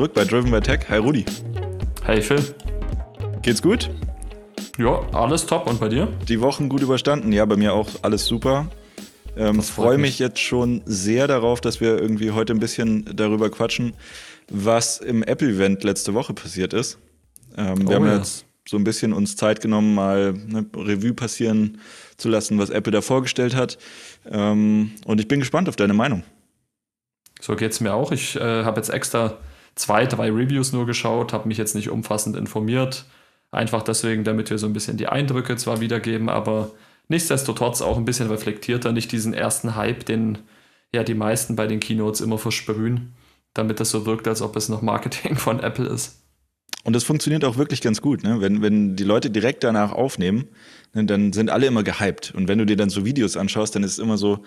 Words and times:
Zurück 0.00 0.14
bei 0.14 0.24
Driven 0.24 0.50
by 0.50 0.60
Tech. 0.60 0.88
Hi 0.88 0.96
Rudi. 0.96 1.26
Hey 2.04 2.22
Phil. 2.22 2.42
Geht's 3.42 3.60
gut? 3.60 3.90
Ja, 4.78 5.06
alles 5.12 5.44
top. 5.44 5.66
Und 5.66 5.78
bei 5.78 5.90
dir? 5.90 6.08
Die 6.26 6.40
Wochen 6.40 6.70
gut 6.70 6.80
überstanden. 6.80 7.32
Ja, 7.32 7.44
bei 7.44 7.56
mir 7.56 7.74
auch 7.74 7.86
alles 8.00 8.24
super. 8.24 8.70
Ähm, 9.36 9.62
freue 9.62 9.98
mich 9.98 10.18
jetzt 10.18 10.38
schon 10.38 10.80
sehr 10.86 11.26
darauf, 11.26 11.60
dass 11.60 11.82
wir 11.82 11.98
irgendwie 11.98 12.30
heute 12.30 12.54
ein 12.54 12.60
bisschen 12.60 13.14
darüber 13.14 13.50
quatschen, 13.50 13.92
was 14.48 14.96
im 15.00 15.22
Apple-Event 15.22 15.84
letzte 15.84 16.14
Woche 16.14 16.32
passiert 16.32 16.72
ist. 16.72 16.96
Ähm, 17.58 17.86
wir 17.86 17.90
oh, 17.90 17.94
haben 17.96 18.06
ja. 18.06 18.16
jetzt 18.16 18.46
so 18.66 18.78
ein 18.78 18.84
bisschen 18.84 19.12
uns 19.12 19.36
Zeit 19.36 19.60
genommen, 19.60 19.94
mal 19.94 20.32
eine 20.48 20.64
Revue 20.78 21.12
passieren 21.12 21.78
zu 22.16 22.30
lassen, 22.30 22.58
was 22.58 22.70
Apple 22.70 22.90
da 22.92 23.02
vorgestellt 23.02 23.54
hat. 23.54 23.76
Ähm, 24.24 24.92
und 25.04 25.20
ich 25.20 25.28
bin 25.28 25.40
gespannt 25.40 25.68
auf 25.68 25.76
deine 25.76 25.92
Meinung. 25.92 26.22
So 27.42 27.54
geht 27.54 27.72
es 27.72 27.82
mir 27.82 27.92
auch. 27.92 28.12
Ich 28.12 28.36
äh, 28.36 28.64
habe 28.64 28.80
jetzt 28.80 28.88
extra 28.88 29.36
zwei, 29.80 30.06
drei 30.06 30.30
Reviews 30.30 30.72
nur 30.72 30.86
geschaut, 30.86 31.32
habe 31.32 31.48
mich 31.48 31.58
jetzt 31.58 31.74
nicht 31.74 31.90
umfassend 31.90 32.36
informiert. 32.36 33.06
Einfach 33.50 33.82
deswegen, 33.82 34.24
damit 34.24 34.50
wir 34.50 34.58
so 34.58 34.66
ein 34.66 34.72
bisschen 34.72 34.96
die 34.96 35.08
Eindrücke 35.08 35.56
zwar 35.56 35.80
wiedergeben, 35.80 36.28
aber 36.28 36.70
nichtsdestotrotz 37.08 37.82
auch 37.82 37.96
ein 37.96 38.04
bisschen 38.04 38.28
reflektierter, 38.28 38.92
nicht 38.92 39.10
diesen 39.10 39.34
ersten 39.34 39.74
Hype, 39.74 40.04
den 40.04 40.38
ja 40.94 41.02
die 41.02 41.14
meisten 41.14 41.56
bei 41.56 41.66
den 41.66 41.80
Keynotes 41.80 42.20
immer 42.20 42.38
versprühen, 42.38 43.14
damit 43.54 43.80
das 43.80 43.90
so 43.90 44.06
wirkt, 44.06 44.28
als 44.28 44.42
ob 44.42 44.54
es 44.54 44.68
noch 44.68 44.82
Marketing 44.82 45.36
von 45.36 45.60
Apple 45.60 45.88
ist. 45.88 46.20
Und 46.84 46.94
das 46.94 47.04
funktioniert 47.04 47.44
auch 47.44 47.56
wirklich 47.56 47.80
ganz 47.80 48.00
gut, 48.00 48.22
ne? 48.22 48.40
wenn, 48.40 48.62
wenn 48.62 48.96
die 48.96 49.04
Leute 49.04 49.30
direkt 49.30 49.64
danach 49.64 49.92
aufnehmen, 49.92 50.48
ne, 50.94 51.04
dann 51.04 51.32
sind 51.32 51.50
alle 51.50 51.66
immer 51.66 51.82
gehypt. 51.82 52.32
Und 52.34 52.48
wenn 52.48 52.58
du 52.58 52.64
dir 52.64 52.76
dann 52.76 52.88
so 52.88 53.04
Videos 53.04 53.36
anschaust, 53.36 53.74
dann 53.74 53.82
ist 53.82 53.92
es 53.92 53.98
immer 53.98 54.16
so, 54.16 54.44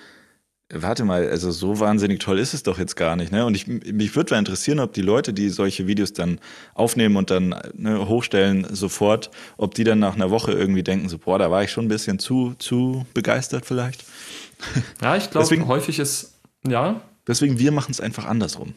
warte 0.72 1.06
mal, 1.06 1.30
also 1.30 1.52
so 1.52 1.80
wahnsinnig 1.80 2.20
toll 2.20 2.40
ist 2.40 2.54
es 2.54 2.64
doch 2.64 2.80
jetzt 2.80 2.96
gar 2.96 3.16
nicht. 3.16 3.32
Ne? 3.32 3.46
Und 3.46 3.56
ich, 3.56 3.68
mich 3.68 4.16
würde 4.16 4.34
mal 4.34 4.40
interessieren, 4.40 4.80
ob 4.80 4.94
die 4.94 5.02
Leute, 5.02 5.34
die 5.34 5.50
solche 5.50 5.88
Videos 5.88 6.14
dann 6.14 6.40
aufnehmen 6.74 7.16
und 7.16 7.30
dann 7.30 7.56
ne, 7.74 8.08
hochstellen 8.08 8.68
sofort, 8.74 9.30
ob 9.58 9.76
die 9.76 9.84
dann 9.84 10.00
nach 10.00 10.16
einer 10.16 10.32
Woche 10.32 10.52
irgendwie 10.52 10.84
denken, 10.84 11.10
so, 11.10 11.18
boah, 11.18 11.38
da 11.38 11.52
war 11.52 11.64
ich 11.64 11.72
schon 11.72 11.86
ein 11.86 11.90
bisschen 11.90 12.20
zu, 12.20 12.56
zu 12.60 13.06
begeistert 13.14 13.66
vielleicht. 13.66 14.04
Ja, 15.02 15.18
ich 15.18 15.30
glaube, 15.30 15.68
häufig 15.68 16.00
ist, 16.00 16.36
ja. 16.66 17.02
Deswegen, 17.28 17.60
wir 17.60 17.74
machen 17.74 17.92
es 17.92 18.00
einfach 18.00 18.26
andersrum. 18.26 18.74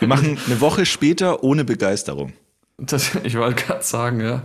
wir 0.00 0.08
machen 0.08 0.38
eine 0.44 0.60
Woche 0.60 0.86
später 0.86 1.44
ohne 1.44 1.64
Begeisterung. 1.64 2.32
Das, 2.78 3.14
ich 3.22 3.36
wollte 3.36 3.62
gerade 3.62 3.84
sagen, 3.84 4.20
ja. 4.20 4.42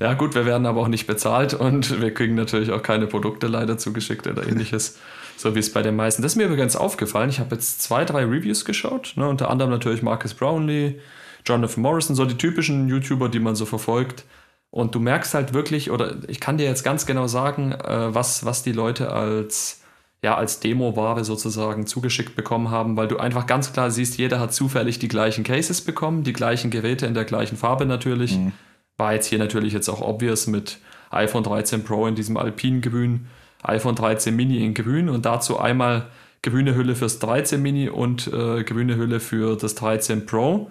Ja, 0.00 0.14
gut, 0.14 0.34
wir 0.34 0.46
werden 0.46 0.66
aber 0.66 0.80
auch 0.80 0.88
nicht 0.88 1.06
bezahlt 1.06 1.54
und 1.54 2.00
wir 2.00 2.14
kriegen 2.14 2.34
natürlich 2.36 2.70
auch 2.70 2.82
keine 2.82 3.06
Produkte 3.06 3.48
leider 3.48 3.78
zugeschickt 3.78 4.26
oder 4.26 4.46
ähnliches, 4.46 4.98
so 5.36 5.54
wie 5.54 5.58
es 5.58 5.72
bei 5.72 5.82
den 5.82 5.96
meisten. 5.96 6.22
Das 6.22 6.32
ist 6.32 6.36
mir 6.36 6.46
übrigens 6.46 6.76
aufgefallen. 6.76 7.30
Ich 7.30 7.40
habe 7.40 7.56
jetzt 7.56 7.82
zwei, 7.82 8.04
drei 8.04 8.24
Reviews 8.24 8.64
geschaut, 8.64 9.14
ne, 9.16 9.28
unter 9.28 9.50
anderem 9.50 9.70
natürlich 9.70 10.02
Marcus 10.02 10.34
Brownlee, 10.34 11.00
Jonathan 11.44 11.82
Morrison, 11.82 12.14
so 12.14 12.24
die 12.24 12.36
typischen 12.36 12.88
YouTuber, 12.88 13.28
die 13.28 13.40
man 13.40 13.56
so 13.56 13.66
verfolgt. 13.66 14.24
Und 14.70 14.94
du 14.94 15.00
merkst 15.00 15.34
halt 15.34 15.54
wirklich, 15.54 15.90
oder 15.90 16.16
ich 16.28 16.40
kann 16.40 16.58
dir 16.58 16.66
jetzt 16.66 16.84
ganz 16.84 17.06
genau 17.06 17.26
sagen, 17.26 17.72
äh, 17.72 18.14
was, 18.14 18.44
was 18.44 18.62
die 18.62 18.72
Leute 18.72 19.10
als, 19.10 19.80
ja, 20.22 20.36
als 20.36 20.60
Demo-Ware 20.60 21.24
sozusagen 21.24 21.86
zugeschickt 21.86 22.36
bekommen 22.36 22.70
haben, 22.70 22.96
weil 22.96 23.08
du 23.08 23.16
einfach 23.16 23.46
ganz 23.46 23.72
klar 23.72 23.90
siehst, 23.90 24.18
jeder 24.18 24.38
hat 24.38 24.52
zufällig 24.52 24.98
die 24.98 25.08
gleichen 25.08 25.42
Cases 25.42 25.80
bekommen, 25.80 26.22
die 26.22 26.34
gleichen 26.34 26.70
Geräte 26.70 27.06
in 27.06 27.14
der 27.14 27.24
gleichen 27.24 27.56
Farbe 27.56 27.84
natürlich. 27.84 28.36
Mhm 28.36 28.52
war 28.98 29.14
jetzt 29.14 29.26
hier 29.26 29.38
natürlich 29.38 29.72
jetzt 29.72 29.88
auch 29.88 30.02
obvious 30.02 30.46
mit 30.46 30.78
iPhone 31.10 31.44
13 31.44 31.84
Pro 31.84 32.06
in 32.06 32.14
diesem 32.14 32.36
alpinen 32.36 32.82
Grün, 32.82 33.26
iPhone 33.62 33.94
13 33.94 34.36
Mini 34.36 34.62
in 34.64 34.74
Grün 34.74 35.08
und 35.08 35.24
dazu 35.24 35.58
einmal 35.58 36.06
grüne 36.42 36.74
Hülle 36.74 36.94
fürs 36.94 37.18
13 37.18 37.60
Mini 37.60 37.88
und 37.88 38.26
äh, 38.28 38.62
grüne 38.64 38.96
Hülle 38.96 39.20
für 39.20 39.56
das 39.56 39.74
13 39.76 40.26
Pro. 40.26 40.70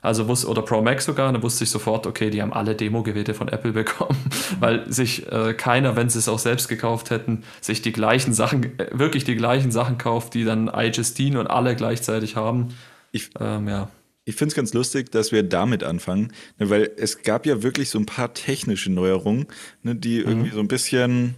Also 0.00 0.28
wusste, 0.28 0.46
oder 0.46 0.62
Pro 0.62 0.80
Max 0.80 1.06
sogar, 1.06 1.32
da 1.32 1.42
wusste 1.42 1.64
ich 1.64 1.70
sofort, 1.70 2.06
okay, 2.06 2.30
die 2.30 2.40
haben 2.40 2.52
alle 2.52 2.76
Demo-Geräte 2.76 3.34
von 3.34 3.48
Apple 3.48 3.72
bekommen, 3.72 4.16
weil 4.60 4.90
sich 4.92 5.30
äh, 5.32 5.54
keiner, 5.54 5.96
wenn 5.96 6.08
sie 6.08 6.20
es 6.20 6.28
auch 6.28 6.38
selbst 6.38 6.68
gekauft 6.68 7.10
hätten, 7.10 7.42
sich 7.60 7.82
die 7.82 7.92
gleichen 7.92 8.32
Sachen, 8.32 8.78
äh, 8.78 8.86
wirklich 8.92 9.24
die 9.24 9.34
gleichen 9.34 9.72
Sachen 9.72 9.98
kauft, 9.98 10.34
die 10.34 10.44
dann 10.44 10.70
iJustine 10.72 11.40
und 11.40 11.48
alle 11.48 11.74
gleichzeitig 11.74 12.36
haben. 12.36 12.68
Ich, 13.10 13.30
ähm, 13.40 13.68
ja 13.68 13.88
ich 14.28 14.36
finde 14.36 14.50
es 14.50 14.54
ganz 14.54 14.74
lustig, 14.74 15.10
dass 15.10 15.32
wir 15.32 15.42
damit 15.42 15.82
anfangen, 15.82 16.34
ne, 16.58 16.68
weil 16.68 16.90
es 16.98 17.22
gab 17.22 17.46
ja 17.46 17.62
wirklich 17.62 17.88
so 17.88 17.98
ein 17.98 18.04
paar 18.04 18.34
technische 18.34 18.92
Neuerungen, 18.92 19.46
ne, 19.82 19.96
die 19.96 20.18
mhm. 20.18 20.28
irgendwie 20.28 20.50
so 20.50 20.60
ein 20.60 20.68
bisschen 20.68 21.36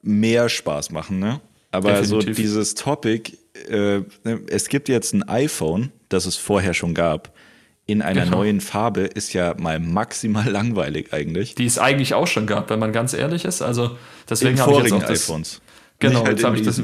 mehr 0.00 0.48
Spaß 0.48 0.92
machen. 0.92 1.18
Ne? 1.18 1.42
Aber 1.72 1.92
Definitiv. 1.92 2.34
so 2.34 2.42
dieses 2.42 2.74
Topic, 2.74 3.36
äh, 3.68 4.00
ne, 4.24 4.40
es 4.46 4.70
gibt 4.70 4.88
jetzt 4.88 5.12
ein 5.12 5.28
iPhone, 5.28 5.92
das 6.08 6.24
es 6.24 6.36
vorher 6.36 6.72
schon 6.72 6.94
gab, 6.94 7.36
in 7.84 8.00
einer 8.00 8.24
genau. 8.24 8.38
neuen 8.38 8.62
Farbe, 8.62 9.02
ist 9.02 9.34
ja 9.34 9.54
mal 9.58 9.78
maximal 9.78 10.48
langweilig 10.50 11.12
eigentlich. 11.12 11.54
Die 11.54 11.66
es 11.66 11.78
eigentlich 11.78 12.14
auch 12.14 12.26
schon 12.26 12.46
gab, 12.46 12.70
wenn 12.70 12.78
man 12.78 12.92
ganz 12.92 13.12
ehrlich 13.12 13.44
ist. 13.44 13.60
Also 13.60 13.98
deswegen 14.30 14.58
habe 14.58 14.72
ich 14.72 14.78
jetzt 14.84 14.92
auch 14.92 15.02
das, 15.02 15.28
iPhones. 15.28 15.60
Genau, 15.98 16.20
halt 16.24 16.38
jetzt 16.38 16.44
habe 16.44 16.56
ich 16.56 16.62
das. 16.62 16.82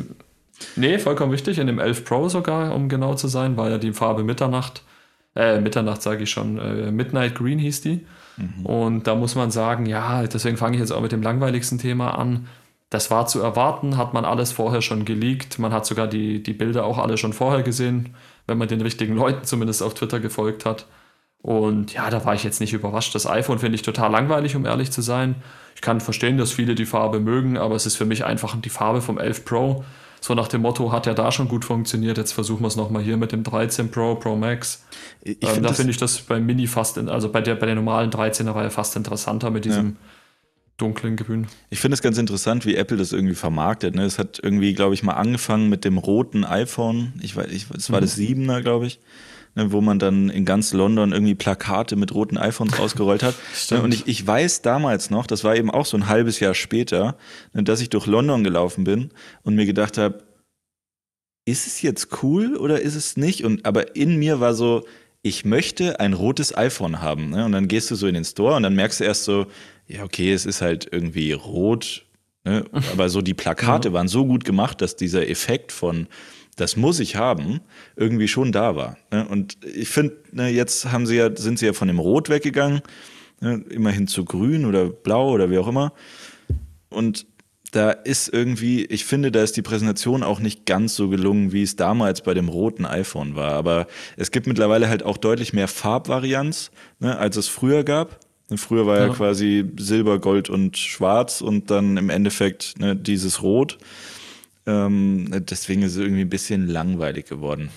Nee, 0.77 0.99
vollkommen 0.99 1.33
richtig. 1.33 1.59
In 1.59 1.69
dem 1.69 1.79
11 1.79 2.05
Pro 2.05 2.29
sogar, 2.29 2.75
um 2.75 2.91
genau 2.91 3.15
zu 3.15 3.29
sein, 3.29 3.57
war 3.57 3.71
ja 3.71 3.79
die 3.79 3.95
Farbe 3.95 4.25
Mitternacht 4.25 4.83
äh, 5.39 5.61
Mitternacht 5.61 6.03
sage 6.03 6.25
ich 6.25 6.31
schon, 6.31 6.59
äh, 6.59 6.91
Midnight 6.91 7.37
Green 7.37 7.61
hieß 7.61 7.81
die. 7.83 8.05
Mhm. 8.37 8.67
Und 8.67 9.07
da 9.07 9.15
muss 9.15 9.37
man 9.37 9.53
sagen, 9.53 9.87
ja, 9.87 10.27
deswegen 10.27 10.57
fange 10.57 10.75
ich 10.77 10.81
jetzt 10.81 10.91
auch 10.91 11.01
mit 11.01 11.13
dem 11.13 11.23
langweiligsten 11.23 11.79
Thema 11.79 12.19
an. 12.19 12.49
Das 12.91 13.11
war 13.11 13.27
zu 13.27 13.41
erwarten, 13.41 13.97
hat 13.97 14.15
man 14.15 14.25
alles 14.25 14.51
vorher 14.51 14.83
schon 14.83 15.05
geleakt. 15.05 15.59
Man 15.61 15.73
hat 15.73 15.87
sogar 15.87 16.09
die, 16.09 16.43
die 16.43 16.55
Bilder 16.55 16.85
auch 16.85 16.99
alle 16.99 17.19
schon 17.19 17.33
vorher 17.33 17.63
gesehen, 17.63 18.17
wenn 18.47 18.59
man 18.59 18.67
den 18.67 18.81
richtigen 18.81 19.15
Leuten 19.15 19.45
zumindest 19.45 19.83
auf 19.83 19.95
Twitter 19.95 20.19
gefolgt 20.19 20.65
hat. 20.65 20.87
Und 21.41 21.93
ja, 21.93 22.11
da 22.11 22.25
war 22.25 22.35
ich 22.35 22.43
jetzt 22.43 22.61
nicht 22.61 22.73
überrascht. 22.73 23.15
Das 23.15 23.27
iPhone 23.27 23.61
finde 23.61 23.77
ich 23.77 23.83
total 23.83 24.11
langweilig, 24.11 24.57
um 24.57 24.67
ehrlich 24.67 24.91
zu 24.91 25.03
sein. 25.03 25.37
Ich 25.77 25.83
kann 25.83 26.01
verstehen, 26.01 26.37
dass 26.37 26.51
viele 26.51 26.75
die 26.75 26.87
Farbe 26.87 27.21
mögen, 27.21 27.57
aber 27.59 27.77
es 27.77 27.87
ist 27.87 27.97
für 27.97 28.07
mich 28.07 28.25
einfach 28.25 28.61
die 28.61 28.71
Farbe 28.71 29.03
vom 29.03 29.19
11 29.19 29.45
Pro. 29.45 29.85
So 30.21 30.35
nach 30.35 30.49
dem 30.49 30.63
Motto, 30.63 30.93
hat 30.93 31.07
ja 31.07 31.15
da 31.15 31.31
schon 31.33 31.49
gut 31.49 31.65
funktioniert, 31.65 32.19
jetzt 32.19 32.33
versuchen 32.33 32.63
wir 32.63 32.69
es 32.69 32.77
nochmal 32.77 33.03
hier 33.03 33.17
mit 33.17 33.33
dem 33.33 33.45
13 33.45 33.91
Pro, 33.91 34.15
Pro 34.15 34.37
Max. 34.37 34.85
Ich 35.23 35.43
ähm, 35.43 35.49
find 35.55 35.67
da 35.67 35.73
finde 35.73 35.91
ich 35.91 35.97
das 35.97 36.21
beim 36.21 36.45
Mini 36.45 36.67
fast, 36.67 36.97
in, 36.97 37.09
also 37.09 37.31
bei 37.31 37.41
der, 37.41 37.55
bei 37.55 37.67
der 37.67 37.75
normalen 37.75 38.11
13er 38.11 38.55
Reihe 38.55 38.71
fast 38.71 38.97
interessanter 38.97 39.51
mit 39.51 39.65
diesem 39.65 39.87
ja. 39.87 39.97
dunklen 40.77 41.17
Grün. 41.17 41.47
Ich 41.71 41.81
finde 41.81 41.95
es 41.95 42.03
ganz 42.03 42.19
interessant, 42.19 42.67
wie 42.67 42.75
Apple 42.75 42.97
das 42.97 43.13
irgendwie 43.13 43.35
vermarktet. 43.35 43.95
Ne? 43.95 44.03
Es 44.03 44.19
hat 44.19 44.41
irgendwie, 44.43 44.75
glaube 44.75 44.95
ich, 44.95 45.03
mal 45.03 45.15
angefangen 45.15 45.69
mit 45.69 45.85
dem 45.85 45.99
roten 45.99 46.45
iPhone. 46.45 47.13
Ich 47.23 47.37
weiß, 47.37 47.51
ich, 47.51 47.67
es 47.77 47.91
war 47.91 48.01
mhm. 48.01 48.05
das 48.05 48.19
7er, 48.19 48.63
glaube 48.63 48.87
ich 48.87 49.01
ne, 49.59 49.73
wo 49.73 49.81
man 49.81 49.99
dann 49.99 50.31
in 50.31 50.45
ganz 50.45 50.73
London 50.73 51.13
irgendwie 51.13 51.35
Plakate 51.35 51.97
mit 51.97 52.15
roten 52.15 52.39
iPhones 52.39 52.79
ausgerollt 52.79 53.23
hat. 53.23 53.35
Ne, 53.71 53.83
und 53.83 53.93
ich, 53.93 54.07
ich 54.07 54.27
weiß 54.27 54.63
damals 54.63 55.11
noch, 55.11 55.27
das 55.27 55.45
war 55.45 55.57
eben 55.57 55.71
auch 55.71 55.85
so 55.85 55.97
ein 55.97 56.09
halbes 56.09 56.41
Jahr 56.41 56.55
später, 56.55 57.17
ne, 57.53 57.65
dass 57.65 57.81
ich 57.81 57.91
durch 57.91 58.07
London 58.07 58.45
gelaufen 58.45 58.85
bin 58.85 59.11
und 59.43 59.57
mir 59.57 59.67
gedacht 59.67 59.99
habe, 59.99 60.23
ist 61.45 61.67
es 61.67 61.83
jetzt 61.83 62.23
cool 62.23 62.57
oder 62.57 62.81
ist 62.81 62.95
es 62.95 63.17
nicht? 63.17 63.45
Und 63.45 63.67
aber 63.67 63.97
in 63.97 64.17
mir 64.17 64.39
war 64.41 64.55
so, 64.55 64.87
ich 65.23 65.45
möchte 65.45 65.99
ein 65.99 66.13
rotes 66.13 66.57
iPhone 66.57 67.01
haben. 67.03 67.31
Ne? 67.31 67.45
Und 67.45 67.53
dann 67.53 67.69
gehst 67.69 67.91
du 67.91 67.97
so 67.97 68.07
in 68.07 68.15
den 68.15 68.25
Store 68.25 68.55
und 68.55 68.63
dann 68.63 68.75
merkst 68.75 69.01
du 69.01 69.05
erst 69.05 69.25
so, 69.25 69.47
ja, 69.87 70.05
okay, 70.05 70.33
es 70.33 70.47
ist 70.47 70.63
halt 70.63 70.89
irgendwie 70.91 71.33
rot. 71.33 72.05
Ne? 72.45 72.65
Aber 72.93 73.09
so 73.09 73.23
die 73.23 73.35
Plakate 73.35 73.93
waren 73.93 74.09
so 74.09 74.25
gut 74.25 74.45
gemacht, 74.45 74.81
dass 74.81 74.97
dieser 74.97 75.29
Effekt 75.29 75.73
von 75.73 76.07
das 76.59 76.77
muss 76.77 77.01
ich 77.01 77.17
haben, 77.17 77.61
irgendwie 77.97 78.29
schon 78.29 78.53
da 78.53 78.77
war. 78.77 78.97
Ne? 79.11 79.27
Und 79.27 79.57
ich 79.65 79.89
finde, 79.89 80.17
ne, 80.33 80.49
jetzt 80.49 80.93
haben 80.93 81.07
sie 81.07 81.17
ja, 81.17 81.35
sind 81.35 81.59
sie 81.59 81.67
ja 81.67 81.73
von 81.73 81.89
dem 81.89 81.99
Rot 81.99 82.29
weggegangen, 82.29 82.83
ne, 83.41 83.65
immerhin 83.71 84.07
zu 84.07 84.25
Grün 84.25 84.67
oder 84.67 84.91
Blau 84.91 85.31
oder 85.31 85.51
wie 85.51 85.59
auch 85.59 85.69
immer. 85.69 85.93
Und 86.91 87.27
da 87.71 87.91
ist 87.91 88.33
irgendwie, 88.33 88.85
ich 88.87 89.05
finde, 89.05 89.31
da 89.31 89.43
ist 89.43 89.57
die 89.57 89.63
Präsentation 89.63 90.23
auch 90.23 90.41
nicht 90.41 90.67
ganz 90.67 90.97
so 90.97 91.09
gelungen, 91.09 91.53
wie 91.53 91.63
es 91.63 91.77
damals 91.77 92.23
bei 92.23 92.35
dem 92.35 92.49
roten 92.49 92.87
iPhone 92.87 93.37
war. 93.37 93.53
Aber 93.53 93.87
es 94.17 94.31
gibt 94.31 94.47
mittlerweile 94.47 94.89
halt 94.89 95.03
auch 95.03 95.17
deutlich 95.17 95.53
mehr 95.53 95.69
Farbvarianz, 95.69 96.71
als 97.01 97.37
es 97.37 97.49
früher 97.49 97.85
gab. 97.85 98.21
Früher 98.57 98.87
war 98.87 98.99
ja. 98.99 99.07
ja 99.09 99.13
quasi 99.13 99.71
Silber, 99.79 100.19
Gold 100.19 100.49
und 100.49 100.79
Schwarz 100.79 101.43
und 101.43 101.71
dann 101.71 101.99
im 101.99 102.09
Endeffekt 102.09 102.79
ne, 102.79 102.97
dieses 102.97 103.43
Rot. 103.43 103.79
Ähm, 104.69 105.29
deswegen 105.49 105.83
ist 105.83 105.93
es 105.93 105.99
irgendwie 105.99 106.21
ein 106.21 106.29
bisschen 106.29 106.69
langweilig 106.69 107.27
geworden. 107.27 107.71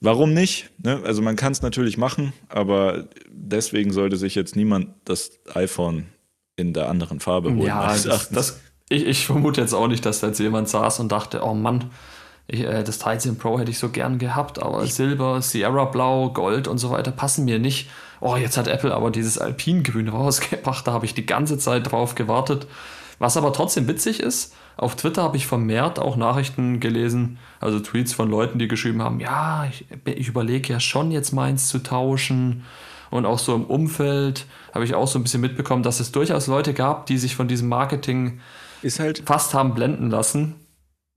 Warum 0.00 0.34
nicht? 0.34 0.70
Ne? 0.82 1.00
Also 1.04 1.22
man 1.22 1.36
kann 1.36 1.52
es 1.52 1.62
natürlich 1.62 1.98
machen, 1.98 2.32
aber 2.48 3.08
deswegen 3.30 3.92
sollte 3.92 4.16
sich 4.16 4.34
jetzt 4.34 4.56
niemand 4.56 4.88
das 5.04 5.30
iPhone 5.54 6.06
in 6.56 6.72
der 6.72 6.88
anderen 6.88 7.20
Farbe 7.20 7.50
holen. 7.50 7.66
Ja, 7.66 7.86
das, 7.86 8.30
das, 8.30 8.60
ich, 8.88 9.06
ich, 9.06 9.26
vermute 9.26 9.60
jetzt 9.60 9.72
auch 9.72 9.86
nicht, 9.86 10.04
dass 10.04 10.18
da 10.18 10.28
jetzt 10.28 10.40
jemand 10.40 10.68
saß 10.68 10.98
und 10.98 11.12
dachte, 11.12 11.42
oh 11.44 11.54
Mann, 11.54 11.90
ich, 12.48 12.60
äh, 12.60 12.82
das 12.82 12.98
13 12.98 13.38
Pro 13.38 13.60
hätte 13.60 13.70
ich 13.70 13.78
so 13.78 13.90
gern 13.90 14.18
gehabt, 14.18 14.60
aber 14.60 14.84
Silber, 14.86 15.42
Sierra 15.42 15.84
Blau, 15.84 16.30
Gold 16.30 16.66
und 16.66 16.78
so 16.78 16.90
weiter 16.90 17.12
passen 17.12 17.44
mir 17.44 17.60
nicht. 17.60 17.88
Oh, 18.20 18.36
jetzt 18.36 18.56
hat 18.56 18.66
Apple 18.66 18.92
aber 18.92 19.12
dieses 19.12 19.38
Alpingrün 19.38 20.08
rausgebracht, 20.08 20.86
da 20.88 20.92
habe 20.92 21.06
ich 21.06 21.14
die 21.14 21.26
ganze 21.26 21.56
Zeit 21.58 21.92
drauf 21.92 22.16
gewartet. 22.16 22.66
Was 23.20 23.36
aber 23.36 23.52
trotzdem 23.52 23.86
witzig 23.86 24.20
ist, 24.20 24.54
Auf 24.80 24.96
Twitter 24.96 25.22
habe 25.22 25.36
ich 25.36 25.46
vermehrt 25.46 25.98
auch 25.98 26.16
Nachrichten 26.16 26.80
gelesen, 26.80 27.36
also 27.60 27.80
Tweets 27.80 28.14
von 28.14 28.30
Leuten, 28.30 28.58
die 28.58 28.66
geschrieben 28.66 29.02
haben, 29.02 29.20
ja, 29.20 29.66
ich, 29.66 29.84
ich 30.06 30.28
überlege 30.28 30.72
ja 30.72 30.80
schon 30.80 31.10
jetzt 31.10 31.32
meins 31.32 31.68
zu 31.68 31.80
tauschen. 31.80 32.64
Und 33.10 33.26
auch 33.26 33.38
so 33.38 33.54
im 33.54 33.64
Umfeld 33.64 34.46
habe 34.72 34.86
ich 34.86 34.94
auch 34.94 35.06
so 35.06 35.18
ein 35.18 35.22
bisschen 35.22 35.42
mitbekommen, 35.42 35.82
dass 35.82 36.00
es 36.00 36.12
durchaus 36.12 36.46
Leute 36.46 36.72
gab, 36.72 37.04
die 37.04 37.18
sich 37.18 37.36
von 37.36 37.46
diesem 37.46 37.68
Marketing 37.68 38.40
halt, 38.98 39.22
fast 39.26 39.52
haben 39.52 39.74
blenden 39.74 40.08
lassen. 40.08 40.54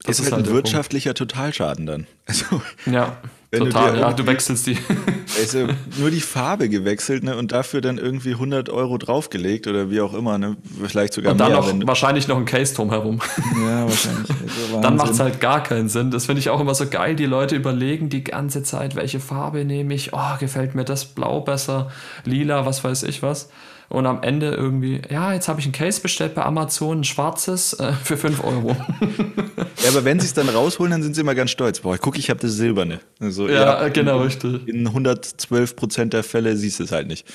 Das 0.02 0.18
ist, 0.18 0.26
ist 0.26 0.32
halt, 0.32 0.42
halt 0.42 0.48
ein 0.48 0.54
wirtschaftlicher 0.54 1.14
Totalschaden 1.14 1.86
dann. 1.86 2.06
Also, 2.26 2.60
ja. 2.84 3.16
Total, 3.58 3.92
du 3.92 4.00
ja, 4.00 4.12
du 4.12 4.26
wechselst 4.26 4.66
die. 4.66 4.78
Also 5.36 5.66
nur 5.98 6.10
die 6.10 6.20
Farbe 6.20 6.68
gewechselt 6.68 7.24
ne, 7.24 7.36
und 7.36 7.50
dafür 7.50 7.80
dann 7.80 7.98
irgendwie 7.98 8.32
100 8.32 8.68
Euro 8.68 8.98
draufgelegt 8.98 9.66
oder 9.66 9.90
wie 9.90 10.00
auch 10.00 10.14
immer, 10.14 10.38
ne, 10.38 10.56
vielleicht 10.86 11.12
sogar 11.14 11.32
und 11.32 11.38
dann 11.38 11.50
mehr. 11.50 11.60
Noch, 11.60 11.86
wahrscheinlich 11.88 12.28
noch 12.28 12.36
ein 12.36 12.44
Case 12.44 12.72
drumherum. 12.72 13.20
Ja, 13.60 13.82
wahrscheinlich. 13.82 14.30
Also 14.30 14.80
dann 14.82 14.94
macht 14.94 15.10
es 15.10 15.18
halt 15.18 15.40
gar 15.40 15.62
keinen 15.62 15.88
Sinn. 15.88 16.12
Das 16.12 16.26
finde 16.26 16.38
ich 16.38 16.50
auch 16.50 16.60
immer 16.60 16.74
so 16.74 16.86
geil. 16.86 17.16
Die 17.16 17.26
Leute 17.26 17.56
überlegen 17.56 18.10
die 18.10 18.22
ganze 18.22 18.62
Zeit, 18.62 18.94
welche 18.94 19.18
Farbe 19.18 19.64
nehme 19.64 19.94
ich. 19.94 20.12
Oh, 20.12 20.36
gefällt 20.38 20.76
mir 20.76 20.84
das 20.84 21.04
Blau 21.04 21.40
besser, 21.40 21.90
Lila, 22.24 22.64
was 22.64 22.84
weiß 22.84 23.02
ich 23.02 23.22
was 23.22 23.48
und 23.94 24.06
am 24.06 24.22
Ende 24.22 24.50
irgendwie, 24.50 25.00
ja, 25.08 25.32
jetzt 25.32 25.48
habe 25.48 25.60
ich 25.60 25.66
ein 25.66 25.72
Case 25.72 26.00
bestellt 26.00 26.34
bei 26.34 26.42
Amazon, 26.42 27.00
ein 27.00 27.04
schwarzes 27.04 27.74
äh, 27.74 27.92
für 27.92 28.16
5 28.16 28.42
Euro. 28.42 28.70
ja, 29.82 29.88
aber 29.88 30.04
wenn 30.04 30.20
sie 30.20 30.26
es 30.26 30.34
dann 30.34 30.48
rausholen, 30.48 30.90
dann 30.90 31.02
sind 31.02 31.14
sie 31.14 31.20
immer 31.20 31.34
ganz 31.34 31.50
stolz. 31.50 31.80
Boah, 31.80 31.96
guck, 31.96 32.18
ich 32.18 32.28
habe 32.30 32.40
das 32.40 32.52
Silberne. 32.52 33.00
Also, 33.20 33.48
ja, 33.48 33.82
ja, 33.82 33.88
genau, 33.88 34.18
richtig. 34.22 34.66
In 34.66 34.86
112 34.86 35.76
Prozent 35.76 36.12
der 36.12 36.24
Fälle 36.24 36.56
siehst 36.56 36.80
du 36.80 36.84
es 36.84 36.92
halt 36.92 37.06
nicht. 37.06 37.26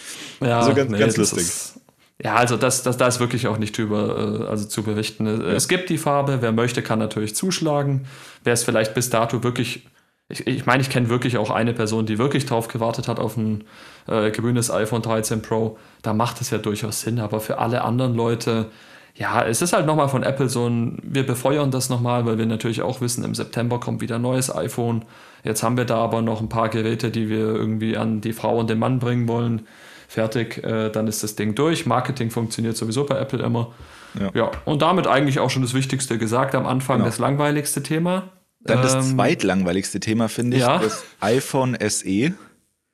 Ja, 0.41 0.59
also 0.59 0.73
ganz, 0.73 0.91
nee, 0.91 0.99
ganz 0.99 1.17
lustig. 1.17 1.39
Ist, 1.39 1.79
ja, 2.21 2.35
also 2.35 2.57
das, 2.57 2.83
das, 2.83 2.97
da 2.97 3.07
ist 3.07 3.21
wirklich 3.21 3.47
auch 3.47 3.57
nicht 3.57 3.77
drüber 3.77 4.41
äh, 4.41 4.49
also 4.49 4.65
zu 4.65 4.83
berichten. 4.83 5.25
Ja. 5.25 5.53
Es 5.53 5.69
gibt 5.69 5.89
die 5.89 5.97
Farbe, 5.97 6.41
wer 6.41 6.51
möchte, 6.51 6.81
kann 6.81 6.99
natürlich 6.99 7.35
zuschlagen. 7.35 8.05
Wer 8.43 8.53
es 8.53 8.63
vielleicht 8.63 8.93
bis 8.93 9.09
dato 9.09 9.43
wirklich 9.43 9.87
ich, 10.29 10.45
ich 10.45 10.65
meine, 10.67 10.81
ich 10.81 10.89
kenne 10.89 11.09
wirklich 11.09 11.37
auch 11.37 11.49
eine 11.49 11.73
Person, 11.73 12.05
die 12.05 12.19
wirklich 12.19 12.45
drauf 12.45 12.67
gewartet 12.67 13.07
hat 13.07 13.19
auf 13.19 13.35
ein 13.35 13.63
äh, 14.07 14.29
gewöhnliches 14.29 14.69
iPhone 14.69 15.01
13 15.01 15.41
Pro. 15.41 15.77
Da 16.03 16.13
macht 16.13 16.39
es 16.39 16.51
ja 16.51 16.59
durchaus 16.59 17.01
Sinn, 17.01 17.19
aber 17.19 17.39
für 17.39 17.57
alle 17.57 17.81
anderen 17.83 18.15
Leute, 18.15 18.67
ja, 19.15 19.43
es 19.43 19.63
ist 19.63 19.73
halt 19.73 19.87
nochmal 19.87 20.07
von 20.07 20.21
Apple 20.21 20.47
so 20.47 20.67
ein, 20.67 20.99
wir 21.01 21.25
befeuern 21.25 21.71
das 21.71 21.89
nochmal, 21.89 22.27
weil 22.27 22.37
wir 22.37 22.45
natürlich 22.45 22.83
auch 22.83 23.01
wissen, 23.01 23.23
im 23.23 23.33
September 23.33 23.79
kommt 23.79 24.01
wieder 24.01 24.15
ein 24.15 24.21
neues 24.21 24.55
iPhone. 24.55 25.03
Jetzt 25.43 25.63
haben 25.63 25.77
wir 25.77 25.85
da 25.85 25.97
aber 25.97 26.21
noch 26.21 26.41
ein 26.41 26.49
paar 26.49 26.69
Geräte, 26.69 27.09
die 27.09 27.27
wir 27.27 27.39
irgendwie 27.39 27.97
an 27.97 28.21
die 28.21 28.33
Frau 28.33 28.59
und 28.59 28.69
den 28.69 28.77
Mann 28.77 28.99
bringen 28.99 29.27
wollen. 29.27 29.67
Fertig, 30.07 30.63
äh, 30.63 30.89
dann 30.89 31.07
ist 31.07 31.23
das 31.23 31.35
Ding 31.35 31.55
durch. 31.55 31.87
Marketing 31.87 32.29
funktioniert 32.29 32.77
sowieso 32.77 33.05
bei 33.05 33.17
Apple 33.17 33.43
immer. 33.43 33.73
Ja. 34.19 34.31
ja. 34.33 34.51
und 34.65 34.81
damit 34.81 35.07
eigentlich 35.07 35.39
auch 35.39 35.49
schon 35.49 35.61
das 35.61 35.73
Wichtigste 35.73 36.17
gesagt 36.17 36.55
am 36.55 36.65
Anfang, 36.65 36.97
genau. 36.97 37.05
das 37.07 37.19
langweiligste 37.19 37.83
Thema. 37.83 38.29
Dann 38.61 38.81
das 38.81 38.93
ähm, 38.95 39.15
zweitlangweiligste 39.15 39.99
Thema 39.99 40.27
finde 40.27 40.57
ich, 40.57 40.63
ja? 40.63 40.79
das 40.79 41.03
iPhone 41.21 41.77
SE. 41.87 42.33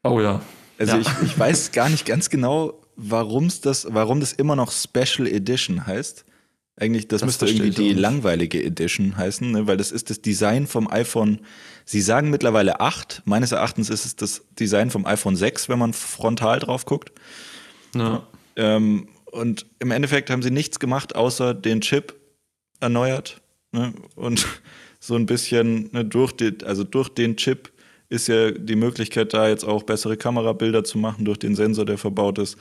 Oh 0.03 0.19
ja. 0.19 0.41
Also 0.77 0.97
ja. 0.97 1.01
Ich, 1.01 1.09
ich 1.23 1.39
weiß 1.39 1.71
gar 1.71 1.89
nicht 1.89 2.06
ganz 2.06 2.29
genau, 2.29 2.81
warum's 2.95 3.62
das, 3.62 3.88
warum 3.89 4.19
das 4.19 4.33
immer 4.33 4.56
noch 4.56 4.71
Special 4.71 5.27
Edition 5.27 5.88
heißt. 5.88 6.25
Eigentlich, 6.77 7.07
das, 7.07 7.21
das 7.21 7.27
müsste 7.27 7.47
irgendwie 7.47 7.69
die 7.69 7.94
langweilige 7.94 8.62
Edition 8.62 9.15
heißen, 9.15 9.50
ne? 9.50 9.65
weil 9.65 9.77
das 9.77 9.91
ist 9.91 10.09
das 10.09 10.21
Design 10.21 10.67
vom 10.67 10.91
iPhone. 10.91 11.39
Sie 11.85 12.01
sagen 12.01 12.29
mittlerweile 12.29 12.81
8. 12.81 13.21
Meines 13.23 13.53
Erachtens 13.53 13.89
ist 13.89 14.06
es 14.06 14.18
das 14.18 14.44
Design 14.59 14.91
vom 14.91 15.06
iPhone 15.06 15.38
6, 15.38 15.69
wenn 15.69 15.79
man 15.79 15.94
frontal 15.94 16.59
drauf 16.59 16.85
guckt. 16.85 17.13
Ja. 17.95 18.27
Ähm, 18.57 19.07
und 19.31 19.65
im 19.79 19.91
Endeffekt 19.91 20.29
haben 20.29 20.41
sie 20.41 20.51
nichts 20.51 20.79
gemacht, 20.79 21.15
außer 21.15 21.53
den 21.53 21.79
Chip 21.79 22.13
erneuert. 22.81 23.41
Ne? 23.71 23.94
Und 24.15 24.45
so 25.06 25.16
ein 25.16 25.25
bisschen 25.25 25.90
ne, 25.92 26.04
durch, 26.04 26.31
die, 26.31 26.57
also 26.66 26.84
durch 26.84 27.10
den 27.10 27.38
Chip 27.38 27.72
ist 28.10 28.28
ja 28.28 28.52
die 28.52 28.75
Möglichkeit 28.75 29.34
da 29.34 29.48
jetzt 29.48 29.63
auch 29.63 29.84
bessere 29.84 30.18
Kamerabilder 30.18 30.84
zu 30.84 30.98
machen 30.98 31.25
durch 31.25 31.40
den 31.40 31.56
Sensor, 31.56 31.86
der 31.86 31.98
verbaut 31.98 32.40
ist. 32.40 32.57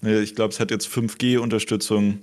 Ne, 0.00 0.20
ich 0.20 0.34
glaube, 0.34 0.52
es 0.52 0.60
hat 0.60 0.70
jetzt 0.70 0.88
5G-Unterstützung, 0.88 2.20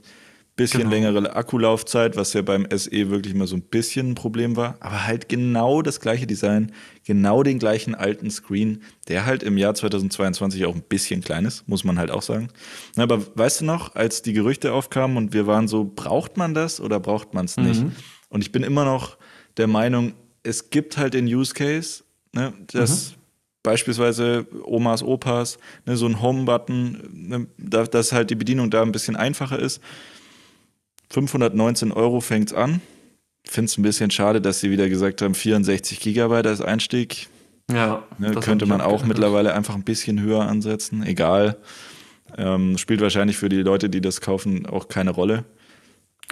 bisschen 0.56 0.82
genau. 0.82 0.92
längere 0.92 1.36
Akkulaufzeit, 1.36 2.16
was 2.16 2.34
ja 2.34 2.44
beim 2.44 2.68
SE 2.70 3.10
wirklich 3.10 3.34
immer 3.34 3.48
so 3.48 3.56
ein 3.56 3.64
bisschen 3.64 4.12
ein 4.12 4.16
Problem 4.16 4.56
war, 4.56 4.78
aber 4.82 5.08
halt 5.08 5.28
genau 5.28 5.82
das 5.82 6.00
gleiche 6.00 6.28
Design, 6.28 6.72
genau 7.06 7.42
den 7.42 7.58
gleichen 7.58 7.96
alten 7.96 8.30
Screen, 8.30 8.84
der 9.08 9.26
halt 9.26 9.42
im 9.42 9.58
Jahr 9.58 9.74
2022 9.74 10.66
auch 10.66 10.76
ein 10.76 10.84
bisschen 10.84 11.22
klein 11.22 11.46
ist, 11.46 11.68
muss 11.68 11.84
man 11.84 11.98
halt 11.98 12.12
auch 12.12 12.22
sagen. 12.22 12.50
Aber 12.98 13.26
weißt 13.36 13.62
du 13.62 13.66
noch, 13.66 13.96
als 13.96 14.22
die 14.22 14.34
Gerüchte 14.34 14.74
aufkamen 14.74 15.18
und 15.18 15.34
wir 15.34 15.48
waren 15.48 15.68
so, 15.68 15.92
braucht 15.96 16.38
man 16.38 16.54
das 16.54 16.80
oder 16.80 17.00
braucht 17.00 17.34
man 17.34 17.46
es 17.46 17.58
nicht? 17.58 17.82
Mhm. 17.82 17.94
Und 18.30 18.44
ich 18.44 18.52
bin 18.52 18.62
immer 18.62 18.86
noch 18.86 19.18
der 19.58 19.68
Meinung, 19.68 20.14
es 20.44 20.70
gibt 20.70 20.98
halt 20.98 21.14
den 21.14 21.26
Use 21.26 21.54
Case, 21.54 22.04
ne, 22.34 22.54
dass 22.72 23.12
mhm. 23.12 23.16
beispielsweise 23.64 24.46
Omas, 24.64 25.04
Opas, 25.04 25.58
ne, 25.86 25.96
so 25.96 26.06
ein 26.06 26.22
Home-Button, 26.22 27.10
ne, 27.12 27.48
da, 27.58 27.84
dass 27.84 28.12
halt 28.12 28.30
die 28.30 28.36
Bedienung 28.36 28.70
da 28.70 28.82
ein 28.82 28.92
bisschen 28.92 29.16
einfacher 29.16 29.60
ist. 29.60 29.82
519 31.12 31.92
Euro 31.92 32.22
fängt 32.22 32.50
es 32.50 32.54
an. 32.54 32.82
Finde 33.46 33.70
es 33.70 33.78
ein 33.78 33.84
bisschen 33.84 34.10
schade, 34.10 34.42
dass 34.42 34.62
sie 34.62 34.72
wieder 34.72 34.90
gesagt 34.90 35.22
haben, 35.22 35.36
64 35.36 36.00
Gigabyte 36.00 36.48
als 36.48 36.62
Einstieg. 36.62 37.28
Ja. 37.72 38.04
Ne, 38.18 38.32
könnte 38.32 38.66
man 38.66 38.82
auch 38.82 39.06
mittlerweile 39.06 39.54
einfach 39.54 39.76
ein 39.76 39.84
bisschen 39.84 40.22
höher 40.22 40.42
ansetzen. 40.42 41.04
Egal. 41.04 41.58
Ähm, 42.38 42.78
spielt 42.78 43.02
wahrscheinlich 43.02 43.38
für 43.38 43.50
die 43.50 43.62
Leute, 43.62 43.90
die 43.90 44.02
das 44.02 44.22
kaufen, 44.22 44.66
auch 44.66 44.88
keine 44.88 45.12
Rolle. 45.12 45.46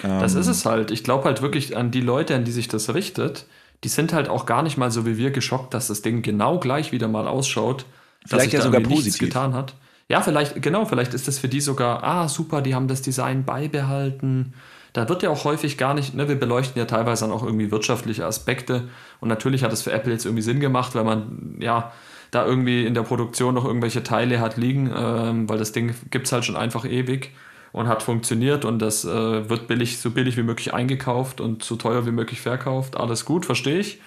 Das 0.01 0.35
ist 0.35 0.47
ähm. 0.47 0.51
es 0.51 0.65
halt. 0.65 0.91
Ich 0.91 1.03
glaube 1.03 1.25
halt 1.25 1.41
wirklich 1.41 1.77
an 1.77 1.91
die 1.91 2.01
Leute, 2.01 2.35
an 2.35 2.43
die 2.43 2.51
sich 2.51 2.67
das 2.67 2.93
richtet. 2.93 3.45
Die 3.83 3.89
sind 3.89 4.13
halt 4.13 4.29
auch 4.29 4.45
gar 4.45 4.63
nicht 4.63 4.77
mal 4.77 4.91
so 4.91 5.05
wie 5.05 5.17
wir 5.17 5.31
geschockt, 5.31 5.73
dass 5.73 5.87
das 5.87 6.01
Ding 6.01 6.21
genau 6.21 6.59
gleich 6.59 6.91
wieder 6.91 7.07
mal 7.07 7.27
ausschaut. 7.27 7.85
Vielleicht 8.25 8.53
ja 8.53 8.61
sogar 8.61 8.81
positiv 8.81 9.19
getan 9.19 9.53
hat. 9.53 9.73
Ja, 10.07 10.21
vielleicht, 10.21 10.61
genau, 10.61 10.85
vielleicht 10.85 11.13
ist 11.13 11.27
das 11.27 11.39
für 11.39 11.47
die 11.47 11.61
sogar, 11.61 12.03
ah, 12.03 12.27
super, 12.27 12.61
die 12.61 12.75
haben 12.75 12.87
das 12.87 13.01
Design 13.01 13.45
beibehalten. 13.45 14.53
Da 14.93 15.07
wird 15.07 15.23
ja 15.23 15.29
auch 15.29 15.45
häufig 15.45 15.77
gar 15.77 15.93
nicht, 15.93 16.13
ne, 16.13 16.27
wir 16.27 16.35
beleuchten 16.35 16.77
ja 16.77 16.85
teilweise 16.85 17.25
dann 17.25 17.33
auch 17.33 17.43
irgendwie 17.43 17.71
wirtschaftliche 17.71 18.25
Aspekte. 18.25 18.89
Und 19.21 19.29
natürlich 19.29 19.63
hat 19.63 19.71
es 19.71 19.81
für 19.81 19.93
Apple 19.93 20.11
jetzt 20.11 20.25
irgendwie 20.25 20.43
Sinn 20.43 20.59
gemacht, 20.59 20.95
weil 20.95 21.05
man, 21.05 21.55
ja, 21.59 21.93
da 22.29 22.45
irgendwie 22.45 22.85
in 22.85 22.93
der 22.93 23.03
Produktion 23.03 23.53
noch 23.55 23.65
irgendwelche 23.65 24.03
Teile 24.03 24.39
hat 24.39 24.57
liegen, 24.57 24.91
ähm, 24.95 25.49
weil 25.49 25.57
das 25.57 25.71
Ding 25.71 25.95
gibt 26.11 26.27
es 26.27 26.31
halt 26.31 26.45
schon 26.45 26.55
einfach 26.55 26.85
ewig 26.85 27.31
und 27.71 27.87
hat 27.87 28.03
funktioniert 28.03 28.65
und 28.65 28.79
das 28.79 29.05
äh, 29.05 29.49
wird 29.49 29.67
billig, 29.67 29.99
so 29.99 30.11
billig 30.11 30.37
wie 30.37 30.43
möglich 30.43 30.73
eingekauft 30.73 31.39
und 31.39 31.63
so 31.63 31.75
teuer 31.75 32.05
wie 32.05 32.11
möglich 32.11 32.41
verkauft. 32.41 32.97
Alles 32.97 33.25
gut, 33.25 33.45
verstehe 33.45 33.79
ich. 33.79 34.01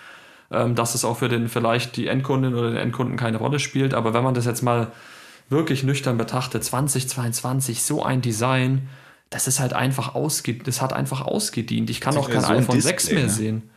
Ähm, 0.50 0.74
dass 0.74 0.94
es 0.94 1.04
auch 1.04 1.18
für 1.18 1.28
den 1.28 1.48
vielleicht 1.48 1.96
die 1.96 2.06
Endkundin 2.06 2.54
oder 2.54 2.68
den 2.68 2.76
Endkunden 2.76 3.16
keine 3.16 3.38
Rolle 3.38 3.58
spielt. 3.58 3.94
Aber 3.94 4.12
wenn 4.12 4.22
man 4.22 4.34
das 4.34 4.44
jetzt 4.44 4.62
mal 4.62 4.92
wirklich 5.48 5.82
nüchtern 5.82 6.18
betrachtet, 6.18 6.62
2022, 6.62 7.82
so 7.82 8.02
ein 8.02 8.20
Design, 8.20 8.88
das 9.30 9.48
ist 9.48 9.58
halt 9.58 9.72
einfach 9.72 10.14
ausgedient, 10.14 10.68
das 10.68 10.82
hat 10.82 10.92
einfach 10.92 11.22
ausgedient. 11.22 11.88
Ich 11.90 12.00
kann 12.00 12.16
auch 12.16 12.30
kein 12.30 12.42
so 12.42 12.48
iPhone 12.48 12.76
Display, 12.76 12.92
6 12.92 13.10
mehr 13.12 13.22
ne? 13.24 13.30
sehen. 13.30 13.70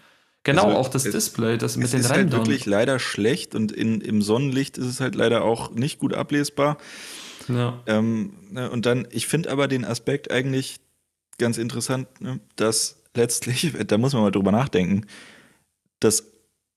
Genau, 0.44 0.65
also 0.65 0.77
auch 0.77 0.88
das 0.89 1.06
es, 1.06 1.13
Display, 1.13 1.58
das 1.58 1.77
mit 1.77 1.91
den 1.91 2.01
Rändern. 2.01 2.06
Es 2.06 2.06
ist 2.06 2.17
halt 2.17 2.32
wirklich 2.32 2.65
leider 2.65 3.00
schlecht 3.00 3.56
und 3.56 3.72
in, 3.72 4.01
im 4.01 4.22
Sonnenlicht 4.22 4.77
ist 4.77 4.86
es 4.86 5.00
halt 5.00 5.15
leider 5.15 5.44
auch 5.44 5.72
nicht 5.72 6.00
gut 6.00 6.13
ablesbar. 6.13 6.77
Ja. 7.48 7.82
Ähm, 7.86 8.34
ne, 8.50 8.70
und 8.70 8.86
dann, 8.86 9.08
ich 9.12 9.27
finde 9.27 9.51
aber 9.51 9.68
den 9.68 9.86
Aspekt 9.86 10.32
eigentlich 10.32 10.77
ganz 11.38 11.58
interessant, 11.58 12.08
ne, 12.22 12.39
dass 12.56 13.01
letztlich, 13.16 13.74
da 13.88 13.98
muss 13.98 14.13
man 14.13 14.24
mal 14.24 14.32
drüber 14.32 14.51
nachdenken, 14.51 15.06
das 16.00 16.25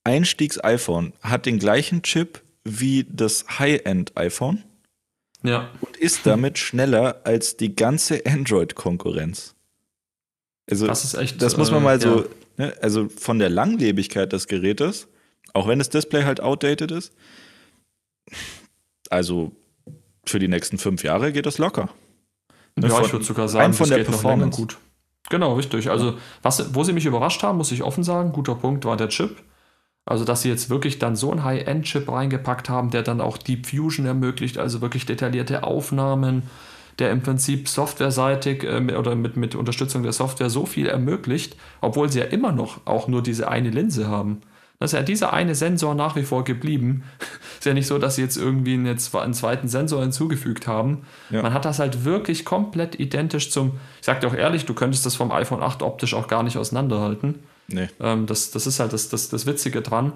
Einstiegs-iPhone 0.03 1.13
hat 1.21 1.45
den 1.45 1.59
gleichen 1.59 2.01
Chip 2.01 2.41
wie 2.63 3.05
das 3.09 3.59
High-End-iPhone. 3.59 4.63
Ja. 5.43 5.69
Und 5.81 5.97
ist 5.97 6.25
damit 6.25 6.57
schneller 6.59 7.21
als 7.23 7.57
die 7.57 7.75
ganze 7.75 8.25
Android-Konkurrenz. 8.25 9.55
Also, 10.69 10.87
das 10.87 11.03
ist 11.03 11.15
echt. 11.15 11.41
Das 11.41 11.57
muss 11.57 11.71
man 11.71 11.83
mal 11.83 11.97
äh, 11.97 12.01
so, 12.01 12.21
ja. 12.21 12.27
ne, 12.57 12.73
also 12.81 13.09
von 13.09 13.39
der 13.39 13.49
Langlebigkeit 13.49 14.31
des 14.31 14.47
Gerätes, 14.47 15.07
auch 15.53 15.67
wenn 15.67 15.79
das 15.79 15.89
Display 15.89 16.23
halt 16.23 16.39
outdated 16.39 16.91
ist, 16.91 17.13
also 19.09 19.51
für 20.25 20.39
die 20.39 20.47
nächsten 20.47 20.77
fünf 20.77 21.03
Jahre 21.03 21.31
geht 21.31 21.45
das 21.45 21.57
locker. 21.57 21.89
Ne, 22.75 22.87
ja, 22.87 22.95
von, 22.95 23.05
ich 23.05 23.13
würde 23.13 23.25
sogar 23.25 23.47
sagen, 23.47 23.73
von 23.73 23.89
der 23.89 24.03
Performance. 24.03 24.57
gut. 24.57 24.77
Genau, 25.29 25.53
richtig. 25.53 25.89
Also, 25.89 26.17
was, 26.41 26.73
wo 26.75 26.83
sie 26.83 26.93
mich 26.93 27.05
überrascht 27.05 27.43
haben, 27.43 27.57
muss 27.57 27.71
ich 27.71 27.83
offen 27.83 28.03
sagen, 28.03 28.31
guter 28.31 28.55
Punkt 28.55 28.85
war 28.85 28.97
der 28.97 29.09
Chip. 29.09 29.37
Also, 30.05 30.25
dass 30.25 30.41
sie 30.41 30.49
jetzt 30.49 30.69
wirklich 30.69 30.99
dann 30.99 31.15
so 31.15 31.31
einen 31.31 31.43
High-End-Chip 31.43 32.11
reingepackt 32.11 32.69
haben, 32.69 32.89
der 32.89 33.03
dann 33.03 33.21
auch 33.21 33.37
Deep 33.37 33.67
Fusion 33.67 34.05
ermöglicht, 34.05 34.57
also 34.57 34.81
wirklich 34.81 35.05
detaillierte 35.05 35.63
Aufnahmen, 35.63 36.43
der 36.99 37.11
im 37.11 37.21
Prinzip 37.21 37.67
softwareseitig 37.67 38.63
äh, 38.63 38.95
oder 38.95 39.15
mit, 39.15 39.37
mit 39.37 39.55
Unterstützung 39.55 40.03
der 40.03 40.11
Software 40.11 40.49
so 40.49 40.65
viel 40.65 40.87
ermöglicht, 40.87 41.55
obwohl 41.81 42.11
sie 42.11 42.19
ja 42.19 42.25
immer 42.25 42.51
noch 42.51 42.85
auch 42.85 43.07
nur 43.07 43.21
diese 43.23 43.47
eine 43.47 43.69
Linse 43.69 44.07
haben. 44.07 44.41
Das 44.81 44.93
ist 44.93 44.97
ja 44.97 45.03
dieser 45.03 45.31
eine 45.31 45.53
Sensor 45.53 45.93
nach 45.93 46.15
wie 46.15 46.23
vor 46.23 46.43
geblieben. 46.43 47.03
ist 47.59 47.65
ja 47.65 47.75
nicht 47.75 47.85
so, 47.85 47.99
dass 47.99 48.15
sie 48.15 48.23
jetzt 48.23 48.35
irgendwie 48.35 48.73
einen, 48.73 48.87
einen 48.87 49.33
zweiten 49.35 49.67
Sensor 49.67 50.01
hinzugefügt 50.01 50.65
haben. 50.67 51.05
Ja. 51.29 51.43
Man 51.43 51.53
hat 51.53 51.65
das 51.65 51.77
halt 51.77 52.03
wirklich 52.03 52.45
komplett 52.45 52.99
identisch 52.99 53.51
zum, 53.51 53.79
ich 53.99 54.05
sag 54.07 54.21
dir 54.21 54.27
auch 54.27 54.33
ehrlich, 54.33 54.65
du 54.65 54.73
könntest 54.73 55.05
das 55.05 55.15
vom 55.15 55.31
iPhone 55.31 55.61
8 55.61 55.83
optisch 55.83 56.15
auch 56.15 56.27
gar 56.27 56.41
nicht 56.41 56.57
auseinanderhalten. 56.57 57.43
Nee. 57.67 57.89
Ähm, 57.99 58.25
das, 58.25 58.49
das 58.49 58.65
ist 58.65 58.79
halt 58.79 58.91
das, 58.91 59.09
das, 59.09 59.29
das 59.29 59.45
Witzige 59.45 59.83
dran. 59.83 60.13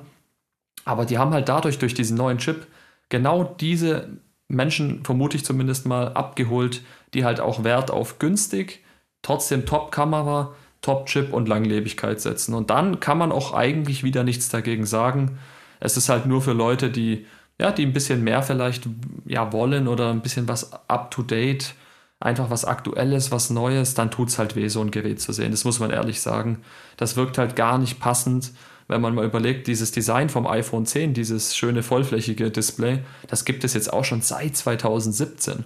Aber 0.84 1.06
die 1.06 1.20
haben 1.20 1.32
halt 1.32 1.48
dadurch, 1.48 1.78
durch 1.78 1.94
diesen 1.94 2.18
neuen 2.18 2.40
Chip, 2.40 2.66
genau 3.10 3.44
diese 3.44 4.18
Menschen, 4.48 5.06
vermute 5.06 5.38
ich 5.38 5.46
zumindest 5.46 5.86
mal, 5.86 6.08
abgeholt, 6.14 6.82
die 7.14 7.24
halt 7.24 7.40
auch 7.40 7.64
Wert 7.64 7.92
auf 7.92 8.18
günstig, 8.18 8.84
trotzdem 9.22 9.68
Top-Kamera, 9.68 10.56
Top-Chip 10.86 11.34
und 11.34 11.48
Langlebigkeit 11.48 12.22
setzen. 12.22 12.54
Und 12.54 12.70
dann 12.70 13.00
kann 13.00 13.18
man 13.18 13.32
auch 13.32 13.54
eigentlich 13.54 14.04
wieder 14.04 14.24
nichts 14.24 14.50
dagegen 14.50 14.86
sagen. 14.86 15.40
Es 15.80 15.98
ist 15.98 16.10
halt 16.10 16.28
nur 16.28 16.44
für 16.44 16.54
Leute, 16.54 16.92
die, 16.92 17.26
ja, 17.60 17.72
die 17.72 17.84
ein 17.84 17.94
bisschen 17.94 18.24
mehr 18.24 18.44
vielleicht 18.44 18.88
ja, 19.26 19.52
wollen 19.52 19.88
oder 19.88 20.12
ein 20.12 20.22
bisschen 20.22 20.48
was 20.48 20.74
up-to-date, 20.88 21.74
einfach 22.20 22.52
was 22.52 22.66
Aktuelles, 22.66 23.32
was 23.32 23.50
Neues, 23.50 23.96
dann 23.96 24.12
tut 24.12 24.30
es 24.30 24.38
halt 24.38 24.56
weh, 24.56 24.68
so 24.68 24.80
ein 24.82 24.92
Gerät 24.92 25.20
zu 25.20 25.34
sehen. 25.34 25.50
Das 25.50 25.66
muss 25.66 25.80
man 25.80 25.90
ehrlich 25.90 26.22
sagen. 26.22 26.62
Das 26.98 27.16
wirkt 27.16 27.40
halt 27.40 27.56
gar 27.56 27.80
nicht 27.80 28.00
passend, 28.00 28.52
wenn 28.88 29.02
man 29.02 29.16
mal 29.16 29.26
überlegt, 29.26 29.66
dieses 29.66 29.92
Design 29.92 30.30
vom 30.30 30.46
iPhone 30.46 30.86
10, 30.86 31.16
dieses 31.16 31.56
schöne 31.56 31.82
vollflächige 31.82 32.52
Display, 32.52 33.00
das 33.28 33.44
gibt 33.44 33.64
es 33.64 33.74
jetzt 33.74 33.92
auch 33.92 34.06
schon 34.06 34.22
seit 34.22 34.56
2017. 34.56 35.66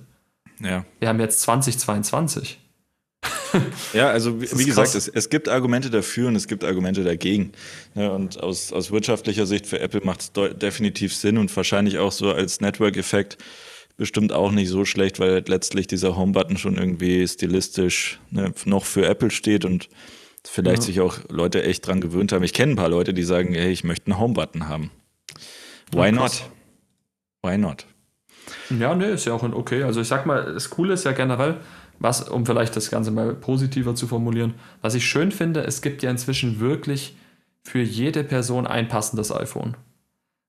Ja. 0.62 0.86
Wir 1.00 1.10
haben 1.10 1.20
jetzt 1.20 1.42
2022. 1.42 2.69
ja, 3.94 4.10
also 4.10 4.42
wie, 4.42 4.48
wie 4.60 4.66
gesagt, 4.66 4.96
es, 4.96 5.08
es, 5.08 5.30
gibt 5.30 5.50
Argumente 5.50 5.90
dafür 5.90 6.28
und 6.28 6.36
es 6.36 6.48
gibt 6.48 6.64
Argumente 6.64 7.04
dagegen. 7.04 7.52
Ja, 7.96 8.10
und 8.10 8.42
aus, 8.42 8.72
aus 8.72 8.92
wirtschaftlicher 8.92 9.46
Sicht 9.46 9.66
für 9.66 9.80
Apple 9.80 10.02
macht 10.04 10.22
es 10.22 10.32
definitiv 10.58 11.16
Sinn 11.16 11.38
und 11.38 11.56
wahrscheinlich 11.56 11.98
auch 11.98 12.12
so 12.12 12.32
als 12.32 12.62
Network-Effekt 12.62 13.38
bestimmt 13.98 14.32
auch 14.32 14.52
nicht 14.52 14.70
so 14.70 14.86
schlecht, 14.86 15.20
weil 15.20 15.44
letztlich 15.48 15.86
dieser 15.86 16.16
Home-Button 16.16 16.58
schon 16.58 16.78
irgendwie 16.78 17.28
stilistisch 17.28 18.20
ne, 18.32 18.54
noch 18.66 18.86
für 18.86 19.06
Apple 19.06 19.30
steht 19.30 19.66
und 19.66 19.90
vielleicht 20.48 20.84
ja. 20.84 20.86
sich 20.86 21.00
auch 21.02 21.20
Leute 21.28 21.64
echt 21.64 21.86
dran 21.86 22.00
gewöhnt 22.00 22.32
haben. 22.32 22.44
Ich 22.44 22.54
kenne 22.54 22.74
ein 22.74 22.78
paar 22.78 22.90
Leute, 22.90 23.14
die 23.14 23.24
sagen, 23.24 23.54
hey, 23.54 23.72
ich 23.72 23.84
möchte 23.84 24.08
einen 24.08 24.20
Home-Button 24.20 24.70
haben. 24.70 24.92
Why 25.92 26.12
not? 26.12 26.44
Why 27.44 27.58
not? 27.58 27.86
Ja, 28.70 28.96
nee, 28.96 29.12
ist 29.12 29.26
ja 29.26 29.34
auch 29.34 29.44
okay. 29.44 29.84
Also 29.84 30.02
ich 30.02 30.08
sag 30.08 30.26
mal, 30.26 30.54
das 30.54 30.70
Coole 30.70 30.94
ist 30.94 31.04
ja 31.04 31.12
generell, 31.12 31.58
was, 32.00 32.28
um 32.28 32.46
vielleicht 32.46 32.76
das 32.76 32.90
Ganze 32.90 33.12
mal 33.12 33.34
positiver 33.34 33.96
zu 33.96 34.08
formulieren, 34.08 34.56
was 34.82 34.96
ich 34.96 35.06
schön 35.06 35.32
finde, 35.32 35.62
es 35.62 35.82
gibt 35.82 36.02
ja 36.02 36.10
inzwischen 36.10 36.60
wirklich 36.60 37.16
für 37.64 37.82
jede 37.82 38.24
Person 38.24 38.66
ein 38.66 38.88
passendes 38.88 39.32
iPhone. 39.32 39.76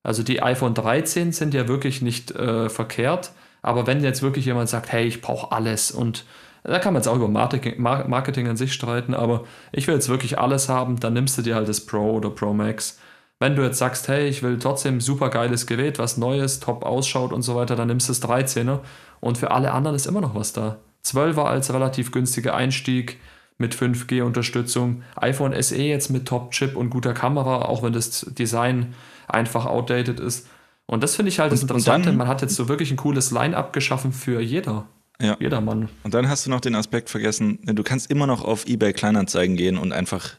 Also 0.03 0.23
die 0.23 0.41
iPhone 0.41 0.73
13 0.73 1.31
sind 1.31 1.53
ja 1.53 1.67
wirklich 1.67 2.01
nicht 2.01 2.31
äh, 2.31 2.69
verkehrt, 2.69 3.31
aber 3.61 3.85
wenn 3.85 4.03
jetzt 4.03 4.23
wirklich 4.23 4.45
jemand 4.45 4.69
sagt, 4.69 4.91
hey, 4.91 5.05
ich 5.05 5.21
brauche 5.21 5.51
alles 5.51 5.91
und 5.91 6.25
da 6.63 6.79
kann 6.79 6.93
man 6.93 7.01
jetzt 7.01 7.07
auch 7.07 7.15
über 7.15 7.27
Marketing, 7.27 8.47
an 8.47 8.57
sich 8.57 8.73
streiten, 8.73 9.13
aber 9.13 9.45
ich 9.71 9.87
will 9.87 9.95
jetzt 9.95 10.09
wirklich 10.09 10.37
alles 10.37 10.69
haben, 10.69 10.99
dann 10.99 11.13
nimmst 11.13 11.37
du 11.37 11.41
dir 11.41 11.55
halt 11.55 11.67
das 11.67 11.85
Pro 11.85 12.11
oder 12.11 12.29
Pro 12.29 12.53
Max. 12.53 12.99
Wenn 13.39 13.55
du 13.55 13.63
jetzt 13.63 13.79
sagst, 13.79 14.07
hey, 14.07 14.27
ich 14.27 14.43
will 14.43 14.59
trotzdem 14.59 15.01
super 15.01 15.29
geiles 15.29 15.65
Gerät, 15.65 15.97
was 15.97 16.17
Neues, 16.17 16.59
top 16.59 16.85
ausschaut 16.85 17.33
und 17.33 17.41
so 17.41 17.55
weiter, 17.55 17.75
dann 17.75 17.87
nimmst 17.87 18.07
du 18.07 18.13
das 18.13 18.21
13er 18.21 18.79
und 19.19 19.39
für 19.39 19.49
alle 19.49 19.71
anderen 19.71 19.95
ist 19.95 20.05
immer 20.05 20.21
noch 20.21 20.35
was 20.35 20.53
da. 20.53 20.77
12er 21.05 21.43
als 21.43 21.73
relativ 21.73 22.11
günstiger 22.11 22.55
Einstieg 22.55 23.19
mit 23.57 23.75
5G-Unterstützung. 23.75 25.03
iPhone 25.15 25.59
SE 25.61 25.81
jetzt 25.81 26.09
mit 26.09 26.27
Top-Chip 26.27 26.75
und 26.75 26.89
guter 26.89 27.13
Kamera, 27.13 27.63
auch 27.63 27.83
wenn 27.83 27.93
das 27.93 28.25
Design 28.37 28.93
einfach 29.27 29.65
outdated 29.65 30.19
ist. 30.19 30.47
Und 30.85 31.03
das 31.03 31.15
finde 31.15 31.29
ich 31.29 31.39
halt 31.39 31.51
das 31.51 31.61
Interessante. 31.61 32.09
Dann, 32.09 32.17
man 32.17 32.27
hat 32.27 32.41
jetzt 32.41 32.55
so 32.55 32.67
wirklich 32.67 32.91
ein 32.91 32.97
cooles 32.97 33.31
Line-up 33.31 33.71
geschaffen 33.71 34.11
für 34.11 34.41
jeder. 34.41 34.85
Ja. 35.21 35.37
Jedermann. 35.39 35.89
Und 36.03 36.15
dann 36.15 36.27
hast 36.27 36.47
du 36.47 36.49
noch 36.49 36.61
den 36.61 36.73
Aspekt 36.73 37.09
vergessen, 37.09 37.59
ne, 37.61 37.75
du 37.75 37.83
kannst 37.83 38.09
immer 38.09 38.25
noch 38.25 38.43
auf 38.43 38.65
eBay 38.65 38.91
Kleinanzeigen 38.91 39.55
gehen 39.55 39.77
und 39.77 39.91
einfach 39.93 40.31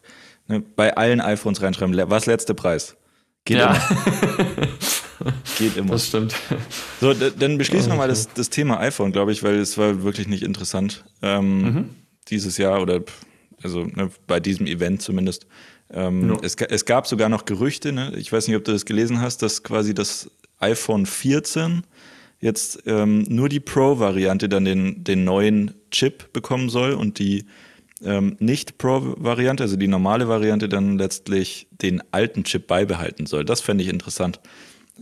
ne, 0.49 0.61
bei 0.61 0.97
allen 0.97 1.21
iPhones 1.21 1.63
reinschreiben, 1.63 1.97
was 2.11 2.27
letzte 2.27 2.53
Preis. 2.53 2.97
Geht 3.45 3.59
ja. 3.59 3.75
Geht 5.59 5.77
immer. 5.77 5.93
Das 5.93 6.09
stimmt. 6.09 6.35
So, 7.01 7.13
dann 7.15 7.59
beschließen 7.59 7.91
wir 7.91 7.97
mal 7.97 8.09
das, 8.09 8.33
das 8.33 8.51
Thema 8.51 8.81
iPhone, 8.81 9.13
glaube 9.13 9.33
ich, 9.33 9.43
weil 9.43 9.57
es 9.57 9.79
war 9.79 10.03
wirklich 10.03 10.29
nicht 10.29 10.43
interessant. 10.43 11.05
Ähm, 11.23 11.63
mhm. 11.63 11.89
Dieses 12.29 12.59
Jahr 12.59 12.81
oder 12.81 13.03
also 13.63 13.85
ne, 13.85 14.11
bei 14.27 14.41
diesem 14.41 14.67
Event 14.67 15.03
zumindest. 15.03 15.47
Ähm, 15.91 16.29
no. 16.29 16.39
es, 16.43 16.55
es, 16.57 16.85
gab 16.85 17.07
sogar 17.07 17.29
noch 17.29 17.45
Gerüchte, 17.45 17.93
ne? 17.93 18.13
ich 18.17 18.33
weiß 18.33 18.49
nicht, 18.49 18.57
ob 18.57 18.65
du 18.65 18.73
das 18.73 18.87
gelesen 18.87 19.21
hast, 19.21 19.43
dass 19.43 19.63
quasi 19.63 19.95
das 19.95 20.31
iPhone 20.59 21.07
14 21.07 21.83
jetzt 22.41 22.83
ähm, 22.87 23.25
nur 23.29 23.49
die 23.49 23.61
Pro-Variante 23.61 24.49
dann 24.49 24.65
den, 24.65 25.05
den 25.05 25.25
neuen 25.25 25.75
Chip 25.91 26.33
bekommen 26.33 26.71
soll 26.71 26.93
und 26.93 27.19
die 27.19 27.45
ähm, 28.05 28.37
Nicht-Pro-Variante, 28.41 29.63
also 29.63 29.77
die 29.77 29.87
normale 29.87 30.29
Variante, 30.29 30.69
dann 30.69 30.99
letztlich 30.99 31.69
den 31.71 32.03
alten 32.11 32.45
Chip 32.45 32.67
beibehalten 32.67 33.27
soll. 33.27 33.45
Das 33.45 33.61
fände 33.61 33.85
ich 33.85 33.91
interessant. 33.91 34.41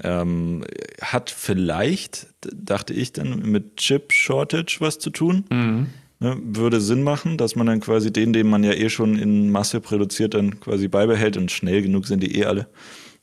Ähm, 0.03 0.65
hat 1.01 1.31
vielleicht, 1.31 2.29
dachte 2.41 2.95
ich 2.95 3.13
dann, 3.13 3.41
mit 3.41 3.77
Chip-Shortage 3.77 4.77
was 4.81 4.99
zu 4.99 5.11
tun. 5.11 5.45
Mhm. 5.51 5.87
Ne, 6.23 6.37
würde 6.43 6.83
Sinn 6.83 7.03
machen, 7.03 7.39
dass 7.39 7.57
man 7.57 7.67
dann 7.67 7.81
quasi 7.81 8.13
den, 8.13 8.35
den 8.35 8.47
man 8.47 8.63
ja 8.63 8.73
eh 8.73 8.91
schon 8.91 9.19
in 9.19 9.51
Masse 9.51 9.81
produziert, 9.81 10.35
dann 10.35 10.61
quasi 10.61 10.87
beibehält 10.87 11.39
und 11.39 11.51
schnell 11.51 11.81
genug 11.81 12.07
sind 12.07 12.23
die 12.23 12.37
eh 12.39 12.45
alle. 12.45 12.67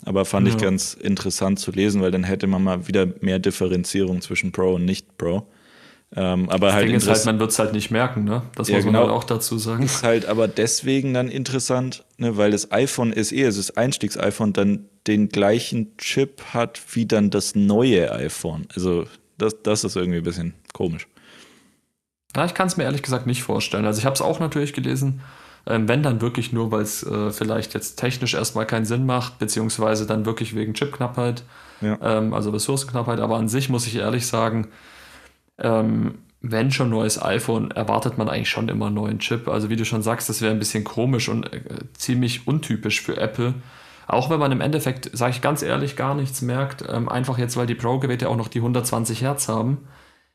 Aber 0.03 0.25
fand 0.25 0.47
ja. 0.47 0.53
ich 0.53 0.59
ganz 0.59 0.95
interessant 0.95 1.59
zu 1.59 1.71
lesen, 1.71 2.01
weil 2.01 2.11
dann 2.11 2.23
hätte 2.23 2.47
man 2.47 2.63
mal 2.63 2.87
wieder 2.87 3.07
mehr 3.21 3.37
Differenzierung 3.37 4.21
zwischen 4.21 4.51
Pro 4.51 4.73
und 4.75 4.85
Nicht-Pro. 4.85 5.47
Ähm, 6.15 6.49
aber 6.49 6.67
das 6.67 6.75
halt, 6.75 6.87
Ding 6.87 6.95
ist 6.95 7.07
halt, 7.07 7.25
man 7.25 7.39
wird 7.39 7.51
es 7.51 7.59
halt 7.59 7.73
nicht 7.73 7.91
merken, 7.91 8.23
ne? 8.23 8.43
Das 8.55 8.69
ja, 8.69 8.77
muss 8.77 8.85
man 8.85 8.93
genau. 8.93 9.05
halt 9.05 9.13
auch 9.13 9.25
dazu 9.25 9.57
sagen. 9.57 9.83
Ist 9.83 10.03
halt 10.03 10.25
aber 10.25 10.47
deswegen 10.47 11.13
dann 11.13 11.27
interessant, 11.27 12.05
ne, 12.17 12.37
weil 12.37 12.51
das 12.51 12.71
iPhone 12.71 13.11
SE, 13.21 13.45
also 13.45 13.59
das 13.59 13.75
Einstiegs-iPhone, 13.75 14.53
dann 14.53 14.85
den 15.05 15.29
gleichen 15.29 15.97
Chip 15.97 16.41
hat 16.53 16.81
wie 16.93 17.05
dann 17.05 17.29
das 17.29 17.55
neue 17.55 18.11
iPhone. 18.13 18.67
Also 18.73 19.05
das, 19.37 19.61
das 19.63 19.83
ist 19.83 19.95
irgendwie 19.97 20.19
ein 20.19 20.23
bisschen 20.23 20.53
komisch. 20.73 21.07
Ja, 22.35 22.45
ich 22.45 22.53
kann 22.53 22.67
es 22.67 22.77
mir 22.77 22.83
ehrlich 22.83 23.01
gesagt 23.01 23.27
nicht 23.27 23.43
vorstellen. 23.43 23.85
Also 23.85 23.99
ich 23.99 24.05
habe 24.05 24.13
es 24.13 24.21
auch 24.21 24.39
natürlich 24.39 24.73
gelesen, 24.73 25.21
ähm, 25.65 25.89
wenn 25.89 26.03
dann 26.03 26.21
wirklich 26.21 26.53
nur, 26.53 26.71
weil 26.71 26.81
es 26.81 27.03
äh, 27.03 27.31
vielleicht 27.31 27.73
jetzt 27.73 27.97
technisch 27.97 28.33
erstmal 28.33 28.65
keinen 28.65 28.85
Sinn 28.85 29.05
macht, 29.05 29.39
beziehungsweise 29.39 30.05
dann 30.05 30.25
wirklich 30.25 30.55
wegen 30.55 30.73
Chipknappheit, 30.73 31.43
ja. 31.81 31.97
ähm, 32.01 32.33
also 32.33 32.51
Ressourcenknappheit. 32.51 33.19
Aber 33.19 33.37
an 33.37 33.49
sich 33.49 33.69
muss 33.69 33.87
ich 33.87 33.97
ehrlich 33.97 34.25
sagen, 34.25 34.67
ähm, 35.59 36.19
wenn 36.41 36.71
schon 36.71 36.89
neues 36.89 37.21
iPhone, 37.21 37.71
erwartet 37.71 38.17
man 38.17 38.29
eigentlich 38.29 38.49
schon 38.49 38.69
immer 38.69 38.87
einen 38.87 38.95
neuen 38.95 39.19
Chip. 39.19 39.47
Also 39.47 39.69
wie 39.69 39.75
du 39.75 39.85
schon 39.85 40.03
sagst, 40.03 40.29
das 40.29 40.41
wäre 40.41 40.51
ein 40.51 40.59
bisschen 40.59 40.83
komisch 40.83 41.29
und 41.29 41.51
äh, 41.51 41.61
ziemlich 41.93 42.47
untypisch 42.47 43.01
für 43.01 43.17
Apple. 43.17 43.55
Auch 44.07 44.29
wenn 44.29 44.39
man 44.39 44.51
im 44.51 44.61
Endeffekt, 44.61 45.09
sage 45.13 45.31
ich 45.31 45.41
ganz 45.41 45.61
ehrlich, 45.61 45.95
gar 45.95 46.15
nichts 46.15 46.41
merkt, 46.41 46.83
ähm, 46.87 47.09
einfach 47.09 47.37
jetzt, 47.37 47.57
weil 47.57 47.67
die 47.67 47.75
Pro-Geräte 47.75 48.29
auch 48.29 48.37
noch 48.37 48.47
die 48.47 48.59
120 48.59 49.21
Hertz 49.21 49.49
haben, 49.49 49.87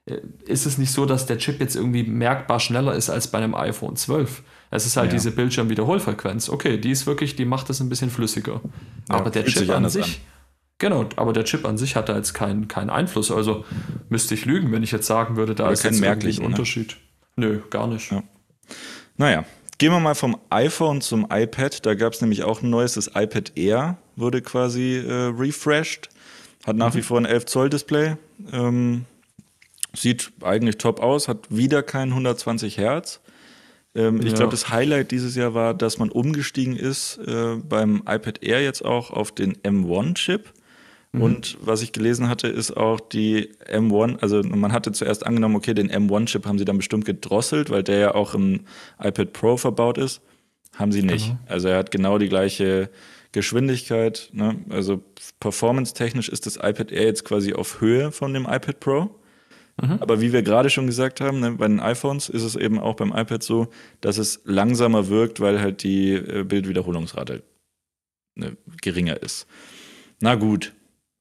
äh, 0.04 0.18
ist 0.44 0.66
es 0.66 0.76
nicht 0.76 0.92
so, 0.92 1.06
dass 1.06 1.26
der 1.26 1.38
Chip 1.38 1.60
jetzt 1.60 1.76
irgendwie 1.76 2.02
merkbar 2.02 2.60
schneller 2.60 2.94
ist 2.94 3.08
als 3.08 3.28
bei 3.28 3.38
einem 3.38 3.54
iPhone 3.54 3.96
12. 3.96 4.42
Es 4.70 4.86
ist 4.86 4.96
halt 4.96 5.10
ja. 5.10 5.18
diese 5.18 5.30
Bildschirmwiederholfrequenz. 5.30 6.48
Okay, 6.48 6.78
die 6.78 6.90
ist 6.90 7.06
wirklich, 7.06 7.36
die 7.36 7.44
macht 7.44 7.70
es 7.70 7.80
ein 7.80 7.88
bisschen 7.88 8.10
flüssiger. 8.10 8.60
Ja, 9.08 9.16
aber 9.16 9.30
der 9.30 9.44
Chip 9.44 9.70
an 9.70 9.88
sich, 9.88 10.04
an. 10.04 10.31
Genau, 10.82 11.08
aber 11.14 11.32
der 11.32 11.44
Chip 11.44 11.64
an 11.64 11.78
sich 11.78 11.94
hat 11.94 12.08
da 12.08 12.16
jetzt 12.16 12.34
keinen 12.34 12.66
keinen 12.66 12.90
Einfluss. 12.90 13.30
Also 13.30 13.64
müsste 14.08 14.34
ich 14.34 14.46
lügen, 14.46 14.72
wenn 14.72 14.82
ich 14.82 14.90
jetzt 14.90 15.06
sagen 15.06 15.36
würde, 15.36 15.54
da 15.54 15.66
Oder 15.66 15.72
ist 15.74 15.84
jetzt 15.84 16.00
merklichen? 16.00 16.44
Unterschied. 16.44 16.96
Ne? 17.36 17.46
Nö, 17.46 17.60
gar 17.70 17.86
nicht. 17.86 18.10
Ja. 18.10 18.24
Naja, 19.16 19.44
gehen 19.78 19.92
wir 19.92 20.00
mal 20.00 20.16
vom 20.16 20.36
iPhone 20.50 21.00
zum 21.00 21.28
iPad. 21.30 21.86
Da 21.86 21.94
gab 21.94 22.14
es 22.14 22.20
nämlich 22.20 22.42
auch 22.42 22.62
ein 22.62 22.70
neues, 22.70 22.94
das 22.94 23.12
iPad 23.14 23.52
Air 23.54 23.98
wurde 24.16 24.42
quasi 24.42 24.96
äh, 24.96 25.32
refreshed. 25.38 26.08
Hat 26.66 26.74
nach 26.74 26.94
mhm. 26.94 26.98
wie 26.98 27.02
vor 27.02 27.18
ein 27.18 27.26
11 27.26 27.46
Zoll 27.46 27.70
Display. 27.70 28.16
Ähm, 28.50 29.04
sieht 29.94 30.32
eigentlich 30.42 30.78
top 30.78 30.98
aus, 30.98 31.28
hat 31.28 31.46
wieder 31.48 31.84
kein 31.84 32.08
120 32.08 32.76
Hertz. 32.76 33.20
Ähm, 33.94 34.20
ja. 34.20 34.26
Ich 34.26 34.34
glaube, 34.34 34.50
das 34.50 34.68
Highlight 34.68 35.12
dieses 35.12 35.36
Jahr 35.36 35.54
war, 35.54 35.74
dass 35.74 35.98
man 35.98 36.10
umgestiegen 36.10 36.74
ist 36.74 37.18
äh, 37.18 37.54
beim 37.62 37.98
iPad 37.98 38.42
Air 38.42 38.64
jetzt 38.64 38.84
auch 38.84 39.12
auf 39.12 39.30
den 39.30 39.54
M1-Chip. 39.58 40.52
Mhm. 41.12 41.22
Und 41.22 41.58
was 41.60 41.82
ich 41.82 41.92
gelesen 41.92 42.28
hatte, 42.28 42.48
ist 42.48 42.76
auch 42.76 43.00
die 43.00 43.50
M1, 43.70 44.18
also 44.20 44.42
man 44.42 44.72
hatte 44.72 44.92
zuerst 44.92 45.26
angenommen, 45.26 45.56
okay, 45.56 45.74
den 45.74 45.90
M1-Chip 45.90 46.46
haben 46.46 46.58
sie 46.58 46.64
dann 46.64 46.78
bestimmt 46.78 47.04
gedrosselt, 47.04 47.70
weil 47.70 47.82
der 47.82 47.98
ja 47.98 48.14
auch 48.14 48.34
im 48.34 48.60
iPad 48.98 49.32
Pro 49.32 49.56
verbaut 49.56 49.98
ist. 49.98 50.22
Haben 50.76 50.90
sie 50.90 51.02
nicht. 51.02 51.26
Genau. 51.26 51.38
Also 51.46 51.68
er 51.68 51.78
hat 51.78 51.90
genau 51.90 52.16
die 52.16 52.30
gleiche 52.30 52.88
Geschwindigkeit. 53.32 54.30
Ne? 54.32 54.56
Also 54.70 55.02
performance-technisch 55.40 56.30
ist 56.30 56.46
das 56.46 56.56
iPad 56.56 56.90
Air 56.92 57.04
jetzt 57.04 57.24
quasi 57.24 57.52
auf 57.52 57.80
Höhe 57.82 58.10
von 58.10 58.32
dem 58.32 58.44
iPad 58.44 58.80
Pro. 58.80 59.10
Mhm. 59.80 59.98
Aber 60.00 60.20
wie 60.20 60.32
wir 60.32 60.42
gerade 60.42 60.70
schon 60.70 60.86
gesagt 60.86 61.20
haben, 61.20 61.40
ne, 61.40 61.52
bei 61.52 61.66
den 61.66 61.80
iPhones 61.80 62.28
ist 62.28 62.42
es 62.42 62.56
eben 62.56 62.78
auch 62.78 62.94
beim 62.94 63.12
iPad 63.12 63.42
so, 63.42 63.68
dass 64.00 64.18
es 64.18 64.40
langsamer 64.44 65.08
wirkt, 65.08 65.40
weil 65.40 65.60
halt 65.60 65.82
die 65.82 66.12
äh, 66.12 66.44
Bildwiederholungsrate 66.44 67.42
ne, 68.34 68.56
geringer 68.80 69.22
ist. 69.22 69.46
Na 70.20 70.34
gut. 70.34 70.72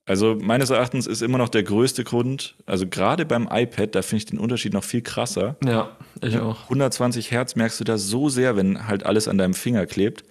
Also 0.05 0.35
meines 0.35 0.71
Erachtens 0.71 1.05
ist 1.07 1.21
immer 1.21 1.37
noch 1.37 1.49
der 1.49 1.63
größte 1.63 2.03
Grund, 2.03 2.55
also 2.65 2.87
gerade 2.87 3.25
beim 3.25 3.47
iPad, 3.51 3.93
da 3.95 4.01
finde 4.01 4.17
ich 4.17 4.25
den 4.25 4.39
Unterschied 4.39 4.73
noch 4.73 4.83
viel 4.83 5.01
krasser. 5.01 5.55
Ja, 5.63 5.95
ich 6.21 6.37
auch. 6.39 6.63
120 6.63 7.29
Hertz 7.31 7.55
merkst 7.55 7.79
du 7.79 7.83
da 7.83 7.97
so 7.97 8.27
sehr, 8.27 8.55
wenn 8.55 8.87
halt 8.87 9.05
alles 9.05 9.27
an 9.27 9.37
deinem 9.37 9.53
Finger 9.53 9.85
klebt. 9.85 10.23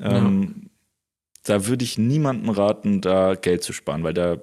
Ähm, 0.00 0.70
Da 1.44 1.66
würde 1.66 1.84
ich 1.84 1.98
niemandem 1.98 2.50
raten, 2.50 3.00
da 3.00 3.34
Geld 3.34 3.64
zu 3.64 3.72
sparen, 3.72 4.04
weil 4.04 4.14
da 4.14 4.36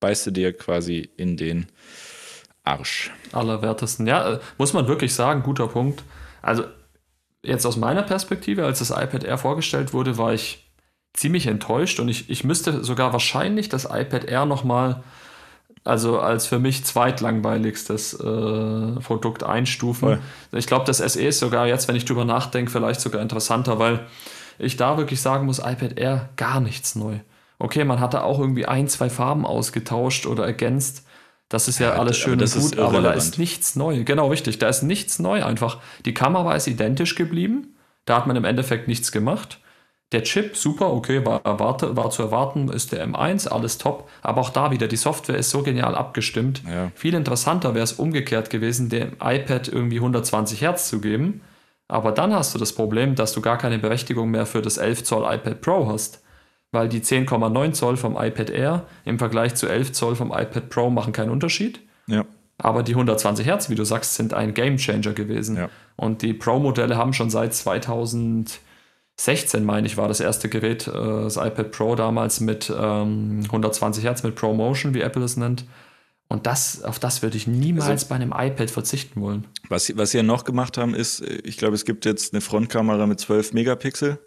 beißt 0.00 0.26
du 0.26 0.30
dir 0.30 0.52
quasi 0.52 1.08
in 1.16 1.36
den 1.36 1.66
Arsch. 2.62 3.10
Allerwertesten. 3.32 4.06
Ja, 4.06 4.34
äh, 4.34 4.40
muss 4.58 4.72
man 4.72 4.86
wirklich 4.86 5.14
sagen, 5.14 5.42
guter 5.42 5.66
Punkt. 5.66 6.04
Also 6.42 6.64
jetzt 7.42 7.66
aus 7.66 7.76
meiner 7.76 8.02
Perspektive, 8.02 8.64
als 8.64 8.78
das 8.78 8.90
iPad 8.90 9.24
Air 9.24 9.38
vorgestellt 9.38 9.92
wurde, 9.92 10.16
war 10.16 10.32
ich 10.32 10.63
ziemlich 11.14 11.46
enttäuscht 11.46 12.00
und 12.00 12.08
ich, 12.08 12.28
ich 12.28 12.44
müsste 12.44 12.84
sogar 12.84 13.12
wahrscheinlich 13.12 13.68
das 13.68 13.84
iPad 13.84 14.24
Air 14.24 14.44
nochmal, 14.44 15.02
also 15.84 16.18
als 16.18 16.46
für 16.46 16.58
mich 16.58 16.84
zweitlangweiligstes 16.84 18.14
äh, 18.14 19.00
Produkt 19.00 19.44
einstufen. 19.44 20.08
Voll. 20.08 20.18
Ich 20.52 20.66
glaube, 20.66 20.84
das 20.84 20.98
SE 20.98 21.22
ist 21.22 21.38
sogar 21.38 21.66
jetzt, 21.66 21.88
wenn 21.88 21.96
ich 21.96 22.04
drüber 22.04 22.24
nachdenke, 22.24 22.70
vielleicht 22.70 23.00
sogar 23.00 23.22
interessanter, 23.22 23.78
weil 23.78 24.06
ich 24.58 24.76
da 24.76 24.98
wirklich 24.98 25.20
sagen 25.20 25.46
muss, 25.46 25.58
iPad 25.58 25.98
Air 25.98 26.28
gar 26.36 26.60
nichts 26.60 26.94
neu. 26.96 27.20
Okay, 27.58 27.84
man 27.84 28.00
hatte 28.00 28.24
auch 28.24 28.40
irgendwie 28.40 28.66
ein, 28.66 28.88
zwei 28.88 29.08
Farben 29.08 29.46
ausgetauscht 29.46 30.26
oder 30.26 30.44
ergänzt. 30.44 31.06
Das 31.48 31.68
ist 31.68 31.78
ja, 31.78 31.90
Ja, 31.90 32.00
alles 32.00 32.16
schön 32.16 32.40
und 32.40 32.52
gut, 32.52 32.78
aber 32.78 33.00
da 33.00 33.12
ist 33.12 33.38
nichts 33.38 33.76
neu. 33.76 34.02
Genau, 34.04 34.28
richtig. 34.28 34.58
Da 34.58 34.68
ist 34.68 34.82
nichts 34.82 35.20
neu 35.20 35.44
einfach. 35.44 35.78
Die 36.04 36.14
Kamera 36.14 36.56
ist 36.56 36.66
identisch 36.66 37.14
geblieben. 37.14 37.76
Da 38.06 38.16
hat 38.16 38.26
man 38.26 38.34
im 38.36 38.44
Endeffekt 38.44 38.88
nichts 38.88 39.12
gemacht. 39.12 39.60
Der 40.14 40.22
Chip, 40.22 40.56
super, 40.56 40.92
okay, 40.92 41.26
war, 41.26 41.40
erwarte, 41.44 41.96
war 41.96 42.08
zu 42.08 42.22
erwarten, 42.22 42.68
ist 42.68 42.92
der 42.92 43.04
M1, 43.04 43.48
alles 43.48 43.78
top. 43.78 44.08
Aber 44.22 44.42
auch 44.42 44.50
da 44.50 44.70
wieder, 44.70 44.86
die 44.86 44.94
Software 44.94 45.36
ist 45.36 45.50
so 45.50 45.64
genial 45.64 45.96
abgestimmt. 45.96 46.62
Ja. 46.70 46.92
Viel 46.94 47.14
interessanter 47.14 47.74
wäre 47.74 47.82
es 47.82 47.94
umgekehrt 47.94 48.48
gewesen, 48.48 48.88
dem 48.88 49.16
iPad 49.20 49.66
irgendwie 49.66 49.96
120 49.96 50.60
Hertz 50.60 50.88
zu 50.88 51.00
geben. 51.00 51.40
Aber 51.88 52.12
dann 52.12 52.32
hast 52.32 52.54
du 52.54 52.60
das 52.60 52.72
Problem, 52.72 53.16
dass 53.16 53.32
du 53.32 53.40
gar 53.40 53.58
keine 53.58 53.80
Berechtigung 53.80 54.30
mehr 54.30 54.46
für 54.46 54.62
das 54.62 54.76
11 54.76 55.02
Zoll 55.02 55.24
iPad 55.34 55.60
Pro 55.60 55.88
hast. 55.88 56.22
Weil 56.70 56.88
die 56.88 57.00
10,9 57.00 57.72
Zoll 57.72 57.96
vom 57.96 58.16
iPad 58.16 58.50
Air 58.50 58.84
im 59.04 59.18
Vergleich 59.18 59.56
zu 59.56 59.66
11 59.66 59.90
Zoll 59.90 60.14
vom 60.14 60.28
iPad 60.28 60.70
Pro 60.70 60.90
machen 60.90 61.12
keinen 61.12 61.30
Unterschied. 61.30 61.80
Ja. 62.06 62.24
Aber 62.58 62.84
die 62.84 62.92
120 62.92 63.44
Hertz, 63.46 63.68
wie 63.68 63.74
du 63.74 63.82
sagst, 63.82 64.14
sind 64.14 64.32
ein 64.32 64.54
Gamechanger 64.54 65.12
gewesen. 65.12 65.56
Ja. 65.56 65.70
Und 65.96 66.22
die 66.22 66.34
Pro-Modelle 66.34 66.96
haben 66.96 67.12
schon 67.12 67.30
seit 67.30 67.52
2016, 69.16 69.64
meine 69.64 69.86
ich, 69.86 69.96
war 69.96 70.08
das 70.08 70.20
erste 70.20 70.48
Gerät, 70.48 70.86
äh, 70.88 70.92
das 70.92 71.36
iPad 71.36 71.70
Pro 71.70 71.94
damals 71.94 72.40
mit 72.40 72.72
ähm, 72.76 73.40
120 73.44 74.04
Hertz, 74.04 74.22
mit 74.22 74.34
ProMotion, 74.34 74.92
wie 74.94 75.00
Apple 75.02 75.22
es 75.24 75.36
nennt. 75.36 75.64
Und 76.28 76.46
das, 76.46 76.82
auf 76.82 76.98
das 76.98 77.22
würde 77.22 77.36
ich 77.36 77.46
niemals 77.46 77.88
Also- 77.88 78.06
bei 78.08 78.16
einem 78.16 78.32
iPad 78.36 78.70
verzichten 78.70 79.20
wollen. 79.20 79.46
Was, 79.68 79.86
sie- 79.86 79.96
was 79.96 80.10
sie 80.10 80.16
ja 80.16 80.22
noch 80.22 80.44
gemacht 80.44 80.78
haben, 80.78 80.94
ist, 80.94 81.20
ich 81.20 81.56
glaube, 81.58 81.74
es 81.74 81.84
gibt 81.84 82.04
jetzt 82.06 82.32
eine 82.34 82.40
Frontkamera 82.40 83.06
mit 83.06 83.20
12 83.20 83.52
Megapixel 83.52 84.18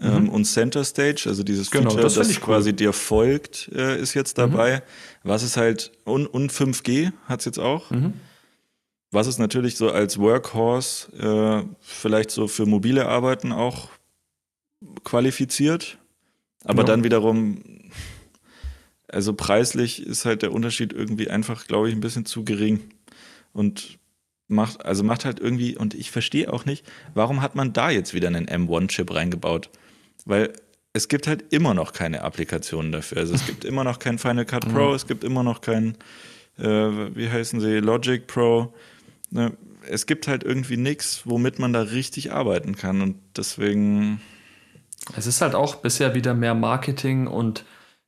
ähm, 0.00 0.28
und 0.30 0.44
Center 0.46 0.84
Stage, 0.84 1.24
also 1.26 1.42
dieses 1.42 1.68
Mhm. 1.70 1.78
Genau, 1.78 1.90
Feature, 1.90 2.02
das 2.04 2.14
das, 2.14 2.28
cool. 2.28 2.34
Mhm. 2.34 2.40
quasi 2.40 2.72
dir 2.72 2.92
folgt, 2.92 3.68
äh, 3.74 4.00
ist 4.00 4.14
jetzt 4.14 4.38
dabei. 4.38 4.82
Was 5.22 5.42
ist 5.42 5.56
halt, 5.56 5.92
und, 6.04 6.26
und 6.26 6.50
5G 6.50 7.12
hat 7.26 7.40
es 7.40 7.44
jetzt 7.46 7.58
auch. 7.58 7.90
Mhm. 7.90 8.14
Was 9.12 9.26
ist 9.28 9.38
natürlich 9.38 9.76
so 9.76 9.90
als 9.90 10.18
Workhorse 10.18 11.12
äh, 11.66 11.68
vielleicht 11.80 12.30
so 12.30 12.48
für 12.48 12.66
mobile 12.66 13.06
Arbeiten 13.06 13.52
auch 13.52 13.88
qualifiziert. 15.04 15.98
Aber 16.64 16.82
Ja. 16.82 16.86
dann 16.86 17.04
wiederum, 17.04 17.62
also 19.08 19.34
preislich 19.34 20.04
ist 20.04 20.24
halt 20.24 20.42
der 20.42 20.52
Unterschied 20.52 20.92
irgendwie 20.92 21.28
einfach, 21.30 21.66
glaube 21.66 21.88
ich, 21.88 21.94
ein 21.94 22.00
bisschen 22.00 22.26
zu 22.26 22.44
gering. 22.44 22.80
Und 23.52 23.98
macht, 24.48 24.84
also 24.84 25.04
macht 25.04 25.24
halt 25.24 25.40
irgendwie, 25.40 25.76
und 25.76 25.94
ich 25.94 26.10
verstehe 26.10 26.52
auch 26.52 26.64
nicht, 26.64 26.84
warum 27.14 27.40
hat 27.42 27.54
man 27.54 27.72
da 27.72 27.90
jetzt 27.90 28.14
wieder 28.14 28.28
einen 28.28 28.46
M1-Chip 28.48 29.14
reingebaut? 29.14 29.70
Weil 30.24 30.52
es 30.92 31.08
gibt 31.08 31.26
halt 31.26 31.52
immer 31.52 31.74
noch 31.74 31.92
keine 31.92 32.22
Applikationen 32.22 32.92
dafür. 32.92 33.18
Also 33.18 33.34
es 33.34 33.46
gibt 33.46 33.64
immer 33.64 33.84
noch 33.84 33.98
kein 33.98 34.18
Final 34.18 34.44
Cut 34.46 34.68
Pro, 34.72 34.94
es 34.94 35.06
gibt 35.06 35.22
immer 35.24 35.42
noch 35.42 35.60
kein, 35.60 35.96
äh, 36.58 36.64
wie 36.64 37.28
heißen 37.28 37.60
sie, 37.60 37.78
Logic 37.78 38.26
Pro. 38.26 38.72
Ne? 39.30 39.52
Es 39.88 40.06
gibt 40.06 40.28
halt 40.28 40.44
irgendwie 40.44 40.76
nichts, 40.78 41.22
womit 41.24 41.58
man 41.58 41.72
da 41.72 41.82
richtig 41.82 42.32
arbeiten 42.32 42.74
kann. 42.74 43.02
Und 43.02 43.16
deswegen, 43.36 44.20
Es 45.16 45.26
ist 45.26 45.40
halt 45.40 45.54
auch 45.54 45.76
bisher 45.76 46.14
wieder 46.14 46.34
mehr 46.34 46.54
Marketing 46.54 47.26
und 47.26 47.64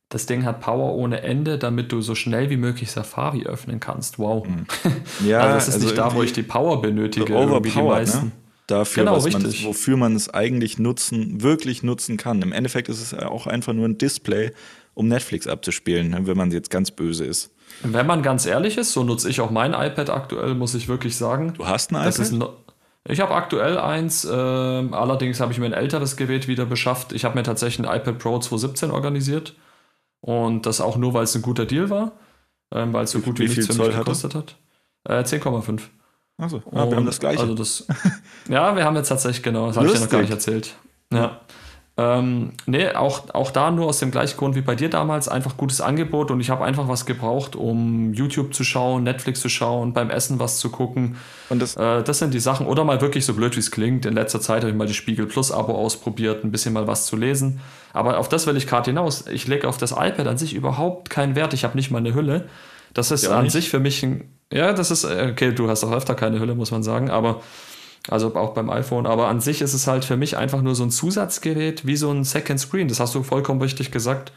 das 0.09 0.25
Ding 0.25 0.45
hat 0.45 0.61
Power 0.61 0.95
ohne 0.95 1.21
Ende, 1.21 1.57
damit 1.57 1.91
du 1.91 2.01
so 2.01 2.15
schnell 2.15 2.49
wie 2.49 2.57
möglich 2.57 2.91
Safari 2.91 3.45
öffnen 3.45 3.79
kannst. 3.79 4.19
Wow. 4.19 4.47
ja, 5.25 5.39
also 5.41 5.55
das 5.55 5.67
ist 5.67 5.83
nicht 5.83 5.97
da, 5.97 6.13
wo 6.13 6.23
ich 6.23 6.31
die 6.33 6.43
Power 6.43 6.81
benötige. 6.81 7.27
so 7.27 7.33
irgendwie 7.33 7.69
die 7.69 7.77
overpowered, 7.77 7.99
meisten. 7.99 8.25
ne? 8.27 8.31
Dafür, 8.67 9.03
Genau, 9.05 9.21
man, 9.21 9.43
wofür 9.63 9.95
man 9.95 10.15
es 10.15 10.29
eigentlich 10.29 10.77
nutzen, 10.77 11.41
wirklich 11.41 11.83
nutzen 11.83 12.17
kann. 12.17 12.41
Im 12.41 12.51
Endeffekt 12.51 12.89
ist 12.89 13.01
es 13.01 13.13
auch 13.13 13.47
einfach 13.47 13.71
nur 13.71 13.87
ein 13.87 13.97
Display, 13.97 14.51
um 14.93 15.07
Netflix 15.07 15.47
abzuspielen, 15.47 16.09
ne, 16.09 16.27
wenn 16.27 16.35
man 16.35 16.51
jetzt 16.51 16.69
ganz 16.69 16.91
böse 16.91 17.23
ist. 17.23 17.51
Wenn 17.83 18.05
man 18.05 18.23
ganz 18.23 18.45
ehrlich 18.45 18.77
ist, 18.77 18.91
so 18.91 19.03
nutze 19.03 19.29
ich 19.29 19.39
auch 19.39 19.51
mein 19.51 19.73
iPad 19.73 20.09
aktuell, 20.09 20.53
muss 20.53 20.73
ich 20.73 20.89
wirklich 20.89 21.15
sagen. 21.15 21.53
Du 21.53 21.65
hast 21.65 21.91
ein 21.93 22.03
Das 22.03 22.19
iPad? 22.19 22.49
Ich 23.07 23.19
habe 23.19 23.33
aktuell 23.33 23.77
eins, 23.77 24.27
ähm, 24.29 24.93
allerdings 24.93 25.39
habe 25.39 25.51
ich 25.51 25.59
mir 25.59 25.65
ein 25.65 25.73
älteres 25.73 26.17
Gerät 26.17 26.47
wieder 26.47 26.65
beschafft. 26.65 27.13
Ich 27.13 27.25
habe 27.25 27.35
mir 27.35 27.43
tatsächlich 27.43 27.87
ein 27.87 27.95
iPad 27.95 28.19
Pro 28.19 28.39
2017 28.39 28.91
organisiert. 28.91 29.55
Und 30.19 30.65
das 30.65 30.81
auch 30.81 30.97
nur, 30.97 31.13
weil 31.13 31.23
es 31.23 31.35
ein 31.35 31.41
guter 31.41 31.65
Deal 31.65 31.89
war, 31.89 32.13
ähm, 32.73 32.91
weil 32.93 33.03
es 33.03 33.11
so 33.11 33.19
gut 33.19 33.39
wie 33.39 33.43
wie 33.43 33.47
nichts 33.47 33.67
für 33.67 33.73
mich 33.73 33.77
Zoll 33.77 33.93
gekostet 33.93 34.35
hat. 34.35 34.55
Äh, 35.03 35.23
10,5. 35.23 35.81
Achso, 36.39 36.61
ah, 36.71 36.87
wir 36.89 36.95
haben 36.97 37.05
das 37.05 37.19
gleiche. 37.19 37.41
Also 37.41 37.55
das, 37.55 37.87
ja, 38.49 38.75
wir 38.75 38.83
haben 38.83 38.95
jetzt 38.95 39.07
tatsächlich, 39.07 39.43
genau, 39.43 39.67
das 39.67 39.77
habe 39.77 39.87
ich 39.87 39.93
dir 39.93 39.99
noch 39.99 40.09
gar 40.09 40.21
nicht 40.21 40.31
erzählt. 40.31 40.75
Ja. 41.11 41.41
Ähm, 41.99 42.51
nee, 42.67 42.89
auch, 42.91 43.33
auch 43.33 43.49
da 43.49 43.71
nur 43.71 43.87
aus 43.87 43.97
dem 43.97 44.11
gleichen 44.11 44.37
Grund 44.37 44.55
wie 44.55 44.61
bei 44.61 44.75
dir 44.75 44.87
damals, 44.87 45.27
einfach 45.27 45.57
gutes 45.57 45.81
Angebot 45.81 46.29
und 46.29 46.39
ich 46.39 46.51
habe 46.51 46.63
einfach 46.63 46.87
was 46.87 47.07
gebraucht, 47.07 47.55
um 47.55 48.13
YouTube 48.13 48.53
zu 48.53 48.63
schauen, 48.63 49.01
Netflix 49.03 49.41
zu 49.41 49.49
schauen, 49.49 49.93
beim 49.93 50.11
Essen 50.11 50.39
was 50.39 50.59
zu 50.59 50.69
gucken. 50.69 51.15
Und 51.49 51.59
das, 51.59 51.75
Äh, 51.75 52.03
das 52.03 52.19
sind 52.19 52.35
die 52.35 52.39
Sachen. 52.39 52.67
Oder 52.67 52.83
mal 52.83 53.01
wirklich 53.01 53.25
so 53.25 53.33
blöd, 53.33 53.55
wie 53.55 53.61
es 53.61 53.71
klingt. 53.71 54.05
In 54.05 54.13
letzter 54.13 54.39
Zeit 54.39 54.61
habe 54.61 54.69
ich 54.69 54.77
mal 54.77 54.85
die 54.85 54.93
Spiegel 54.93 55.25
Plus 55.25 55.51
Abo 55.51 55.73
ausprobiert, 55.73 56.43
ein 56.43 56.51
bisschen 56.51 56.71
mal 56.73 56.85
was 56.85 57.07
zu 57.07 57.15
lesen. 57.15 57.61
Aber 57.93 58.19
auf 58.19 58.29
das 58.29 58.45
will 58.45 58.57
ich 58.57 58.67
gerade 58.67 58.91
hinaus. 58.91 59.25
Ich 59.25 59.47
lege 59.47 59.67
auf 59.67 59.77
das 59.79 59.91
iPad 59.91 60.27
an 60.27 60.37
sich 60.37 60.53
überhaupt 60.53 61.09
keinen 61.09 61.35
Wert. 61.35 61.53
Ich 61.55 61.63
habe 61.63 61.75
nicht 61.75 61.89
mal 61.89 61.97
eine 61.97 62.13
Hülle. 62.13 62.47
Das 62.93 63.09
ist 63.09 63.23
Ja, 63.23 63.31
an 63.37 63.45
nicht? 63.45 63.53
sich 63.53 63.69
für 63.69 63.79
mich 63.79 64.03
ein. 64.03 64.31
Ja, 64.53 64.71
das 64.73 64.91
ist. 64.91 65.03
äh, 65.03 65.29
Okay, 65.31 65.51
du 65.51 65.67
hast 65.67 65.83
auch 65.83 65.91
öfter 65.91 66.13
keine 66.13 66.39
Hülle, 66.39 66.53
muss 66.53 66.69
man 66.69 66.83
sagen. 66.83 67.09
Aber. 67.09 67.41
Also 68.09 68.33
auch 68.35 68.53
beim 68.53 68.69
iPhone. 68.69 69.05
Aber 69.05 69.27
an 69.27 69.41
sich 69.41 69.61
ist 69.61 69.73
es 69.73 69.87
halt 69.87 70.05
für 70.05 70.17
mich 70.17 70.37
einfach 70.37 70.61
nur 70.61 70.75
so 70.75 70.83
ein 70.83 70.91
Zusatzgerät, 70.91 71.85
wie 71.85 71.97
so 71.97 72.09
ein 72.11 72.23
Second 72.23 72.59
Screen. 72.59 72.87
Das 72.87 72.99
hast 72.99 73.13
du 73.15 73.23
vollkommen 73.23 73.61
richtig 73.61 73.91
gesagt. 73.91 74.31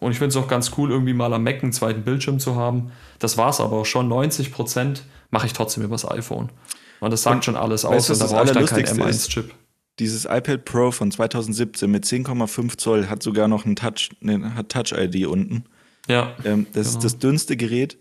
Und 0.00 0.10
ich 0.10 0.18
finde 0.18 0.36
es 0.36 0.36
auch 0.36 0.48
ganz 0.48 0.72
cool, 0.76 0.90
irgendwie 0.90 1.12
mal 1.12 1.32
am 1.32 1.44
Mac 1.44 1.62
einen 1.62 1.72
zweiten 1.72 2.02
Bildschirm 2.02 2.40
zu 2.40 2.56
haben. 2.56 2.90
Das 3.20 3.38
war 3.38 3.50
es 3.50 3.60
aber 3.60 3.76
auch 3.76 3.86
schon. 3.86 4.08
90% 4.08 5.02
mache 5.30 5.46
ich 5.46 5.52
trotzdem 5.52 5.84
übers 5.84 6.08
iPhone. 6.10 6.50
Und 6.98 7.12
das 7.12 7.22
sagt 7.22 7.36
Und 7.36 7.44
schon 7.44 7.56
alles 7.56 7.84
aus. 7.84 8.10
Und 8.10 8.20
da 8.20 8.26
brauche 8.26 8.44
ich 8.44 8.50
das 8.50 8.54
dann 8.54 8.66
keinen 8.66 9.00
Allerlustigste 9.00 9.10
ist? 9.10 9.30
M1-Chip. 9.48 9.54
dieses 10.00 10.24
iPad 10.24 10.64
Pro 10.64 10.90
von 10.90 11.12
2017 11.12 11.88
mit 11.90 12.04
10,5 12.04 12.78
Zoll 12.78 13.08
hat 13.08 13.22
sogar 13.22 13.46
noch 13.46 13.64
ein 13.64 13.76
Touch, 13.76 14.10
ne, 14.20 14.54
hat 14.56 14.70
Touch-ID 14.70 15.26
unten. 15.26 15.64
Ja. 16.08 16.34
Ähm, 16.44 16.66
das 16.72 16.86
Genau. 16.88 16.98
ist 16.98 17.04
das 17.04 17.18
dünnste 17.18 17.56
Gerät 17.56 17.96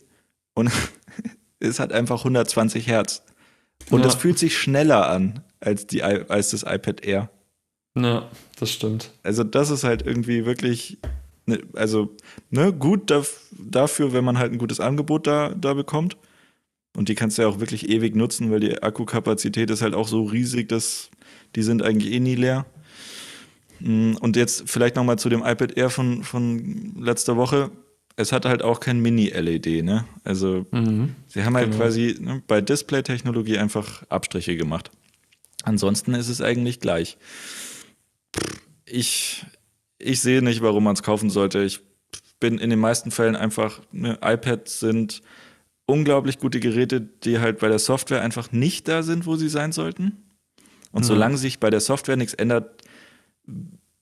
und 0.56 0.72
es 1.60 1.80
hat 1.80 1.94
einfach 1.94 2.20
120 2.20 2.88
Hertz. 2.88 3.22
Und 3.90 4.00
Ja. 4.00 4.06
das 4.06 4.16
fühlt 4.16 4.38
sich 4.40 4.58
schneller 4.58 5.10
an 5.10 5.42
als, 5.60 5.88
die, 5.88 6.04
als 6.04 6.52
das 6.52 6.64
iPad 6.64 7.04
Air. 7.06 7.30
Ja, 7.98 8.30
das 8.60 8.72
stimmt. 8.72 9.12
Also 9.24 9.44
das 9.44 9.70
ist 9.70 9.84
halt 9.84 10.06
irgendwie 10.06 10.46
wirklich, 10.46 10.98
ne, 11.46 11.60
also 11.74 12.16
ne, 12.50 12.72
gut 12.72 13.10
daf 13.12 13.40
dafür, 13.52 14.14
wenn 14.14 14.24
man 14.24 14.38
halt 14.38 14.52
ein 14.54 14.58
gutes 14.58 14.80
Angebot 14.80 15.28
da, 15.28 15.50
da 15.50 15.74
bekommt. 15.74 16.16
Und 16.96 17.10
die 17.10 17.16
kannst 17.16 17.38
du 17.38 17.42
ja 17.44 17.48
auch 17.48 17.60
wirklich 17.60 17.90
ewig 17.90 18.16
nutzen, 18.16 18.52
weil 18.52 18.60
die 18.60 18.82
Akkukapazität 18.82 19.70
ist 19.70 19.82
halt 19.82 19.94
auch 19.94 20.08
so 20.08 20.24
riesig, 20.24 20.68
dass 20.70 21.10
die 21.56 21.64
sind 21.64 21.84
eigentlich 21.84 22.14
eh 22.14 22.20
nie 22.20 22.36
leer. 22.36 22.66
Mm, 23.80 24.14
Und 24.20 24.36
jetzt 24.36 24.64
vielleicht 24.70 24.96
noch 24.96 25.04
mal 25.04 25.18
zu 25.18 25.30
dem 25.30 25.42
iPad 25.44 25.78
Air 25.78 25.90
von, 25.90 26.24
von 26.24 26.94
letzter 27.00 27.36
Woche. 27.38 27.72
Es 28.18 28.32
hat 28.32 28.46
halt 28.46 28.62
auch 28.62 28.80
kein 28.80 29.00
Mini-LED, 29.02 29.84
ne? 29.84 30.06
Also 30.24 30.66
Mhm. 30.72 31.16
Sie 31.28 31.44
haben 31.44 31.56
halt 31.56 31.72
Genau. 31.72 31.78
quasi 31.84 32.18
ne, 32.20 32.44
bei 32.48 32.62
Display-Technologie 32.62 33.58
einfach 33.58 34.04
Abstriche 34.10 34.58
gemacht. 34.58 34.92
Ansonsten 35.64 36.14
ist 36.14 36.28
es 36.30 36.42
eigentlich 36.42 36.80
gleich. 36.80 37.18
Ich, 38.86 39.46
ich 40.00 40.20
sehe 40.22 40.42
nicht, 40.42 40.62
warum 40.62 40.84
man 40.84 40.94
es 40.94 41.04
kaufen 41.04 41.30
sollte. 41.30 41.64
Ich 41.64 41.80
bin 42.40 42.58
in 42.58 42.70
den 42.70 42.80
meisten 42.80 43.12
Fällen 43.12 43.36
einfach, 43.36 43.82
ne, 43.92 44.18
iPads 44.24 44.80
sind 44.80 45.22
unglaublich 45.86 46.40
gute 46.40 46.60
Geräte, 46.60 47.02
die 47.02 47.40
halt 47.40 47.60
bei 47.60 47.68
der 47.68 47.80
Software 47.80 48.22
einfach 48.22 48.52
nicht 48.52 48.88
da 48.88 49.04
sind, 49.04 49.26
wo 49.26 49.36
sie 49.36 49.50
sein 49.50 49.72
sollten. 49.72 50.18
Und 50.92 51.04
Mhm. 51.04 51.08
solange 51.08 51.38
sich 51.38 51.60
bei 51.60 51.70
der 51.70 51.80
Software 51.80 52.18
nichts 52.18 52.34
ändert, 52.34 52.82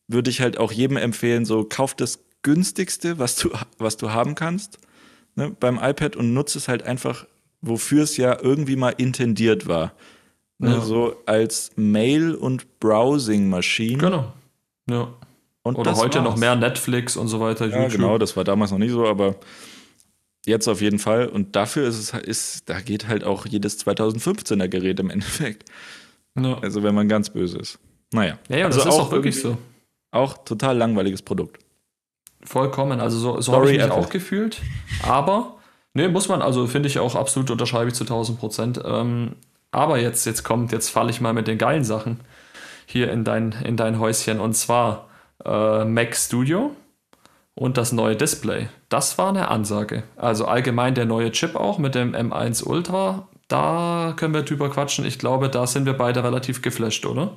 würde 0.08 0.30
ich 0.30 0.41
halt 0.41 0.58
auch 0.58 0.72
jedem 0.72 0.98
empfehlen, 0.98 1.45
so 1.45 1.63
kauf 1.63 1.93
das 1.95 2.19
günstigste, 2.41 3.19
was 3.19 3.36
du, 3.36 3.49
was 3.78 3.97
du 3.97 4.12
haben 4.12 4.36
kannst 4.36 4.80
ne, 5.39 5.56
beim 5.60 5.80
iPad 5.82 6.15
und 6.15 6.34
nutze 6.34 6.60
es 6.60 6.67
halt 6.67 6.84
einfach, 6.84 7.25
wofür 7.62 8.04
es 8.04 8.17
ja 8.17 8.38
irgendwie 8.39 8.75
mal 8.75 8.93
intendiert 8.97 9.67
war. 9.67 9.93
Ne, 10.60 10.71
ja. 10.71 10.82
So 10.82 11.15
als 11.25 11.71
Mail- 11.75 12.36
und 12.36 12.80
Browsing-Maschine. 12.80 13.97
Genau. 13.97 14.34
Ja. 14.89 15.13
Und 15.63 15.75
Oder 15.75 15.95
heute 15.95 16.19
war's. 16.19 16.25
noch 16.25 16.38
mehr 16.38 16.56
Netflix 16.56 17.17
und 17.17 17.28
so 17.28 17.39
weiter. 17.39 17.67
Ja, 17.67 17.78
YouTube. 17.78 17.91
genau, 17.93 18.17
das 18.17 18.36
war 18.36 18.43
damals 18.43 18.71
noch 18.71 18.78
nicht 18.78 18.91
so, 18.91 19.08
aber 19.08 19.36
jetzt 20.45 20.67
auf 20.67 20.82
jeden 20.82 20.99
Fall. 20.99 21.28
Und 21.28 21.56
dafür 21.56 21.88
ist 21.88 21.97
es, 21.97 22.13
ist, 22.13 22.69
da 22.69 22.82
geht 22.82 23.08
halt 23.08 23.23
auch 23.23 23.45
jedes 23.45 23.86
2015er 23.86 24.67
Gerät 24.67 24.99
im 24.99 25.10
Endeffekt. 25.10 25.69
Ja. 26.39 26.58
Also 26.60 26.84
wenn 26.84 26.95
man 26.95 27.08
ganz 27.08 27.30
böse 27.30 27.58
ist. 27.58 27.80
Naja. 28.12 28.38
Ja, 28.49 28.58
ja 28.58 28.65
also 28.65 28.80
das 28.80 28.88
ist 28.88 28.99
auch 28.99 29.12
wirklich 29.12 29.39
so. 29.39 29.58
Auch 30.12 30.43
total 30.43 30.78
langweiliges 30.78 31.21
Produkt. 31.21 31.63
Vollkommen. 32.43 32.99
Also 32.99 33.17
so, 33.17 33.41
so 33.41 33.54
habe 33.54 33.65
ich 33.65 33.73
mich 33.73 33.82
Apple. 33.82 33.95
auch 33.95 34.10
gefühlt. 34.10 34.62
Aber, 35.04 35.58
ne, 35.93 36.10
muss 36.10 36.30
man, 36.30 36.41
also 36.41 36.67
finde 36.67 36.88
ich 36.88 36.99
auch 36.99 37.15
absolut, 37.15 37.52
unterschreibe 37.52 37.89
ich 37.89 37.95
zu 37.95 38.04
1000 38.04 38.39
Prozent. 38.39 38.82
Ähm, 38.86 39.36
aber 39.71 39.99
jetzt, 39.99 40.25
jetzt 40.25 40.43
kommt, 40.43 40.71
jetzt 40.71 40.89
falle 40.89 41.10
ich 41.10 41.21
mal 41.21 41.34
mit 41.34 41.47
den 41.47 41.58
geilen 41.58 41.84
Sachen 41.84 42.19
hier 42.86 43.12
in 43.12 43.23
dein, 43.23 43.52
in 43.63 43.78
dein 43.78 43.99
Häuschen. 43.99 44.39
Und 44.39 44.54
zwar 44.54 45.08
äh, 45.45 45.86
Mac 45.86 46.15
Studio 46.15 46.71
und 47.56 47.78
das 47.78 47.91
neue 47.91 48.15
Display. 48.15 48.69
Das 48.88 49.17
war 49.17 49.30
eine 49.30 49.49
Ansage. 49.49 50.04
Also 50.15 50.45
allgemein 50.45 50.95
der 50.95 51.06
neue 51.06 51.32
Chip 51.32 51.56
auch 51.56 51.78
mit 51.78 51.93
dem 51.93 52.15
M1 52.15 52.63
Ultra. 52.63 53.28
Da 53.47 54.13
können 54.15 54.34
wir 54.34 54.43
drüber 54.43 54.69
quatschen. 54.69 55.06
Ich 55.06 55.19
glaube, 55.19 55.49
da 55.49 55.67
sind 55.67 55.86
wir 55.86 55.93
beide 55.93 56.23
relativ 56.23 56.62
geflasht, 56.62 57.06
oder? 57.06 57.34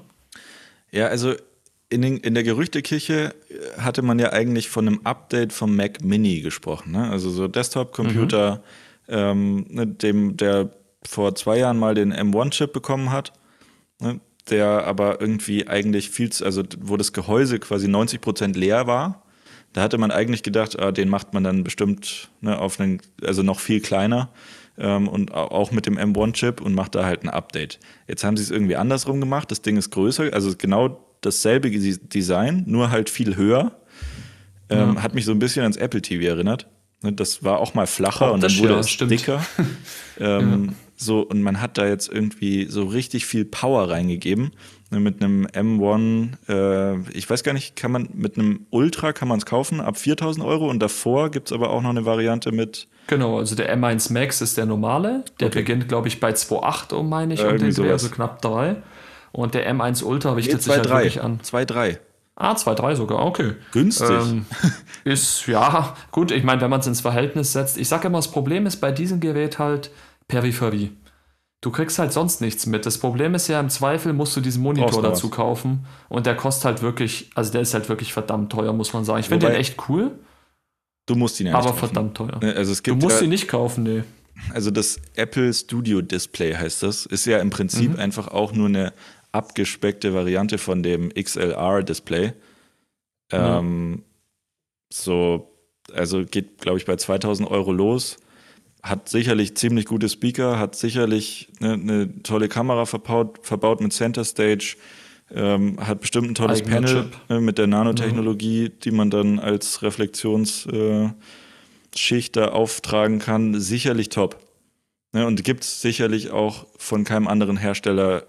Ja, 0.90 1.06
also 1.06 1.34
in, 1.92 2.02
den, 2.02 2.16
in 2.18 2.34
der 2.34 2.42
Gerüchtekirche 2.42 3.34
äh, 3.48 3.80
hatte 3.80 4.02
man 4.02 4.18
ja 4.18 4.32
eigentlich 4.32 4.68
von 4.68 4.88
einem 4.88 5.00
Update 5.04 5.52
vom 5.52 5.76
Mac 5.76 6.02
Mini 6.02 6.40
gesprochen. 6.40 6.92
Ne? 6.92 7.10
Also 7.10 7.30
so 7.30 7.48
Desktop-Computer, 7.48 8.62
mhm. 9.06 9.14
ähm, 9.14 9.66
ne, 9.68 9.86
dem, 9.86 10.36
der 10.36 10.70
vor 11.06 11.34
zwei 11.34 11.58
Jahren 11.58 11.78
mal 11.78 11.94
den 11.94 12.12
M1-Chip 12.12 12.72
bekommen 12.72 13.10
hat, 13.10 13.32
ne? 14.00 14.20
der 14.50 14.86
aber 14.86 15.20
irgendwie 15.20 15.68
eigentlich 15.68 16.10
viel 16.10 16.30
zu, 16.30 16.44
also 16.44 16.62
wo 16.80 16.96
das 16.96 17.12
Gehäuse 17.12 17.58
quasi 17.58 17.88
90 17.88 18.20
Prozent 18.20 18.56
leer 18.56 18.86
war. 18.86 19.22
Da 19.72 19.82
hatte 19.82 19.98
man 19.98 20.10
eigentlich 20.10 20.42
gedacht, 20.42 20.78
ah, 20.78 20.92
den 20.92 21.08
macht 21.08 21.32
man 21.34 21.44
dann 21.44 21.64
bestimmt 21.64 22.30
ne, 22.40 22.58
auf 22.58 22.80
einen, 22.80 23.00
also 23.22 23.42
noch 23.42 23.60
viel 23.60 23.80
kleiner 23.80 24.30
ähm, 24.78 25.08
und 25.08 25.32
auch 25.32 25.70
mit 25.72 25.86
dem 25.86 25.98
M1-Chip 25.98 26.60
und 26.60 26.74
macht 26.74 26.94
da 26.94 27.04
halt 27.04 27.22
ein 27.22 27.28
Update. 27.28 27.78
Jetzt 28.06 28.24
haben 28.24 28.36
sie 28.36 28.42
es 28.42 28.50
irgendwie 28.50 28.76
andersrum 28.76 29.20
gemacht. 29.20 29.50
Das 29.50 29.62
Ding 29.62 29.76
ist 29.76 29.90
größer, 29.90 30.32
also 30.32 30.54
genau 30.56 31.11
dasselbe 31.22 31.70
Design, 31.70 32.64
nur 32.66 32.90
halt 32.90 33.08
viel 33.08 33.36
höher. 33.36 33.72
Ähm, 34.68 34.94
ja. 34.96 35.02
Hat 35.02 35.14
mich 35.14 35.24
so 35.24 35.32
ein 35.32 35.38
bisschen 35.38 35.62
ans 35.62 35.76
Apple 35.76 36.02
TV 36.02 36.24
erinnert. 36.24 36.66
Ne, 37.02 37.12
das 37.12 37.42
war 37.42 37.58
auch 37.58 37.74
mal 37.74 37.86
flacher 37.86 38.30
oh, 38.30 38.34
und 38.34 38.42
dann 38.42 38.56
wurde 38.58 38.78
es 38.78 38.96
dicker. 38.96 39.44
ähm, 40.20 40.64
ja. 40.66 40.72
So, 40.96 41.20
und 41.20 41.42
man 41.42 41.60
hat 41.60 41.78
da 41.78 41.86
jetzt 41.86 42.08
irgendwie 42.08 42.66
so 42.66 42.84
richtig 42.84 43.26
viel 43.26 43.44
Power 43.44 43.90
reingegeben. 43.90 44.52
Ne, 44.90 45.00
mit 45.00 45.20
einem 45.20 45.46
M1, 45.46 46.28
äh, 46.48 47.00
ich 47.12 47.28
weiß 47.28 47.42
gar 47.42 47.54
nicht, 47.54 47.74
kann 47.74 47.90
man 47.90 48.08
mit 48.14 48.38
einem 48.38 48.66
Ultra 48.70 49.12
kann 49.12 49.26
man 49.26 49.38
es 49.38 49.46
kaufen 49.46 49.80
ab 49.80 49.98
4000 49.98 50.46
Euro 50.46 50.70
und 50.70 50.80
davor 50.80 51.30
gibt 51.30 51.48
es 51.48 51.52
aber 51.52 51.70
auch 51.70 51.82
noch 51.82 51.90
eine 51.90 52.04
Variante 52.04 52.52
mit. 52.52 52.86
Genau, 53.08 53.38
also 53.38 53.56
der 53.56 53.76
M1 53.76 54.12
Max 54.12 54.40
ist 54.40 54.56
der 54.56 54.66
normale. 54.66 55.24
Der 55.40 55.48
okay. 55.48 55.60
beginnt, 55.60 55.88
glaube 55.88 56.06
ich, 56.06 56.20
bei 56.20 56.30
2,8 56.30 56.94
um, 56.94 57.08
meine 57.08 57.34
ich, 57.34 57.40
äh, 57.40 57.48
um 57.48 57.58
den 57.58 57.74
Dreh, 57.74 57.90
also 57.90 58.08
knapp 58.08 58.40
3. 58.42 58.76
Und 59.32 59.54
der 59.54 59.70
M1 59.72 60.04
Ultra 60.04 60.32
richtet 60.34 60.56
nee, 60.56 60.60
sich 60.62 60.72
halt 60.72 60.88
wirklich 60.88 61.22
an. 61.22 61.40
2,3. 61.40 61.98
Ah, 62.34 62.54
2,3 62.54 62.96
sogar, 62.96 63.24
okay. 63.24 63.52
Günstig. 63.72 64.10
Ähm, 64.10 64.46
ist, 65.04 65.46
ja, 65.46 65.94
gut, 66.10 66.30
ich 66.30 66.44
meine, 66.44 66.60
wenn 66.60 66.70
man 66.70 66.80
es 66.80 66.86
ins 66.86 67.00
Verhältnis 67.00 67.52
setzt, 67.52 67.78
ich 67.78 67.88
sage 67.88 68.08
immer, 68.08 68.18
das 68.18 68.30
Problem 68.30 68.66
ist 68.66 68.76
bei 68.76 68.90
diesem 68.90 69.20
Gerät 69.20 69.58
halt 69.58 69.90
Peripherie. 70.28 70.92
Du 71.60 71.70
kriegst 71.70 71.98
halt 71.98 72.12
sonst 72.12 72.40
nichts 72.40 72.66
mit. 72.66 72.86
Das 72.86 72.98
Problem 72.98 73.34
ist 73.34 73.46
ja, 73.48 73.60
im 73.60 73.68
Zweifel 73.68 74.12
musst 74.12 74.36
du 74.36 74.40
diesen 74.40 74.62
Monitor 74.62 75.00
dazu 75.00 75.30
kaufen 75.30 75.86
und 76.08 76.26
der 76.26 76.34
kostet 76.34 76.64
halt 76.64 76.82
wirklich, 76.82 77.30
also 77.36 77.52
der 77.52 77.60
ist 77.60 77.72
halt 77.74 77.88
wirklich 77.88 78.12
verdammt 78.12 78.50
teuer, 78.50 78.72
muss 78.72 78.92
man 78.92 79.04
sagen. 79.04 79.20
Ich 79.20 79.28
finde 79.28 79.46
den 79.46 79.54
echt 79.54 79.88
cool. 79.88 80.10
Du 81.06 81.14
musst 81.14 81.38
ihn 81.38 81.46
ja 81.46 81.54
Aber 81.54 81.66
kaufen. 81.66 81.78
verdammt 81.78 82.16
teuer. 82.16 82.40
Also 82.56 82.72
es 82.72 82.82
gibt 82.82 83.00
du 83.00 83.04
musst 83.06 83.20
ja, 83.20 83.24
ihn 83.24 83.30
nicht 83.30 83.46
kaufen, 83.46 83.84
nee. 83.84 84.02
Also 84.52 84.72
das 84.72 85.00
Apple 85.14 85.52
Studio 85.52 86.00
Display 86.00 86.54
heißt 86.54 86.82
das, 86.82 87.06
ist 87.06 87.26
ja 87.26 87.38
im 87.38 87.50
Prinzip 87.50 87.92
mhm. 87.92 88.00
einfach 88.00 88.28
auch 88.28 88.52
nur 88.52 88.66
eine 88.66 88.92
abgespeckte 89.32 90.14
Variante 90.14 90.58
von 90.58 90.82
dem 90.82 91.10
XLR-Display. 91.14 92.32
Ähm, 93.32 94.04
So, 94.92 95.48
also 95.92 96.24
geht, 96.24 96.58
glaube 96.58 96.78
ich, 96.78 96.84
bei 96.84 96.96
2000 96.96 97.50
Euro 97.50 97.72
los. 97.72 98.18
Hat 98.82 99.08
sicherlich 99.08 99.56
ziemlich 99.56 99.86
gute 99.86 100.08
Speaker, 100.08 100.58
hat 100.58 100.74
sicherlich 100.76 101.48
eine, 101.60 101.72
eine 101.72 102.22
tolle 102.22 102.48
Kamera 102.48 102.84
verbaut, 102.84 103.38
verbaut 103.42 103.80
mit 103.80 103.92
Center 103.92 104.24
Stage, 104.24 104.76
ähm, 105.34 105.78
hat 105.80 106.00
bestimmt 106.00 106.30
ein 106.30 106.34
tolles 106.34 106.60
Eigener 106.60 106.80
Panel 106.80 107.10
ne, 107.28 107.40
mit 107.40 107.58
der 107.58 107.68
Nanotechnologie, 107.68 108.64
mhm. 108.64 108.80
die 108.80 108.90
man 108.90 109.10
dann 109.10 109.38
als 109.38 109.82
Reflexionsschicht 109.82 111.16
äh, 112.36 112.40
da 112.40 112.48
auftragen 112.48 113.18
kann. 113.18 113.58
Sicherlich 113.60 114.10
top. 114.10 114.36
Ne, 115.12 115.26
und 115.26 115.42
gibt 115.44 115.64
es 115.64 115.80
sicherlich 115.80 116.32
auch 116.32 116.66
von 116.76 117.04
keinem 117.04 117.28
anderen 117.28 117.56
Hersteller 117.56 118.26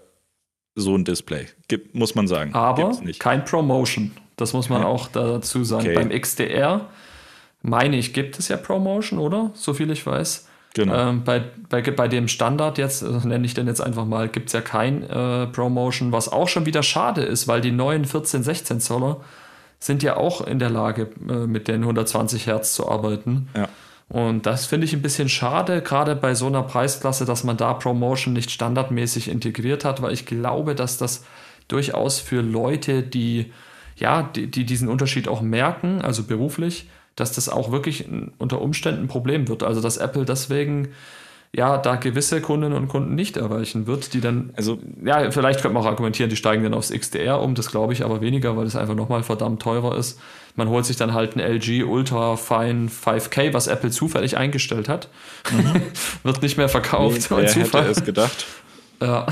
so 0.74 0.96
ein 0.96 1.04
Display. 1.04 1.46
Gibt, 1.68 1.94
muss 1.94 2.14
man 2.14 2.26
sagen. 2.26 2.54
Aber 2.54 2.96
kein 3.18 3.44
Promotion. 3.44 4.12
Das 4.36 4.52
muss 4.52 4.68
man 4.68 4.82
auch 4.82 5.08
dazu 5.08 5.62
sagen. 5.62 5.86
Okay. 5.86 5.94
Beim 5.94 6.10
XDR, 6.10 6.88
meine 7.62 7.96
ich, 7.96 8.12
gibt 8.12 8.38
es 8.38 8.48
ja 8.48 8.56
Promotion, 8.56 9.18
oder? 9.18 9.50
So 9.54 9.74
viel 9.74 9.90
ich 9.90 10.04
weiß. 10.04 10.48
Genau. 10.74 11.10
Ähm, 11.10 11.22
bei, 11.24 11.44
bei, 11.68 11.82
bei 11.82 12.08
dem 12.08 12.26
Standard 12.26 12.78
jetzt, 12.78 13.02
äh, 13.02 13.06
nenne 13.24 13.46
ich 13.46 13.54
den 13.54 13.68
jetzt 13.68 13.80
einfach 13.80 14.04
mal, 14.04 14.28
gibt 14.28 14.48
es 14.48 14.54
ja 14.54 14.60
kein 14.60 15.04
äh, 15.04 15.46
Promotion, 15.46 16.10
was 16.10 16.28
auch 16.28 16.48
schon 16.48 16.66
wieder 16.66 16.82
schade 16.82 17.22
ist, 17.22 17.46
weil 17.46 17.60
die 17.60 17.70
neuen 17.70 18.04
14, 18.04 18.42
16 18.42 18.80
Zoller 18.80 19.20
sind 19.78 20.02
ja 20.02 20.16
auch 20.16 20.40
in 20.40 20.58
der 20.58 20.70
Lage, 20.70 21.10
äh, 21.28 21.46
mit 21.46 21.68
den 21.68 21.82
120 21.82 22.48
Hertz 22.48 22.74
zu 22.74 22.88
arbeiten. 22.88 23.48
Ja. 23.56 23.68
Und 24.08 24.46
das 24.46 24.66
finde 24.66 24.84
ich 24.84 24.92
ein 24.92 25.02
bisschen 25.02 25.28
schade, 25.28 25.80
gerade 25.82 26.14
bei 26.14 26.34
so 26.34 26.46
einer 26.46 26.62
Preisklasse, 26.62 27.24
dass 27.24 27.42
man 27.42 27.56
da 27.56 27.72
Promotion 27.74 28.34
nicht 28.34 28.50
standardmäßig 28.50 29.28
integriert 29.28 29.84
hat, 29.84 30.02
weil 30.02 30.12
ich 30.12 30.26
glaube, 30.26 30.74
dass 30.74 30.98
das 30.98 31.24
durchaus 31.68 32.20
für 32.20 32.42
Leute, 32.42 33.02
die 33.02 33.52
ja, 33.96 34.22
die, 34.22 34.50
die 34.50 34.64
diesen 34.64 34.88
Unterschied 34.88 35.28
auch 35.28 35.40
merken, 35.40 36.00
also 36.02 36.24
beruflich, 36.24 36.88
dass 37.16 37.32
das 37.32 37.48
auch 37.48 37.70
wirklich 37.70 38.06
unter 38.38 38.60
Umständen 38.60 39.02
ein 39.02 39.08
Problem 39.08 39.48
wird. 39.48 39.62
Also 39.62 39.80
dass 39.80 39.96
Apple 39.96 40.24
deswegen 40.24 40.88
ja, 41.56 41.78
da 41.78 41.96
gewisse 41.96 42.40
Kundinnen 42.40 42.76
und 42.76 42.88
Kunden 42.88 43.14
nicht 43.14 43.36
erreichen 43.36 43.86
wird, 43.86 44.12
die 44.12 44.20
dann, 44.20 44.50
also 44.56 44.78
ja, 45.04 45.30
vielleicht 45.30 45.62
könnte 45.62 45.74
man 45.74 45.82
auch 45.84 45.86
argumentieren, 45.86 46.28
die 46.28 46.36
steigen 46.36 46.64
dann 46.64 46.74
aufs 46.74 46.90
XDR 46.90 47.40
um, 47.40 47.54
das 47.54 47.70
glaube 47.70 47.92
ich 47.92 48.04
aber 48.04 48.20
weniger, 48.20 48.56
weil 48.56 48.66
es 48.66 48.74
einfach 48.74 48.96
nochmal 48.96 49.22
verdammt 49.22 49.62
teurer 49.62 49.96
ist. 49.96 50.18
Man 50.56 50.68
holt 50.68 50.84
sich 50.84 50.96
dann 50.96 51.14
halt 51.14 51.36
ein 51.36 51.40
LG 51.40 51.84
Ultra 51.84 52.36
Fine 52.36 52.88
5K, 52.88 53.52
was 53.52 53.68
Apple 53.68 53.90
zufällig 53.90 54.36
eingestellt 54.36 54.88
hat. 54.88 55.08
Mhm. 55.52 55.82
Wird 56.24 56.42
nicht 56.42 56.56
mehr 56.56 56.68
verkauft. 56.68 57.30
Nee, 57.30 57.36
wer 57.36 57.46
Zufall. 57.46 57.82
hätte 57.82 57.92
es 57.92 58.04
gedacht? 58.04 58.46
Ja. 59.00 59.26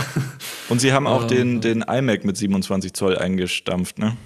Und 0.68 0.80
sie 0.80 0.92
haben 0.92 1.06
auch 1.06 1.24
den, 1.26 1.60
den 1.60 1.82
iMac 1.82 2.24
mit 2.24 2.36
27 2.36 2.92
Zoll 2.92 3.18
eingestampft, 3.18 3.98
ne? 3.98 4.16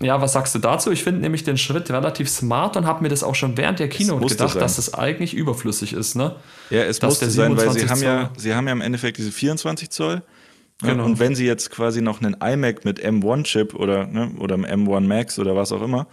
Ja, 0.00 0.20
was 0.20 0.32
sagst 0.32 0.54
du 0.54 0.58
dazu? 0.58 0.90
Ich 0.90 1.04
finde 1.04 1.20
nämlich 1.20 1.44
den 1.44 1.58
Schritt 1.58 1.90
relativ 1.90 2.28
smart 2.28 2.76
und 2.76 2.86
habe 2.86 3.02
mir 3.02 3.08
das 3.08 3.22
auch 3.22 3.34
schon 3.34 3.56
während 3.56 3.78
der 3.78 3.88
Keynote 3.88 4.26
gedacht, 4.26 4.54
sein. 4.54 4.60
dass 4.60 4.76
das 4.76 4.94
eigentlich 4.94 5.34
überflüssig 5.34 5.92
ist, 5.92 6.16
ne? 6.16 6.36
Ja, 6.70 6.82
es 6.82 6.98
dass 6.98 7.10
musste 7.10 7.30
sein, 7.30 7.56
weil 7.56 7.70
sie 7.70 7.88
haben, 7.88 8.02
ja, 8.02 8.30
sie 8.36 8.54
haben 8.54 8.66
ja 8.66 8.72
im 8.72 8.80
Endeffekt 8.80 9.18
diese 9.18 9.30
24 9.30 9.90
Zoll. 9.90 10.22
Genau. 10.80 11.04
Und 11.04 11.20
wenn 11.20 11.36
sie 11.36 11.46
jetzt 11.46 11.70
quasi 11.70 12.02
noch 12.02 12.20
einen 12.20 12.36
iMac 12.42 12.84
mit 12.84 13.00
M1-Chip 13.04 13.74
oder, 13.74 14.06
ne, 14.06 14.32
oder 14.38 14.56
M1 14.56 15.00
Max 15.02 15.38
oder 15.38 15.54
was 15.54 15.70
auch 15.70 15.82
immer 15.82 16.08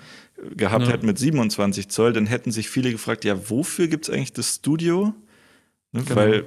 gehabt 0.55 0.85
ja. 0.85 0.93
hätten 0.93 1.07
mit 1.07 1.17
27 1.17 1.89
Zoll, 1.89 2.13
dann 2.13 2.27
hätten 2.27 2.51
sich 2.51 2.69
viele 2.69 2.91
gefragt, 2.91 3.25
ja, 3.25 3.49
wofür 3.49 3.87
gibt 3.87 4.07
es 4.07 4.13
eigentlich 4.13 4.33
das 4.33 4.55
Studio? 4.55 5.13
Ne, 5.91 6.03
genau. 6.03 6.15
Weil 6.15 6.45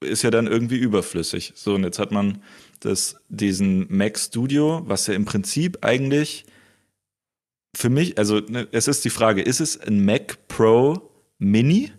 ist 0.00 0.22
ja 0.22 0.30
dann 0.30 0.46
irgendwie 0.46 0.78
überflüssig. 0.78 1.52
So, 1.56 1.74
und 1.74 1.84
jetzt 1.84 1.98
hat 1.98 2.12
man 2.12 2.42
das, 2.80 3.16
diesen 3.28 3.86
Mac 3.88 4.18
Studio, 4.18 4.82
was 4.86 5.06
ja 5.08 5.14
im 5.14 5.24
Prinzip 5.24 5.78
eigentlich 5.82 6.46
für 7.78 7.90
mich, 7.90 8.18
also 8.18 8.40
ne, 8.40 8.66
es 8.72 8.88
ist 8.88 9.04
die 9.04 9.10
Frage, 9.10 9.40
ist 9.40 9.60
es 9.60 9.80
ein 9.80 10.04
Mac 10.04 10.48
Pro 10.48 11.12
Mini 11.38 11.92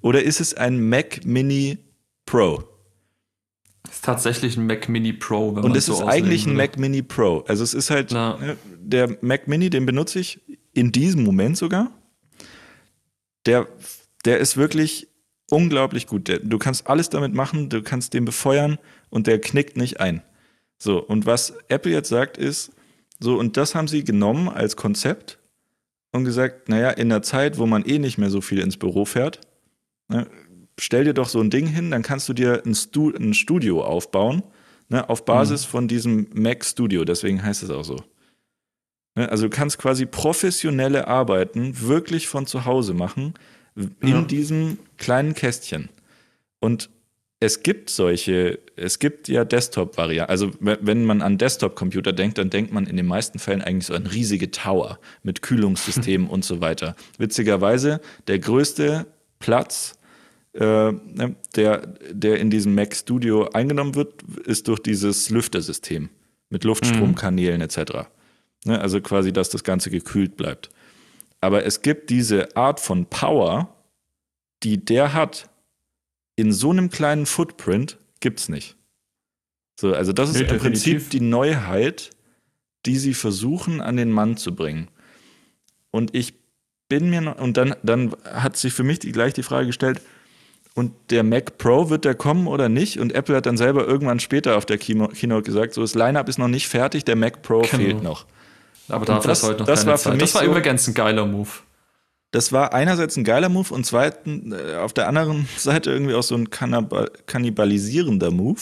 oder 0.00 0.22
ist 0.22 0.40
es 0.40 0.54
ein 0.54 0.88
Mac 0.88 1.24
Mini 1.24 1.78
Pro? 2.24 2.62
Es 3.82 3.96
ist 3.96 4.04
tatsächlich 4.04 4.56
ein 4.56 4.68
Mac 4.68 4.88
Mini 4.88 5.12
Pro. 5.12 5.48
Und 5.48 5.76
es 5.76 5.86
so 5.86 5.94
ist 5.94 6.02
eigentlich 6.02 6.46
ein 6.46 6.54
Mac 6.54 6.78
Mini 6.78 7.02
Pro. 7.02 7.40
Also 7.48 7.64
es 7.64 7.74
ist 7.74 7.90
halt, 7.90 8.12
ne, 8.12 8.56
der 8.78 9.18
Mac 9.22 9.48
Mini, 9.48 9.70
den 9.70 9.86
benutze 9.86 10.20
ich 10.20 10.40
in 10.72 10.92
diesem 10.92 11.24
Moment 11.24 11.56
sogar. 11.56 11.90
Der, 13.44 13.66
der 14.24 14.38
ist 14.38 14.56
wirklich 14.56 15.08
unglaublich 15.50 16.06
gut. 16.06 16.28
Der, 16.28 16.38
du 16.38 16.58
kannst 16.58 16.86
alles 16.86 17.10
damit 17.10 17.34
machen, 17.34 17.70
du 17.70 17.82
kannst 17.82 18.14
den 18.14 18.24
befeuern 18.24 18.78
und 19.10 19.26
der 19.26 19.40
knickt 19.40 19.76
nicht 19.76 19.98
ein. 19.98 20.22
So, 20.78 21.02
und 21.02 21.26
was 21.26 21.54
Apple 21.68 21.90
jetzt 21.90 22.08
sagt 22.08 22.38
ist, 22.38 22.70
So, 23.24 23.38
und 23.38 23.56
das 23.56 23.74
haben 23.74 23.88
sie 23.88 24.04
genommen 24.04 24.50
als 24.50 24.76
Konzept 24.76 25.38
und 26.12 26.26
gesagt, 26.26 26.68
naja, 26.68 26.90
in 26.90 27.08
der 27.08 27.22
Zeit, 27.22 27.56
wo 27.56 27.64
man 27.64 27.82
eh 27.86 27.98
nicht 27.98 28.18
mehr 28.18 28.28
so 28.28 28.42
viel 28.42 28.58
ins 28.60 28.76
Büro 28.76 29.06
fährt, 29.06 29.40
ne, 30.08 30.26
stell 30.78 31.04
dir 31.04 31.14
doch 31.14 31.30
so 31.30 31.40
ein 31.40 31.48
Ding 31.48 31.66
hin, 31.66 31.90
dann 31.90 32.02
kannst 32.02 32.28
du 32.28 32.34
dir 32.34 32.62
ein, 32.66 32.74
Stu 32.74 33.12
ein 33.16 33.32
Studio 33.32 33.82
aufbauen, 33.82 34.42
ne, 34.90 35.08
auf 35.08 35.24
Basis 35.24 35.64
mhm. 35.64 35.70
von 35.70 35.88
diesem 35.88 36.26
Mac 36.34 36.66
Studio, 36.66 37.06
deswegen 37.06 37.42
heißt 37.42 37.62
es 37.62 37.70
auch 37.70 37.84
so. 37.84 37.96
Ne, 39.14 39.26
also 39.30 39.44
du 39.44 39.50
kannst 39.50 39.78
quasi 39.78 40.04
professionelle 40.04 41.08
Arbeiten 41.08 41.80
wirklich 41.80 42.28
von 42.28 42.44
zu 42.44 42.66
Hause 42.66 42.92
machen, 42.92 43.32
in 43.74 43.90
ja. 44.06 44.20
diesem 44.20 44.76
kleinen 44.98 45.34
Kästchen. 45.34 45.88
Und 46.60 46.90
es 47.40 47.62
gibt 47.62 47.90
solche, 47.90 48.58
es 48.76 48.98
gibt 48.98 49.28
ja 49.28 49.44
Desktop-Varianten. 49.44 50.30
Also 50.30 50.52
wenn 50.60 51.04
man 51.04 51.20
an 51.20 51.36
Desktop-Computer 51.36 52.12
denkt, 52.12 52.38
dann 52.38 52.50
denkt 52.50 52.72
man 52.72 52.86
in 52.86 52.96
den 52.96 53.06
meisten 53.06 53.38
Fällen 53.38 53.60
eigentlich 53.60 53.86
so 53.86 53.94
an 53.94 54.06
riesige 54.06 54.50
Tower 54.50 54.98
mit 55.22 55.42
Kühlungssystemen 55.42 56.26
und 56.30 56.44
so 56.44 56.60
weiter. 56.60 56.96
Witzigerweise, 57.18 58.00
der 58.28 58.38
größte 58.38 59.06
Platz, 59.40 59.98
äh, 60.54 60.92
ne, 60.92 61.36
der, 61.56 61.86
der 62.10 62.38
in 62.38 62.50
diesem 62.50 62.74
Mac 62.74 62.94
Studio 62.94 63.48
eingenommen 63.50 63.94
wird, 63.94 64.22
ist 64.46 64.68
durch 64.68 64.80
dieses 64.80 65.28
Lüftersystem 65.30 66.08
mit 66.48 66.64
Luftstromkanälen 66.64 67.58
mhm. 67.58 67.64
etc. 67.64 68.08
Ne, 68.64 68.80
also 68.80 69.00
quasi, 69.00 69.32
dass 69.32 69.50
das 69.50 69.64
Ganze 69.64 69.90
gekühlt 69.90 70.36
bleibt. 70.36 70.70
Aber 71.40 71.66
es 71.66 71.82
gibt 71.82 72.08
diese 72.08 72.56
Art 72.56 72.80
von 72.80 73.04
Power, 73.06 73.74
die 74.62 74.82
der 74.82 75.12
hat, 75.12 75.50
in 76.36 76.52
so 76.52 76.70
einem 76.70 76.90
kleinen 76.90 77.26
Footprint 77.26 77.98
gibt 78.20 78.40
es 78.40 78.48
nicht. 78.48 78.76
So, 79.80 79.94
also 79.94 80.12
das 80.12 80.30
ist 80.30 80.36
nee, 80.36 80.46
im 80.48 80.58
Prinzip 80.58 81.10
die 81.10 81.20
Neuheit, 81.20 82.10
die 82.86 82.96
sie 82.96 83.14
versuchen 83.14 83.80
an 83.80 83.96
den 83.96 84.10
Mann 84.10 84.36
zu 84.36 84.54
bringen. 84.54 84.88
Und 85.90 86.14
ich 86.14 86.34
bin 86.88 87.10
mir 87.10 87.20
noch, 87.20 87.38
und 87.38 87.56
dann, 87.56 87.74
dann 87.82 88.14
hat 88.24 88.56
sich 88.56 88.72
für 88.72 88.84
mich 88.84 88.98
die, 88.98 89.12
gleich 89.12 89.32
die 89.32 89.42
Frage 89.42 89.66
gestellt, 89.66 90.00
und 90.74 90.92
der 91.10 91.22
Mac 91.22 91.56
Pro 91.56 91.88
wird 91.88 92.04
der 92.04 92.16
kommen 92.16 92.48
oder 92.48 92.68
nicht? 92.68 92.98
Und 92.98 93.14
Apple 93.14 93.36
hat 93.36 93.46
dann 93.46 93.56
selber 93.56 93.86
irgendwann 93.86 94.18
später 94.18 94.56
auf 94.56 94.66
der 94.66 94.76
Keynote 94.76 95.42
gesagt, 95.42 95.74
so 95.74 95.80
das 95.80 95.94
Lineup 95.94 96.28
ist 96.28 96.38
noch 96.38 96.48
nicht 96.48 96.66
fertig, 96.66 97.04
der 97.04 97.14
Mac 97.14 97.42
Pro 97.42 97.60
genau. 97.60 97.76
fehlt 97.76 98.02
noch. 98.02 98.26
Aber 98.88 99.06
dafür 99.06 99.32
ist 99.32 99.42
heute 99.44 99.60
noch 99.60 99.66
das 99.66 99.80
keine 99.80 99.92
war 99.92 99.98
Zeit. 99.98 100.20
Das 100.20 100.34
war 100.34 100.44
übrigens 100.44 100.88
ein 100.88 100.94
geiler 100.94 101.26
Move. 101.26 101.48
Das 102.34 102.50
war 102.50 102.74
einerseits 102.74 103.16
ein 103.16 103.22
geiler 103.22 103.48
Move 103.48 103.72
und 103.72 103.86
zweitens 103.86 104.52
äh, 104.52 104.74
auf 104.74 104.92
der 104.92 105.06
anderen 105.06 105.48
Seite 105.56 105.92
irgendwie 105.92 106.14
auch 106.14 106.24
so 106.24 106.34
ein 106.34 106.50
kannibalisierender 106.50 108.32
Move. 108.32 108.60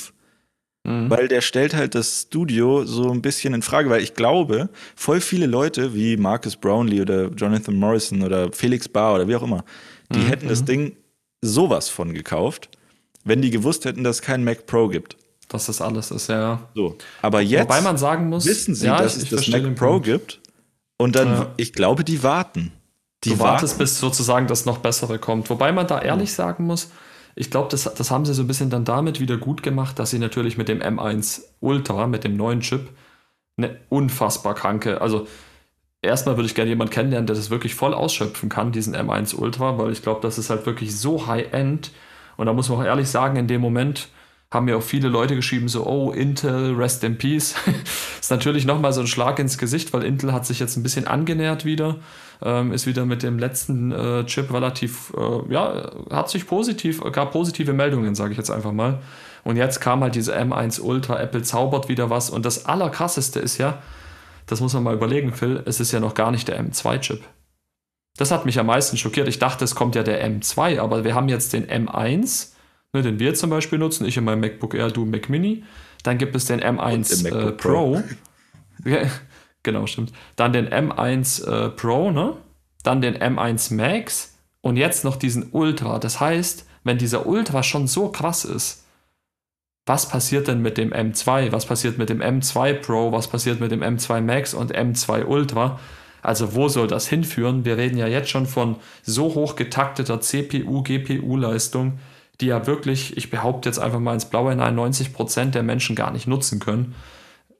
Mhm. 0.84 1.08
Weil 1.08 1.26
der 1.26 1.40
stellt 1.40 1.72
halt 1.72 1.94
das 1.94 2.26
Studio 2.26 2.84
so 2.84 3.10
ein 3.10 3.22
bisschen 3.22 3.54
in 3.54 3.62
Frage, 3.62 3.88
weil 3.88 4.02
ich 4.02 4.12
glaube, 4.12 4.68
voll 4.94 5.22
viele 5.22 5.46
Leute 5.46 5.94
wie 5.94 6.18
Marcus 6.18 6.56
Brownlee 6.56 7.00
oder 7.00 7.28
Jonathan 7.28 7.76
Morrison 7.76 8.20
oder 8.22 8.52
Felix 8.52 8.88
Barr 8.90 9.14
oder 9.14 9.26
wie 9.26 9.36
auch 9.36 9.42
immer, 9.42 9.64
die 10.12 10.18
mhm. 10.18 10.26
hätten 10.26 10.48
das 10.48 10.60
mhm. 10.60 10.66
Ding 10.66 10.96
sowas 11.40 11.88
von 11.88 12.12
gekauft, 12.12 12.68
wenn 13.24 13.40
die 13.40 13.50
gewusst 13.50 13.86
hätten, 13.86 14.04
dass 14.04 14.16
es 14.16 14.22
keinen 14.22 14.44
Mac 14.44 14.66
Pro 14.66 14.88
gibt. 14.88 15.16
Dass 15.48 15.64
das 15.64 15.80
alles 15.80 16.10
ist, 16.10 16.28
ja. 16.28 16.68
So. 16.74 16.98
Aber 17.22 17.40
jetzt 17.40 17.62
Wobei 17.62 17.80
man 17.80 17.96
sagen 17.96 18.28
muss, 18.28 18.44
wissen 18.44 18.74
sie, 18.74 18.86
ja, 18.86 19.00
dass 19.00 19.16
es 19.16 19.30
das 19.30 19.48
Mac 19.48 19.74
Pro 19.76 19.98
gibt. 20.00 20.42
Und 20.98 21.16
dann, 21.16 21.28
ja. 21.28 21.54
ich 21.56 21.72
glaube, 21.72 22.04
die 22.04 22.22
warten. 22.22 22.70
Die 23.24 23.30
du 23.30 23.38
wartest, 23.38 23.78
bis 23.78 23.98
sozusagen 23.98 24.46
das 24.46 24.66
noch 24.66 24.78
Bessere 24.78 25.18
kommt. 25.18 25.48
Wobei 25.50 25.72
man 25.72 25.86
da 25.86 26.00
ehrlich 26.00 26.32
sagen 26.32 26.64
muss, 26.64 26.90
ich 27.34 27.50
glaube, 27.50 27.68
das, 27.70 27.84
das 27.84 28.10
haben 28.10 28.24
sie 28.24 28.34
so 28.34 28.42
ein 28.42 28.46
bisschen 28.46 28.70
dann 28.70 28.84
damit 28.84 29.20
wieder 29.20 29.36
gut 29.36 29.62
gemacht, 29.62 29.98
dass 29.98 30.10
sie 30.10 30.18
natürlich 30.18 30.58
mit 30.58 30.68
dem 30.68 30.80
M1 30.80 31.42
Ultra, 31.60 32.06
mit 32.06 32.24
dem 32.24 32.36
neuen 32.36 32.60
Chip, 32.60 32.90
eine 33.56 33.78
unfassbar 33.88 34.54
kranke, 34.54 35.00
also 35.00 35.26
erstmal 36.02 36.36
würde 36.36 36.46
ich 36.46 36.54
gerne 36.54 36.70
jemanden 36.70 36.92
kennenlernen, 36.92 37.26
der 37.26 37.36
das 37.36 37.50
wirklich 37.50 37.74
voll 37.74 37.94
ausschöpfen 37.94 38.48
kann, 38.48 38.72
diesen 38.72 38.94
M1 38.94 39.34
Ultra, 39.34 39.78
weil 39.78 39.92
ich 39.92 40.02
glaube, 40.02 40.20
das 40.20 40.36
ist 40.36 40.50
halt 40.50 40.66
wirklich 40.66 40.98
so 40.98 41.26
high-end. 41.26 41.92
Und 42.36 42.46
da 42.46 42.52
muss 42.52 42.68
man 42.68 42.78
auch 42.78 42.84
ehrlich 42.84 43.08
sagen, 43.08 43.36
in 43.36 43.46
dem 43.46 43.60
Moment 43.60 44.08
haben 44.52 44.66
mir 44.66 44.76
auch 44.76 44.82
viele 44.82 45.08
Leute 45.08 45.34
geschrieben, 45.34 45.68
so, 45.68 45.86
oh, 45.86 46.12
Intel, 46.12 46.74
rest 46.74 47.02
in 47.02 47.18
peace. 47.18 47.54
ist 48.20 48.30
natürlich 48.30 48.64
nochmal 48.64 48.92
so 48.92 49.00
ein 49.00 49.06
Schlag 49.06 49.38
ins 49.38 49.58
Gesicht, 49.58 49.92
weil 49.92 50.04
Intel 50.04 50.32
hat 50.32 50.46
sich 50.46 50.60
jetzt 50.60 50.76
ein 50.76 50.82
bisschen 50.82 51.06
angenähert 51.06 51.64
wieder 51.64 51.96
ähm, 52.44 52.72
ist 52.72 52.86
wieder 52.86 53.06
mit 53.06 53.22
dem 53.22 53.38
letzten 53.38 53.92
äh, 53.92 54.24
Chip 54.26 54.52
relativ, 54.52 55.12
äh, 55.16 55.52
ja, 55.52 55.90
hat 56.10 56.28
sich 56.28 56.46
positiv, 56.46 57.00
gab 57.12 57.32
positive 57.32 57.72
Meldungen, 57.72 58.14
sage 58.14 58.32
ich 58.32 58.38
jetzt 58.38 58.50
einfach 58.50 58.72
mal. 58.72 59.00
Und 59.44 59.56
jetzt 59.56 59.80
kam 59.80 60.02
halt 60.02 60.14
diese 60.14 60.36
M1 60.36 60.80
Ultra, 60.80 61.20
Apple 61.20 61.42
zaubert 61.42 61.88
wieder 61.88 62.10
was. 62.10 62.30
Und 62.30 62.44
das 62.44 62.66
Allerkrasseste 62.66 63.40
ist 63.40 63.58
ja, 63.58 63.78
das 64.46 64.60
muss 64.60 64.74
man 64.74 64.82
mal 64.82 64.94
überlegen, 64.94 65.32
Phil, 65.32 65.62
es 65.66 65.80
ist 65.80 65.92
ja 65.92 66.00
noch 66.00 66.14
gar 66.14 66.30
nicht 66.30 66.48
der 66.48 66.62
M2-Chip. 66.62 67.22
Das 68.18 68.30
hat 68.30 68.44
mich 68.44 68.58
am 68.58 68.66
meisten 68.66 68.96
schockiert. 68.96 69.28
Ich 69.28 69.38
dachte, 69.38 69.64
es 69.64 69.74
kommt 69.74 69.94
ja 69.94 70.02
der 70.02 70.24
M2, 70.28 70.80
aber 70.80 71.04
wir 71.04 71.14
haben 71.14 71.28
jetzt 71.28 71.52
den 71.52 71.66
M1, 71.66 72.51
ne, 72.92 73.02
den 73.02 73.18
wir 73.18 73.34
zum 73.34 73.50
Beispiel 73.50 73.78
nutzen, 73.78 74.06
ich 74.06 74.16
in 74.16 74.24
meinem 74.24 74.40
MacBook 74.40 74.74
Air, 74.74 74.90
du 74.90 75.04
Mac 75.04 75.28
Mini. 75.28 75.64
Dann 76.02 76.18
gibt 76.18 76.34
es 76.34 76.46
den 76.46 76.60
M1 76.60 77.26
äh, 77.26 77.52
Pro. 77.52 78.00
Pro. 78.00 78.02
Genau, 79.64 79.86
stimmt. 79.86 80.12
Dann 80.34 80.52
den 80.52 80.68
M1 80.68 81.46
äh, 81.46 81.68
Pro, 81.70 82.10
ne? 82.10 82.36
Dann 82.82 83.00
den 83.00 83.16
M1 83.16 83.72
Max 83.74 84.36
und 84.60 84.76
jetzt 84.76 85.04
noch 85.04 85.14
diesen 85.14 85.50
Ultra. 85.52 86.00
Das 86.00 86.18
heißt, 86.18 86.66
wenn 86.82 86.98
dieser 86.98 87.26
Ultra 87.26 87.62
schon 87.62 87.86
so 87.86 88.08
krass 88.08 88.44
ist, 88.44 88.84
was 89.86 90.08
passiert 90.08 90.48
denn 90.48 90.62
mit 90.62 90.78
dem 90.78 90.92
M2? 90.92 91.52
Was 91.52 91.66
passiert 91.66 91.98
mit 91.98 92.08
dem 92.08 92.20
M2 92.20 92.74
Pro? 92.74 93.12
Was 93.12 93.28
passiert 93.28 93.60
mit 93.60 93.70
dem 93.70 93.82
M2 93.82 94.20
Max 94.20 94.54
und 94.54 94.74
M2 94.74 95.24
Ultra? 95.26 95.78
Also 96.22 96.54
wo 96.54 96.68
soll 96.68 96.86
das 96.86 97.08
hinführen? 97.08 97.64
Wir 97.64 97.76
reden 97.76 97.98
ja 97.98 98.06
jetzt 98.06 98.30
schon 98.30 98.46
von 98.46 98.76
so 99.02 99.34
hoch 99.34 99.56
getakteter 99.56 100.20
CPU, 100.20 100.82
GPU-Leistung, 100.82 101.98
die 102.40 102.46
ja 102.46 102.66
wirklich, 102.66 103.16
ich 103.16 103.30
behaupte 103.30 103.68
jetzt 103.68 103.78
einfach 103.78 104.00
mal 104.00 104.14
ins 104.14 104.24
Blaue 104.24 104.50
hinein, 104.50 104.76
90% 104.76 105.50
der 105.50 105.62
Menschen 105.62 105.96
gar 105.96 106.10
nicht 106.10 106.26
nutzen 106.26 106.60
können. 106.60 106.94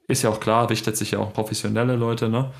Ist 0.07 0.23
ja 0.23 0.29
auch 0.29 0.39
klar, 0.39 0.69
richtet 0.69 0.97
sich 0.97 1.11
ja 1.11 1.19
auch 1.19 1.33
professionelle 1.33 1.95
Leute, 1.95 2.29
ne? 2.29 2.51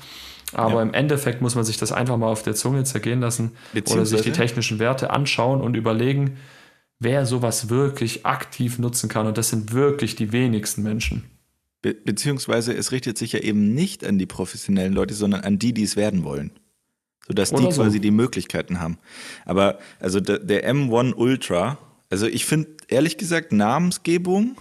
Aber 0.52 0.76
ja. 0.76 0.82
im 0.82 0.94
Endeffekt 0.94 1.40
muss 1.40 1.54
man 1.54 1.64
sich 1.64 1.78
das 1.78 1.92
einfach 1.92 2.16
mal 2.16 2.28
auf 2.28 2.42
der 2.42 2.54
Zunge 2.54 2.84
zergehen 2.84 3.20
lassen 3.20 3.52
oder 3.74 4.06
sich 4.06 4.22
die 4.22 4.32
technischen 4.32 4.78
Werte 4.78 5.10
anschauen 5.10 5.60
und 5.60 5.74
überlegen, 5.74 6.36
wer 7.00 7.26
sowas 7.26 7.70
wirklich 7.70 8.24
aktiv 8.24 8.78
nutzen 8.78 9.08
kann. 9.08 9.26
Und 9.26 9.36
das 9.36 9.50
sind 9.50 9.72
wirklich 9.72 10.16
die 10.16 10.32
wenigsten 10.32 10.82
Menschen. 10.82 11.24
Be 11.82 11.94
beziehungsweise 11.94 12.72
es 12.72 12.92
richtet 12.92 13.18
sich 13.18 13.32
ja 13.32 13.40
eben 13.40 13.74
nicht 13.74 14.04
an 14.04 14.18
die 14.18 14.26
professionellen 14.26 14.92
Leute, 14.92 15.14
sondern 15.14 15.42
an 15.42 15.58
die, 15.58 15.74
die 15.74 15.82
es 15.82 15.96
werden 15.96 16.24
wollen. 16.24 16.52
Sodass 17.26 17.50
die 17.50 17.72
so. 17.72 17.82
quasi 17.82 18.00
die 18.00 18.10
Möglichkeiten 18.10 18.80
haben. 18.80 18.98
Aber 19.44 19.78
also 19.98 20.20
der, 20.20 20.38
der 20.38 20.70
M1 20.70 21.14
Ultra, 21.14 21.78
also 22.14 22.28
ich 22.28 22.44
finde 22.44 22.68
ehrlich 22.86 23.16
gesagt 23.16 23.52
Namensgebung 23.52 24.56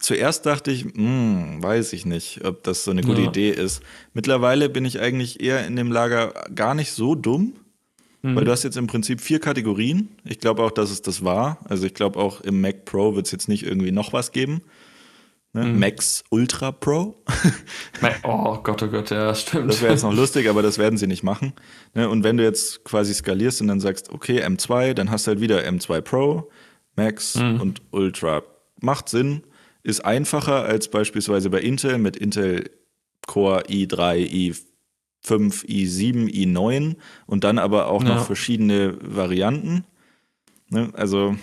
zuerst 0.00 0.46
dachte 0.46 0.70
ich, 0.70 0.84
hm, 0.84 1.62
weiß 1.62 1.92
ich 1.92 2.06
nicht, 2.06 2.42
ob 2.46 2.62
das 2.62 2.84
so 2.84 2.90
eine 2.90 3.02
gute 3.02 3.20
ja. 3.20 3.28
Idee 3.28 3.50
ist. 3.50 3.82
Mittlerweile 4.14 4.70
bin 4.70 4.86
ich 4.86 5.00
eigentlich 5.00 5.42
eher 5.42 5.66
in 5.66 5.76
dem 5.76 5.92
Lager 5.92 6.32
gar 6.54 6.74
nicht 6.74 6.92
so 6.92 7.14
dumm, 7.14 7.52
mhm. 8.22 8.34
weil 8.34 8.46
du 8.46 8.52
hast 8.52 8.62
jetzt 8.62 8.78
im 8.78 8.86
Prinzip 8.86 9.20
vier 9.20 9.38
Kategorien. 9.38 10.08
Ich 10.24 10.38
glaube 10.38 10.62
auch, 10.62 10.70
dass 10.70 10.90
es 10.90 11.02
das 11.02 11.22
war. 11.22 11.58
Also 11.68 11.84
ich 11.84 11.92
glaube 11.92 12.18
auch 12.18 12.40
im 12.40 12.62
Mac 12.62 12.86
Pro 12.86 13.14
wird 13.14 13.26
es 13.26 13.32
jetzt 13.32 13.50
nicht 13.50 13.64
irgendwie 13.64 13.92
noch 13.92 14.14
was 14.14 14.32
geben. 14.32 14.62
Ne? 15.54 15.64
Mhm. 15.64 15.78
Max 15.78 16.24
Ultra 16.30 16.72
Pro. 16.72 17.22
oh 18.22 18.58
Gott, 18.62 18.82
oh 18.82 18.88
Gott, 18.88 19.10
ja, 19.10 19.34
stimmt. 19.34 19.68
Das 19.68 19.82
wäre 19.82 19.92
jetzt 19.92 20.02
noch 20.02 20.14
lustig, 20.14 20.48
aber 20.48 20.62
das 20.62 20.78
werden 20.78 20.96
sie 20.96 21.06
nicht 21.06 21.22
machen. 21.22 21.52
Ne? 21.94 22.08
Und 22.08 22.24
wenn 22.24 22.38
du 22.38 22.42
jetzt 22.42 22.84
quasi 22.84 23.12
skalierst 23.12 23.60
und 23.60 23.68
dann 23.68 23.80
sagst, 23.80 24.10
okay, 24.10 24.42
M2, 24.42 24.94
dann 24.94 25.10
hast 25.10 25.26
du 25.26 25.32
halt 25.32 25.40
wieder 25.40 25.60
M2 25.60 26.00
Pro, 26.00 26.50
Max 26.96 27.36
mhm. 27.36 27.60
und 27.60 27.82
Ultra. 27.90 28.42
Macht 28.80 29.08
Sinn 29.08 29.42
ist 29.82 30.04
einfacher 30.04 30.64
als 30.64 30.88
beispielsweise 30.88 31.50
bei 31.50 31.60
Intel 31.60 31.98
mit 31.98 32.16
Intel 32.16 32.70
Core 33.26 33.64
i3, 33.66 34.54
i5, 35.26 35.66
i7, 35.66 36.30
i9 36.30 36.96
und 37.26 37.44
dann 37.44 37.58
aber 37.58 37.88
auch 37.88 38.02
ja. 38.02 38.14
noch 38.14 38.26
verschiedene 38.26 38.96
Varianten. 39.00 39.84
Ne? 40.68 40.90
Also 40.94 41.36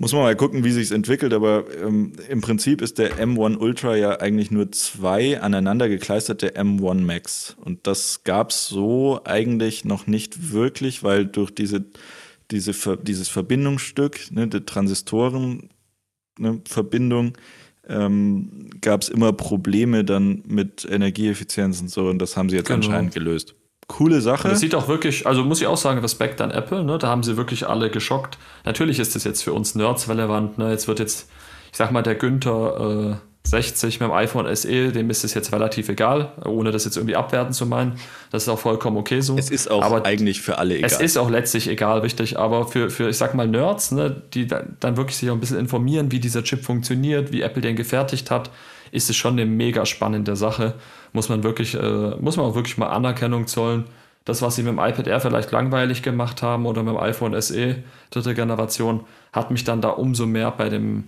muss 0.00 0.14
man 0.14 0.22
mal 0.22 0.34
gucken, 0.34 0.64
wie 0.64 0.70
sich 0.70 0.84
es 0.84 0.90
entwickelt, 0.92 1.34
aber 1.34 1.66
ähm, 1.78 2.14
im 2.30 2.40
Prinzip 2.40 2.80
ist 2.80 2.96
der 2.96 3.18
M1 3.18 3.58
Ultra 3.58 3.96
ja 3.96 4.18
eigentlich 4.18 4.50
nur 4.50 4.72
zwei 4.72 5.38
aneinander 5.38 5.90
gekleisterte 5.90 6.56
M1 6.56 7.02
Max. 7.02 7.54
Und 7.62 7.86
das 7.86 8.24
gab 8.24 8.48
es 8.48 8.66
so 8.66 9.20
eigentlich 9.24 9.84
noch 9.84 10.06
nicht 10.06 10.52
wirklich, 10.52 11.02
weil 11.02 11.26
durch 11.26 11.50
diese, 11.50 11.84
diese, 12.50 12.96
dieses 12.96 13.28
Verbindungsstück, 13.28 14.30
ne, 14.30 14.48
die 14.48 14.64
Transistoren, 14.64 15.68
ne, 16.38 16.62
Verbindung 16.66 17.34
ähm, 17.86 18.70
gab 18.80 19.02
es 19.02 19.10
immer 19.10 19.34
Probleme 19.34 20.02
dann 20.02 20.42
mit 20.46 20.88
Energieeffizienz 20.90 21.82
und 21.82 21.90
so 21.90 22.08
und 22.08 22.20
das 22.20 22.38
haben 22.38 22.48
sie 22.48 22.56
jetzt 22.56 22.68
genau. 22.68 22.86
anscheinend 22.86 23.12
gelöst. 23.12 23.54
Coole 23.90 24.20
Sache. 24.20 24.48
das 24.48 24.60
sieht 24.60 24.74
auch 24.74 24.88
wirklich, 24.88 25.26
also 25.26 25.42
muss 25.44 25.60
ich 25.60 25.66
auch 25.66 25.76
sagen, 25.76 26.00
Respekt 26.00 26.40
an 26.40 26.50
Apple, 26.50 26.84
ne? 26.84 26.98
da 26.98 27.08
haben 27.08 27.22
sie 27.22 27.36
wirklich 27.36 27.68
alle 27.68 27.90
geschockt. 27.90 28.38
Natürlich 28.64 29.00
ist 29.00 29.16
das 29.16 29.24
jetzt 29.24 29.42
für 29.42 29.52
uns 29.52 29.74
Nerds 29.74 30.08
relevant, 30.08 30.58
ne? 30.58 30.70
jetzt 30.70 30.86
wird 30.86 31.00
jetzt, 31.00 31.28
ich 31.72 31.76
sag 31.76 31.90
mal, 31.90 32.02
der 32.02 32.14
Günther, 32.14 33.18
äh, 33.18 33.26
60 33.42 34.00
mit 34.00 34.08
dem 34.08 34.12
iPhone 34.12 34.54
SE, 34.54 34.92
dem 34.92 35.10
ist 35.10 35.24
es 35.24 35.34
jetzt 35.34 35.52
relativ 35.52 35.88
egal, 35.88 36.32
ohne 36.44 36.70
das 36.70 36.84
jetzt 36.84 36.96
irgendwie 36.96 37.16
abwerten 37.16 37.52
zu 37.52 37.66
meinen. 37.66 37.94
Das 38.30 38.42
ist 38.44 38.48
auch 38.48 38.58
vollkommen 38.58 38.96
okay 38.98 39.22
so. 39.22 39.36
Es 39.36 39.50
ist 39.50 39.70
auch 39.70 39.82
aber 39.82 40.04
eigentlich 40.04 40.40
für 40.42 40.58
alle 40.58 40.76
egal. 40.76 40.90
Es 40.90 41.00
ist 41.00 41.16
auch 41.16 41.30
letztlich 41.30 41.68
egal, 41.68 42.00
richtig. 42.00 42.38
Aber 42.38 42.68
für, 42.68 42.90
für 42.90 43.08
ich 43.08 43.16
sag 43.16 43.34
mal, 43.34 43.48
Nerds, 43.48 43.92
ne, 43.92 44.22
die 44.34 44.46
dann 44.46 44.96
wirklich 44.96 45.16
sich 45.16 45.30
auch 45.30 45.34
ein 45.34 45.40
bisschen 45.40 45.58
informieren, 45.58 46.12
wie 46.12 46.20
dieser 46.20 46.44
Chip 46.44 46.64
funktioniert, 46.64 47.32
wie 47.32 47.40
Apple 47.40 47.62
den 47.62 47.76
gefertigt 47.76 48.30
hat, 48.30 48.50
ist 48.92 49.10
es 49.10 49.16
schon 49.16 49.32
eine 49.32 49.46
mega 49.46 49.86
spannende 49.86 50.36
Sache. 50.36 50.74
Muss 51.12 51.28
man 51.28 51.42
wirklich, 51.42 51.74
äh, 51.74 52.16
muss 52.20 52.36
man 52.36 52.46
auch 52.46 52.54
wirklich 52.54 52.78
mal 52.78 52.88
Anerkennung 52.88 53.46
zollen. 53.46 53.84
Das, 54.24 54.42
was 54.42 54.56
sie 54.56 54.62
mit 54.62 54.72
dem 54.72 54.78
iPad 54.78 55.06
Air 55.06 55.20
vielleicht 55.20 55.50
langweilig 55.50 56.02
gemacht 56.02 56.42
haben 56.42 56.66
oder 56.66 56.82
mit 56.82 56.94
dem 56.94 57.00
iPhone 57.00 57.40
SE 57.40 57.76
dritte 58.10 58.34
Generation, 58.34 59.04
hat 59.32 59.50
mich 59.50 59.64
dann 59.64 59.80
da 59.80 59.88
umso 59.88 60.26
mehr 60.26 60.50
bei 60.50 60.68
dem 60.68 61.04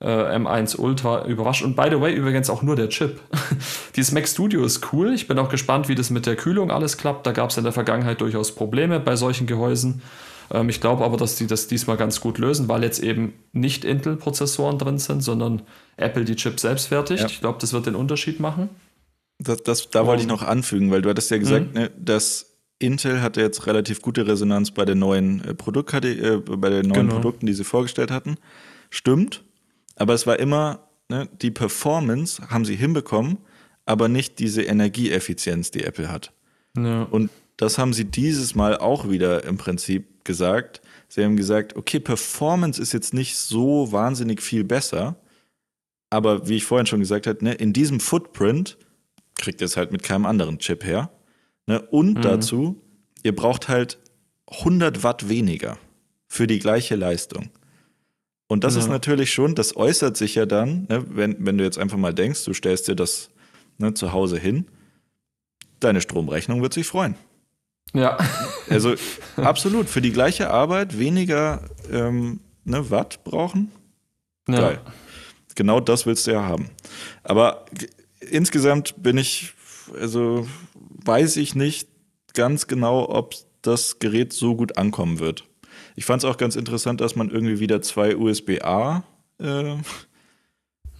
äh, 0.00 0.06
M1 0.06 0.76
Ultra 0.76 1.26
überrascht. 1.26 1.62
Und 1.62 1.76
by 1.76 1.88
the 1.90 2.00
way, 2.00 2.12
übrigens 2.14 2.50
auch 2.50 2.62
nur 2.62 2.76
der 2.76 2.88
Chip. 2.88 3.20
Dieses 3.96 4.12
Mac 4.12 4.28
Studio 4.28 4.64
ist 4.64 4.92
cool. 4.92 5.14
Ich 5.14 5.28
bin 5.28 5.38
auch 5.38 5.48
gespannt, 5.48 5.88
wie 5.88 5.94
das 5.94 6.10
mit 6.10 6.26
der 6.26 6.36
Kühlung 6.36 6.70
alles 6.70 6.98
klappt. 6.98 7.26
Da 7.26 7.32
gab 7.32 7.50
es 7.50 7.56
in 7.56 7.64
der 7.64 7.72
Vergangenheit 7.72 8.20
durchaus 8.20 8.54
Probleme 8.54 9.00
bei 9.00 9.16
solchen 9.16 9.46
Gehäusen. 9.46 10.02
Ähm, 10.50 10.68
ich 10.68 10.80
glaube 10.80 11.04
aber, 11.04 11.16
dass 11.16 11.36
die 11.36 11.46
das 11.46 11.66
diesmal 11.66 11.96
ganz 11.96 12.20
gut 12.20 12.38
lösen, 12.38 12.68
weil 12.68 12.82
jetzt 12.82 13.02
eben 13.02 13.34
nicht 13.52 13.84
Intel-Prozessoren 13.84 14.78
drin 14.78 14.98
sind, 14.98 15.22
sondern 15.22 15.62
Apple 15.96 16.24
die 16.24 16.36
Chips 16.36 16.62
selbst 16.62 16.88
fertigt. 16.88 17.20
Ja. 17.20 17.26
Ich 17.26 17.40
glaube, 17.40 17.58
das 17.60 17.72
wird 17.72 17.86
den 17.86 17.94
Unterschied 17.94 18.40
machen. 18.40 18.68
Das, 19.38 19.62
das, 19.62 19.90
da 19.90 20.06
wollte 20.06 20.22
ich 20.22 20.28
noch 20.28 20.42
anfügen, 20.42 20.90
weil 20.90 21.02
du 21.02 21.10
hattest 21.10 21.30
ja 21.30 21.38
gesagt, 21.38 21.74
mhm. 21.74 21.80
ne, 21.80 21.90
dass 21.98 22.56
Intel 22.78 23.22
hatte 23.22 23.40
jetzt 23.40 23.66
relativ 23.66 24.02
gute 24.02 24.26
Resonanz 24.26 24.70
bei 24.70 24.84
den 24.84 24.98
neuen 24.98 25.42
äh, 25.44 25.54
Produkt 25.54 25.92
äh, 25.94 26.38
bei 26.38 26.70
den 26.70 26.88
neuen 26.88 27.08
genau. 27.08 27.14
Produkten, 27.14 27.46
die 27.46 27.52
sie 27.52 27.64
vorgestellt 27.64 28.10
hatten. 28.10 28.36
Stimmt. 28.90 29.44
Aber 29.96 30.14
es 30.14 30.26
war 30.26 30.38
immer, 30.38 30.80
ne, 31.08 31.28
die 31.40 31.50
Performance 31.50 32.50
haben 32.50 32.64
sie 32.64 32.76
hinbekommen, 32.76 33.38
aber 33.86 34.08
nicht 34.08 34.38
diese 34.38 34.62
Energieeffizienz, 34.62 35.70
die 35.70 35.84
Apple 35.84 36.10
hat. 36.10 36.32
Ja. 36.76 37.04
Und 37.04 37.30
das 37.56 37.78
haben 37.78 37.94
sie 37.94 38.04
dieses 38.04 38.54
Mal 38.54 38.76
auch 38.76 39.08
wieder 39.08 39.44
im 39.44 39.56
Prinzip 39.56 40.06
gesagt. 40.26 40.82
Sie 41.08 41.24
haben 41.24 41.36
gesagt, 41.36 41.76
okay, 41.76 42.00
Performance 42.00 42.80
ist 42.80 42.92
jetzt 42.92 43.14
nicht 43.14 43.36
so 43.36 43.90
wahnsinnig 43.92 44.42
viel 44.42 44.64
besser, 44.64 45.16
aber 46.10 46.48
wie 46.48 46.56
ich 46.56 46.64
vorhin 46.64 46.86
schon 46.86 47.00
gesagt 47.00 47.26
habe, 47.26 47.42
ne, 47.42 47.54
in 47.54 47.72
diesem 47.72 48.00
Footprint 48.00 48.76
kriegt 49.34 49.60
ihr 49.60 49.64
es 49.64 49.76
halt 49.76 49.92
mit 49.92 50.02
keinem 50.02 50.26
anderen 50.26 50.58
Chip 50.58 50.84
her. 50.84 51.10
Ne? 51.66 51.80
Und 51.80 52.18
mhm. 52.18 52.22
dazu, 52.22 52.82
ihr 53.22 53.34
braucht 53.34 53.68
halt 53.68 53.98
100 54.48 55.02
Watt 55.02 55.28
weniger 55.28 55.78
für 56.28 56.46
die 56.46 56.58
gleiche 56.58 56.96
Leistung. 56.96 57.50
Und 58.48 58.62
das 58.62 58.74
ja. 58.74 58.80
ist 58.80 58.88
natürlich 58.88 59.32
schon, 59.32 59.54
das 59.54 59.76
äußert 59.76 60.16
sich 60.16 60.36
ja 60.36 60.46
dann, 60.46 60.86
ne, 60.88 61.04
wenn, 61.08 61.44
wenn 61.44 61.58
du 61.58 61.64
jetzt 61.64 61.78
einfach 61.78 61.98
mal 61.98 62.14
denkst, 62.14 62.44
du 62.44 62.52
stellst 62.52 62.88
dir 62.88 62.94
das 62.94 63.30
ne, 63.78 63.94
zu 63.94 64.12
Hause 64.12 64.38
hin, 64.38 64.66
deine 65.80 66.00
Stromrechnung 66.00 66.62
wird 66.62 66.72
sich 66.72 66.86
freuen. 66.86 67.16
Ja. 67.94 68.18
Also 68.68 68.94
absolut, 69.36 69.88
für 69.88 70.00
die 70.00 70.12
gleiche 70.12 70.50
Arbeit 70.50 70.98
weniger 70.98 71.62
ähm, 71.90 72.40
ne, 72.64 72.90
Watt 72.90 73.22
brauchen. 73.24 73.70
Ja. 74.48 74.60
Geil. 74.60 74.80
Genau 75.54 75.80
das 75.80 76.04
willst 76.04 76.26
du 76.26 76.32
ja 76.32 76.42
haben. 76.42 76.70
Aber 77.22 77.64
insgesamt 78.20 79.02
bin 79.02 79.16
ich, 79.16 79.54
also 79.98 80.46
weiß 81.04 81.36
ich 81.38 81.54
nicht 81.54 81.88
ganz 82.34 82.66
genau, 82.66 83.08
ob 83.08 83.34
das 83.62 83.98
Gerät 83.98 84.32
so 84.32 84.54
gut 84.54 84.78
ankommen 84.78 85.18
wird. 85.18 85.44
Ich 85.96 86.04
fand 86.04 86.22
es 86.22 86.28
auch 86.28 86.36
ganz 86.36 86.56
interessant, 86.56 87.00
dass 87.00 87.16
man 87.16 87.30
irgendwie 87.30 87.58
wieder 87.58 87.80
zwei 87.80 88.16
USB-A 88.16 89.02
äh, 89.38 89.76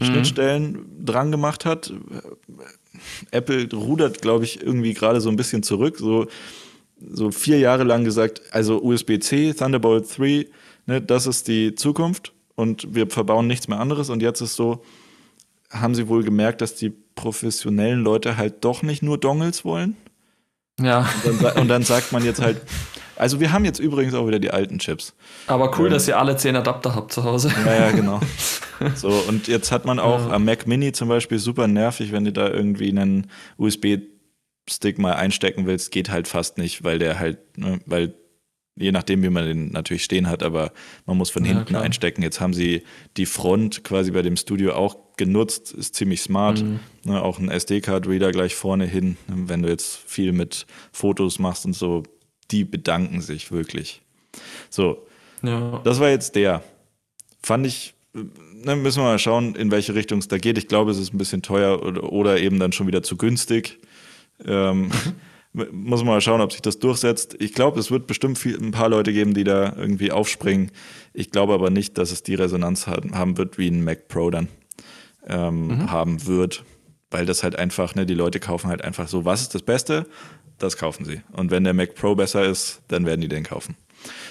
Schnittstellen 0.00 0.72
mhm. 0.72 1.04
dran 1.04 1.30
gemacht 1.30 1.64
hat. 1.64 1.92
Apple 3.30 3.68
rudert, 3.74 4.22
glaube 4.22 4.44
ich, 4.44 4.62
irgendwie 4.62 4.94
gerade 4.94 5.20
so 5.20 5.28
ein 5.28 5.36
bisschen 5.36 5.62
zurück. 5.62 5.98
So, 5.98 6.26
so 6.98 7.30
vier 7.30 7.58
Jahre 7.58 7.84
lang 7.84 8.04
gesagt, 8.04 8.42
also 8.52 8.82
USB-C, 8.82 9.54
Thunderbolt 9.54 10.06
3, 10.16 10.46
ne, 10.86 11.02
das 11.02 11.26
ist 11.26 11.48
die 11.48 11.74
Zukunft 11.74 12.32
und 12.54 12.94
wir 12.94 13.08
verbauen 13.08 13.46
nichts 13.46 13.68
mehr 13.68 13.80
anderes. 13.80 14.10
Und 14.10 14.22
jetzt 14.22 14.40
ist 14.40 14.56
so, 14.56 14.82
haben 15.70 15.94
sie 15.94 16.08
wohl 16.08 16.24
gemerkt, 16.24 16.60
dass 16.60 16.74
die 16.74 16.90
professionellen 16.90 18.00
Leute 18.00 18.36
halt 18.36 18.64
doch 18.64 18.82
nicht 18.82 19.02
nur 19.02 19.18
Dongles 19.18 19.64
wollen. 19.64 19.96
Ja. 20.80 21.08
Und 21.24 21.42
dann, 21.42 21.56
und 21.58 21.68
dann 21.68 21.82
sagt 21.82 22.12
man 22.12 22.24
jetzt 22.24 22.40
halt, 22.40 22.60
also 23.16 23.40
wir 23.40 23.52
haben 23.52 23.64
jetzt 23.64 23.78
übrigens 23.78 24.14
auch 24.14 24.26
wieder 24.26 24.38
die 24.38 24.50
alten 24.50 24.78
Chips. 24.78 25.14
Aber 25.46 25.76
cool, 25.78 25.86
ähm, 25.86 25.92
dass 25.92 26.06
ihr 26.06 26.18
alle 26.18 26.36
zehn 26.36 26.54
Adapter 26.54 26.94
habt 26.94 27.12
zu 27.12 27.24
Hause. 27.24 27.50
Ja, 27.64 27.86
ja, 27.86 27.90
genau. 27.92 28.20
So, 28.94 29.08
und 29.08 29.48
jetzt 29.48 29.72
hat 29.72 29.86
man 29.86 29.98
auch 29.98 30.28
ja. 30.28 30.32
am 30.32 30.44
Mac 30.44 30.66
Mini 30.66 30.92
zum 30.92 31.08
Beispiel 31.08 31.38
super 31.38 31.66
nervig, 31.66 32.12
wenn 32.12 32.26
du 32.26 32.32
da 32.32 32.50
irgendwie 32.50 32.90
einen 32.90 33.28
USB-Stick 34.66 34.98
mal 34.98 35.14
einstecken 35.14 35.66
willst, 35.66 35.90
geht 35.90 36.10
halt 36.10 36.28
fast 36.28 36.58
nicht, 36.58 36.84
weil 36.84 36.98
der 36.98 37.18
halt, 37.18 37.58
ne, 37.58 37.80
weil 37.86 38.14
je 38.78 38.92
nachdem, 38.92 39.22
wie 39.22 39.30
man 39.30 39.46
den 39.46 39.72
natürlich 39.72 40.04
stehen 40.04 40.28
hat, 40.28 40.42
aber 40.42 40.72
man 41.06 41.16
muss 41.16 41.30
von 41.30 41.44
ja, 41.44 41.52
hinten 41.52 41.66
klar. 41.66 41.82
einstecken. 41.82 42.22
Jetzt 42.22 42.40
haben 42.40 42.52
sie 42.52 42.82
die 43.16 43.26
Front 43.26 43.84
quasi 43.84 44.10
bei 44.10 44.22
dem 44.22 44.36
Studio 44.36 44.74
auch 44.74 44.96
genutzt, 45.16 45.72
ist 45.72 45.94
ziemlich 45.94 46.20
smart. 46.20 46.62
Mhm. 46.62 46.80
Ne, 47.04 47.22
auch 47.22 47.38
ein 47.38 47.48
SD-Card-Reader 47.48 48.32
gleich 48.32 48.54
vorne 48.54 48.84
hin, 48.84 49.16
wenn 49.28 49.62
du 49.62 49.68
jetzt 49.68 49.96
viel 50.06 50.32
mit 50.32 50.66
Fotos 50.92 51.38
machst 51.38 51.64
und 51.64 51.72
so, 51.72 52.02
die 52.50 52.64
bedanken 52.64 53.22
sich 53.22 53.50
wirklich. 53.50 54.02
So, 54.68 55.06
ja. 55.42 55.80
das 55.84 56.00
war 56.00 56.10
jetzt 56.10 56.36
der. 56.36 56.62
Fand 57.42 57.66
ich, 57.66 57.94
ne, 58.12 58.76
müssen 58.76 58.98
wir 58.98 59.04
mal 59.04 59.18
schauen, 59.18 59.54
in 59.54 59.70
welche 59.70 59.94
Richtung 59.94 60.18
es 60.18 60.28
da 60.28 60.36
geht. 60.36 60.58
Ich 60.58 60.68
glaube, 60.68 60.90
es 60.90 60.98
ist 60.98 61.14
ein 61.14 61.18
bisschen 61.18 61.42
teuer 61.42 61.82
oder, 61.82 62.12
oder 62.12 62.40
eben 62.40 62.58
dann 62.58 62.72
schon 62.72 62.88
wieder 62.88 63.02
zu 63.02 63.16
günstig. 63.16 63.78
Ähm, 64.44 64.90
muss 65.52 66.00
man 66.00 66.14
mal 66.14 66.20
schauen, 66.20 66.40
ob 66.40 66.52
sich 66.52 66.62
das 66.62 66.78
durchsetzt. 66.78 67.36
Ich 67.38 67.54
glaube, 67.54 67.80
es 67.80 67.90
wird 67.90 68.06
bestimmt 68.06 68.38
viel, 68.38 68.56
ein 68.56 68.72
paar 68.72 68.88
Leute 68.88 69.12
geben, 69.12 69.32
die 69.34 69.44
da 69.44 69.74
irgendwie 69.76 70.12
aufspringen. 70.12 70.70
Ich 71.14 71.30
glaube 71.30 71.54
aber 71.54 71.70
nicht, 71.70 71.96
dass 71.98 72.12
es 72.12 72.22
die 72.22 72.34
Resonanz 72.34 72.86
haben 72.86 73.38
wird, 73.38 73.56
wie 73.56 73.68
ein 73.68 73.82
Mac 73.82 74.08
Pro 74.08 74.30
dann 74.30 74.48
ähm, 75.26 75.68
mhm. 75.68 75.90
haben 75.90 76.26
wird. 76.26 76.64
Weil 77.10 77.24
das 77.24 77.42
halt 77.42 77.56
einfach, 77.56 77.94
ne, 77.94 78.04
die 78.04 78.14
Leute 78.14 78.40
kaufen 78.40 78.68
halt 78.68 78.82
einfach 78.82 79.08
so, 79.08 79.24
was 79.24 79.42
ist 79.42 79.54
das 79.54 79.62
Beste? 79.62 80.06
das 80.58 80.76
kaufen 80.76 81.04
sie. 81.04 81.20
Und 81.32 81.50
wenn 81.50 81.64
der 81.64 81.74
Mac 81.74 81.94
Pro 81.94 82.14
besser 82.14 82.44
ist, 82.44 82.82
dann 82.88 83.06
werden 83.06 83.20
die 83.20 83.28
den 83.28 83.44
kaufen. 83.44 83.76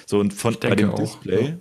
So, 0.06 0.20
und 0.20 0.34
von 0.34 0.58
bei 0.60 0.76
dem 0.76 0.92
auch, 0.92 1.00
Display. 1.00 1.46
Ja. 1.50 1.58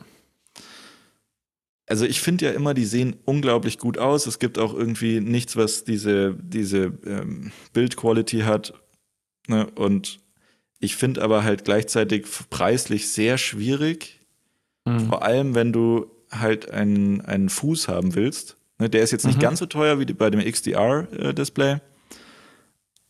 Also 1.87 2.07
ich 2.07 2.21
finde 2.21 2.47
ja 2.47 2.53
immer, 2.53 2.73
die 2.73 2.87
sehen 2.87 3.17
unglaublich 3.25 3.79
gut 3.79 3.99
aus. 3.99 4.27
Es 4.27 4.39
gibt 4.39 4.59
auch 4.59 4.75
irgendwie 4.75 5.21
nichts, 5.21 5.57
was 5.57 5.85
diese, 5.85 6.35
diese 6.35 6.93
ähm, 7.05 7.53
Build-Quality 7.75 8.41
hat. 8.41 8.73
Ne? 9.49 9.67
Und 9.75 10.21
ich 10.81 10.97
finde 10.97 11.23
aber 11.23 11.45
halt 11.45 11.65
gleichzeitig 11.65 12.27
preislich 12.49 13.11
sehr 13.11 13.37
schwierig. 13.37 14.21
Mhm. 14.87 15.09
Vor 15.09 15.23
allem, 15.23 15.55
wenn 15.55 15.73
du 15.73 16.11
halt 16.31 16.71
einen, 16.71 17.21
einen 17.21 17.49
Fuß 17.49 17.89
haben 17.89 18.15
willst. 18.15 18.57
Ne? 18.79 18.89
Der 18.89 19.03
ist 19.03 19.11
jetzt 19.11 19.27
nicht 19.27 19.37
mhm. 19.37 19.43
ganz 19.43 19.59
so 19.59 19.67
teuer 19.67 19.99
wie 20.01 20.07
bei 20.07 20.31
dem 20.31 20.41
XDR-Display. 20.41 21.73
Äh, 21.73 21.81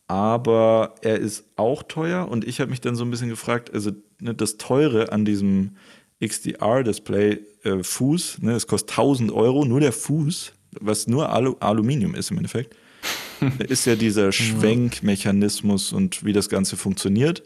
aber 0.07 0.95
er 1.01 1.17
ist 1.17 1.45
auch 1.55 1.81
teuer 1.81 2.27
und 2.27 2.45
ich 2.45 2.59
habe 2.59 2.69
mich 2.69 2.81
dann 2.81 2.95
so 2.95 3.03
ein 3.03 3.09
bisschen 3.09 3.29
gefragt, 3.29 3.73
also 3.73 3.91
ne, 4.19 4.35
das 4.35 4.57
Teure 4.57 5.11
an 5.11 5.25
diesem 5.25 5.77
XDR-Display 6.19 7.39
äh, 7.63 7.83
Fuß, 7.83 8.39
ne, 8.41 8.53
es 8.53 8.67
kostet 8.67 8.91
1000 8.91 9.31
Euro, 9.31 9.65
nur 9.65 9.79
der 9.79 9.91
Fuß, 9.91 10.53
was 10.79 11.07
nur 11.07 11.29
Alu 11.29 11.55
Aluminium 11.59 12.15
ist 12.15 12.31
im 12.31 12.37
Endeffekt, 12.37 12.75
ist 13.67 13.85
ja 13.85 13.95
dieser 13.95 14.31
Schwenkmechanismus 14.31 15.93
und 15.93 16.23
wie 16.23 16.33
das 16.33 16.49
Ganze 16.49 16.77
funktioniert. 16.77 17.43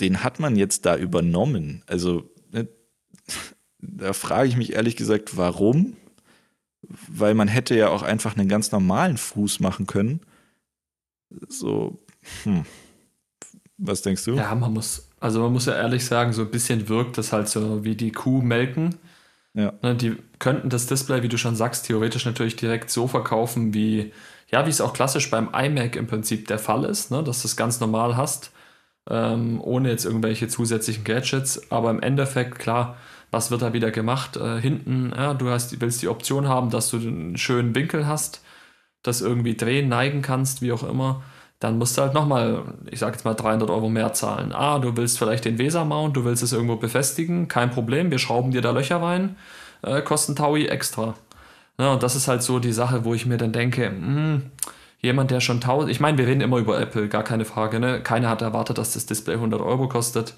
Den 0.00 0.22
hat 0.22 0.40
man 0.40 0.56
jetzt 0.56 0.86
da 0.86 0.96
übernommen. 0.96 1.82
Also 1.86 2.30
ne, 2.52 2.68
da 3.78 4.12
frage 4.12 4.48
ich 4.48 4.56
mich 4.56 4.72
ehrlich 4.74 4.96
gesagt, 4.96 5.36
warum? 5.36 5.96
Weil 7.08 7.34
man 7.34 7.48
hätte 7.48 7.74
ja 7.74 7.88
auch 7.88 8.02
einfach 8.02 8.36
einen 8.36 8.48
ganz 8.48 8.72
normalen 8.72 9.16
Fuß 9.16 9.60
machen 9.60 9.86
können 9.86 10.20
so, 11.48 12.04
hm. 12.44 12.64
Was 13.78 14.02
denkst 14.02 14.24
du? 14.24 14.34
Ja, 14.34 14.54
man 14.54 14.74
muss, 14.74 15.08
also 15.20 15.40
man 15.40 15.52
muss 15.52 15.66
ja 15.66 15.74
ehrlich 15.74 16.04
sagen, 16.04 16.32
so 16.32 16.42
ein 16.42 16.50
bisschen 16.50 16.88
wirkt 16.88 17.18
das 17.18 17.32
halt 17.32 17.48
so 17.48 17.84
wie 17.84 17.94
die 17.94 18.12
Kuh 18.12 18.42
melken. 18.42 18.96
Ja. 19.54 19.72
Ne, 19.82 19.94
die 19.94 20.16
könnten 20.38 20.70
das 20.70 20.86
Display, 20.86 21.22
wie 21.22 21.28
du 21.28 21.38
schon 21.38 21.56
sagst, 21.56 21.86
theoretisch 21.86 22.24
natürlich 22.24 22.56
direkt 22.56 22.90
so 22.90 23.08
verkaufen, 23.08 23.74
wie, 23.74 24.12
ja, 24.50 24.64
wie 24.66 24.70
es 24.70 24.80
auch 24.80 24.92
klassisch 24.92 25.30
beim 25.30 25.50
iMac 25.52 25.96
im 25.96 26.06
Prinzip 26.06 26.46
der 26.48 26.58
Fall 26.58 26.84
ist, 26.84 27.10
ne, 27.10 27.22
dass 27.22 27.42
du 27.42 27.48
es 27.48 27.56
ganz 27.56 27.80
normal 27.80 28.16
hast, 28.16 28.52
ähm, 29.08 29.60
ohne 29.62 29.90
jetzt 29.90 30.04
irgendwelche 30.04 30.48
zusätzlichen 30.48 31.04
Gadgets. 31.04 31.70
Aber 31.70 31.90
im 31.90 32.00
Endeffekt, 32.00 32.58
klar, 32.58 32.96
was 33.30 33.50
wird 33.50 33.62
da 33.62 33.72
wieder 33.72 33.90
gemacht? 33.90 34.36
Äh, 34.36 34.60
hinten, 34.60 35.12
ja, 35.16 35.34
du 35.34 35.50
hast, 35.50 35.80
willst 35.80 36.02
die 36.02 36.08
Option 36.08 36.48
haben, 36.48 36.70
dass 36.70 36.90
du 36.90 36.98
einen 36.98 37.36
schönen 37.36 37.74
Winkel 37.74 38.06
hast 38.06 38.40
das 39.02 39.20
irgendwie 39.20 39.56
drehen, 39.56 39.88
neigen 39.88 40.22
kannst, 40.22 40.62
wie 40.62 40.72
auch 40.72 40.82
immer, 40.82 41.22
dann 41.60 41.78
musst 41.78 41.96
du 41.96 42.02
halt 42.02 42.14
nochmal, 42.14 42.62
ich 42.90 42.98
sag 42.98 43.12
jetzt 43.12 43.24
mal 43.24 43.34
300 43.34 43.70
Euro 43.70 43.88
mehr 43.88 44.12
zahlen. 44.14 44.52
Ah, 44.52 44.78
du 44.78 44.96
willst 44.96 45.18
vielleicht 45.18 45.44
den 45.44 45.58
Weser-Mount, 45.58 46.16
du 46.16 46.24
willst 46.24 46.42
es 46.42 46.52
irgendwo 46.52 46.76
befestigen, 46.76 47.48
kein 47.48 47.70
Problem, 47.70 48.10
wir 48.10 48.18
schrauben 48.18 48.50
dir 48.50 48.62
da 48.62 48.70
Löcher 48.70 49.02
rein, 49.02 49.36
äh, 49.82 50.00
kosten 50.00 50.34
Taui 50.34 50.66
extra. 50.66 51.14
Ne, 51.78 51.90
und 51.90 52.02
das 52.02 52.16
ist 52.16 52.28
halt 52.28 52.42
so 52.42 52.58
die 52.58 52.72
Sache, 52.72 53.04
wo 53.04 53.14
ich 53.14 53.26
mir 53.26 53.36
dann 53.36 53.52
denke, 53.52 53.90
mh, 53.90 54.06
hm, 54.06 54.42
jemand, 55.00 55.30
der 55.30 55.40
schon 55.40 55.60
tausend, 55.60 55.90
ich 55.90 56.00
meine, 56.00 56.18
wir 56.18 56.26
reden 56.26 56.40
immer 56.40 56.58
über 56.58 56.80
Apple, 56.80 57.08
gar 57.08 57.24
keine 57.24 57.44
Frage, 57.44 57.78
ne? 57.78 58.02
Keiner 58.02 58.28
hat 58.28 58.42
erwartet, 58.42 58.78
dass 58.78 58.92
das 58.92 59.06
Display 59.06 59.34
100 59.34 59.60
Euro 59.60 59.88
kostet. 59.88 60.34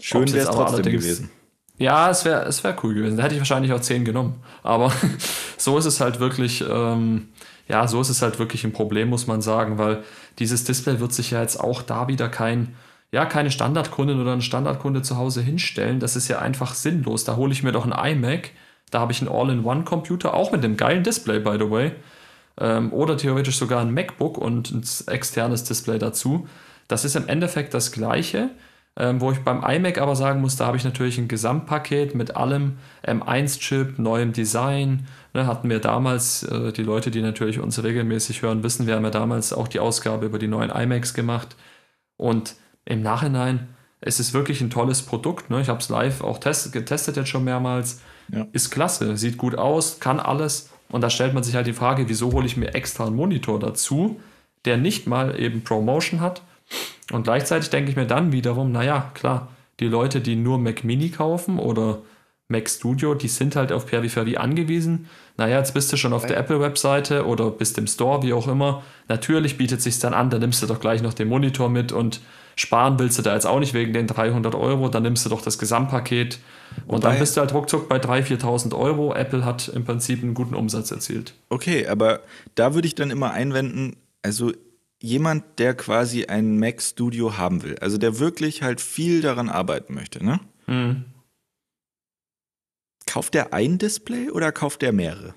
Schön 0.00 0.30
wäre 0.32 0.48
es 0.48 0.54
trotzdem 0.54 0.84
gewesen. 0.84 1.30
Ja, 1.78 2.10
es 2.10 2.24
wäre 2.24 2.44
es 2.44 2.64
wär 2.64 2.74
cool 2.82 2.94
gewesen. 2.94 3.16
Da 3.16 3.24
hätte 3.24 3.34
ich 3.34 3.40
wahrscheinlich 3.40 3.72
auch 3.72 3.80
10 3.80 4.04
genommen. 4.04 4.42
Aber 4.62 4.90
so 5.58 5.76
ist 5.76 5.84
es 5.84 6.00
halt 6.00 6.20
wirklich, 6.20 6.64
ähm, 6.66 7.28
ja, 7.68 7.88
so 7.88 8.00
ist 8.00 8.10
es 8.10 8.22
halt 8.22 8.38
wirklich 8.38 8.64
ein 8.64 8.72
Problem, 8.72 9.08
muss 9.08 9.26
man 9.26 9.42
sagen, 9.42 9.78
weil 9.78 10.04
dieses 10.38 10.64
Display 10.64 11.00
wird 11.00 11.12
sich 11.12 11.32
ja 11.32 11.40
jetzt 11.40 11.58
auch 11.58 11.82
da 11.82 12.08
wieder 12.08 12.28
kein, 12.28 12.76
ja, 13.10 13.24
keine 13.26 13.50
Standardkundin 13.50 14.20
oder 14.20 14.32
ein 14.32 14.42
Standardkunde 14.42 15.02
zu 15.02 15.16
Hause 15.16 15.42
hinstellen. 15.42 16.00
Das 16.00 16.16
ist 16.16 16.28
ja 16.28 16.38
einfach 16.38 16.74
sinnlos. 16.74 17.24
Da 17.24 17.36
hole 17.36 17.52
ich 17.52 17.62
mir 17.62 17.72
doch 17.72 17.86
ein 17.86 18.16
iMac, 18.16 18.50
da 18.90 19.00
habe 19.00 19.12
ich 19.12 19.20
einen 19.20 19.30
All-in-One-Computer, 19.30 20.34
auch 20.34 20.52
mit 20.52 20.62
dem 20.62 20.76
geilen 20.76 21.02
Display, 21.02 21.40
by 21.40 21.56
the 21.58 21.70
way. 21.70 21.92
Ähm, 22.58 22.92
oder 22.92 23.16
theoretisch 23.16 23.56
sogar 23.56 23.80
ein 23.80 23.92
MacBook 23.92 24.38
und 24.38 24.70
ein 24.70 24.84
externes 25.08 25.64
Display 25.64 25.98
dazu. 25.98 26.46
Das 26.88 27.04
ist 27.04 27.16
im 27.16 27.28
Endeffekt 27.28 27.74
das 27.74 27.90
gleiche. 27.92 28.50
Ähm, 28.98 29.20
wo 29.20 29.30
ich 29.30 29.40
beim 29.40 29.62
iMac 29.62 29.98
aber 29.98 30.16
sagen 30.16 30.40
muss, 30.40 30.56
da 30.56 30.66
habe 30.66 30.78
ich 30.78 30.84
natürlich 30.84 31.18
ein 31.18 31.28
Gesamtpaket 31.28 32.14
mit 32.14 32.34
allem 32.34 32.78
M1-Chip, 33.04 33.98
neuem 33.98 34.32
Design. 34.32 35.06
Ne, 35.36 35.46
hatten 35.46 35.68
wir 35.68 35.80
damals, 35.80 36.44
äh, 36.44 36.72
die 36.72 36.82
Leute, 36.82 37.10
die 37.10 37.20
natürlich 37.20 37.60
uns 37.60 37.82
regelmäßig 37.82 38.42
hören, 38.42 38.62
wissen, 38.62 38.86
wir 38.86 38.96
haben 38.96 39.04
ja 39.04 39.10
damals 39.10 39.52
auch 39.52 39.68
die 39.68 39.80
Ausgabe 39.80 40.26
über 40.26 40.38
die 40.38 40.48
neuen 40.48 40.70
iMacs 40.70 41.12
gemacht. 41.14 41.56
Und 42.16 42.56
im 42.86 43.02
Nachhinein 43.02 43.68
es 44.00 44.20
ist 44.20 44.34
wirklich 44.34 44.60
ein 44.60 44.70
tolles 44.70 45.02
Produkt. 45.02 45.50
Ne? 45.50 45.60
Ich 45.60 45.68
habe 45.68 45.80
es 45.80 45.88
live 45.88 46.22
auch 46.22 46.38
test, 46.38 46.72
getestet 46.72 47.16
jetzt 47.16 47.28
schon 47.28 47.44
mehrmals. 47.44 48.00
Ja. 48.32 48.46
Ist 48.52 48.70
klasse, 48.70 49.16
sieht 49.16 49.36
gut 49.36 49.56
aus, 49.56 50.00
kann 50.00 50.20
alles. 50.20 50.70
Und 50.88 51.00
da 51.00 51.10
stellt 51.10 51.34
man 51.34 51.42
sich 51.42 51.54
halt 51.54 51.66
die 51.66 51.72
Frage, 51.72 52.08
wieso 52.08 52.32
hole 52.32 52.46
ich 52.46 52.56
mir 52.56 52.74
extra 52.74 53.06
einen 53.06 53.16
Monitor 53.16 53.58
dazu, 53.58 54.20
der 54.64 54.76
nicht 54.76 55.06
mal 55.06 55.38
eben 55.40 55.64
Promotion 55.64 56.20
hat. 56.20 56.42
Und 57.12 57.24
gleichzeitig 57.24 57.70
denke 57.70 57.90
ich 57.90 57.96
mir 57.96 58.06
dann 58.06 58.32
wiederum, 58.32 58.72
naja, 58.72 59.10
klar, 59.14 59.48
die 59.80 59.88
Leute, 59.88 60.20
die 60.20 60.36
nur 60.36 60.58
Mac 60.58 60.84
Mini 60.84 61.10
kaufen 61.10 61.58
oder 61.58 61.98
Mac 62.48 62.70
Studio, 62.70 63.14
die 63.14 63.28
sind 63.28 63.56
halt 63.56 63.72
auf 63.72 63.86
Peripherie 63.86 64.36
angewiesen. 64.36 65.08
Naja, 65.36 65.58
jetzt 65.58 65.74
bist 65.74 65.92
du 65.92 65.96
schon 65.96 66.12
auf 66.12 66.26
der 66.26 66.36
Apple-Webseite 66.36 67.26
oder 67.26 67.50
bist 67.50 67.76
im 67.78 67.86
Store, 67.86 68.22
wie 68.22 68.32
auch 68.32 68.46
immer. 68.46 68.82
Natürlich 69.08 69.58
bietet 69.58 69.82
sich 69.82 69.98
dann 69.98 70.14
an, 70.14 70.30
da 70.30 70.38
nimmst 70.38 70.62
du 70.62 70.66
doch 70.66 70.80
gleich 70.80 71.02
noch 71.02 71.12
den 71.12 71.28
Monitor 71.28 71.68
mit 71.68 71.92
und 71.92 72.20
sparen 72.54 72.98
willst 72.98 73.18
du 73.18 73.22
da 73.22 73.34
jetzt 73.34 73.46
auch 73.46 73.58
nicht 73.60 73.74
wegen 73.74 73.92
den 73.92 74.06
300 74.06 74.54
Euro, 74.54 74.88
dann 74.88 75.02
nimmst 75.02 75.26
du 75.26 75.30
doch 75.30 75.42
das 75.42 75.58
Gesamtpaket 75.58 76.38
und 76.86 76.98
Wobei, 76.98 77.10
dann 77.10 77.18
bist 77.18 77.36
du 77.36 77.40
halt 77.40 77.52
ruckzuck 77.52 77.88
bei 77.88 77.98
3.000, 77.98 78.40
4.000 78.40 78.78
Euro. 78.78 79.14
Apple 79.14 79.44
hat 79.44 79.68
im 79.68 79.84
Prinzip 79.84 80.22
einen 80.22 80.34
guten 80.34 80.54
Umsatz 80.54 80.90
erzielt. 80.90 81.34
Okay, 81.48 81.86
aber 81.86 82.20
da 82.54 82.74
würde 82.74 82.88
ich 82.88 82.94
dann 82.94 83.10
immer 83.10 83.32
einwenden, 83.32 83.96
also 84.22 84.52
jemand, 85.00 85.44
der 85.58 85.74
quasi 85.74 86.26
ein 86.26 86.58
Mac 86.58 86.80
Studio 86.80 87.36
haben 87.36 87.62
will, 87.62 87.76
also 87.80 87.98
der 87.98 88.18
wirklich 88.18 88.62
halt 88.62 88.80
viel 88.80 89.20
daran 89.20 89.48
arbeiten 89.48 89.94
möchte, 89.94 90.24
ne? 90.24 90.40
Mhm. 90.66 91.04
Kauft 93.06 93.34
der 93.34 93.52
ein 93.52 93.78
Display 93.78 94.30
oder 94.30 94.52
kauft 94.52 94.82
der 94.82 94.92
mehrere? 94.92 95.34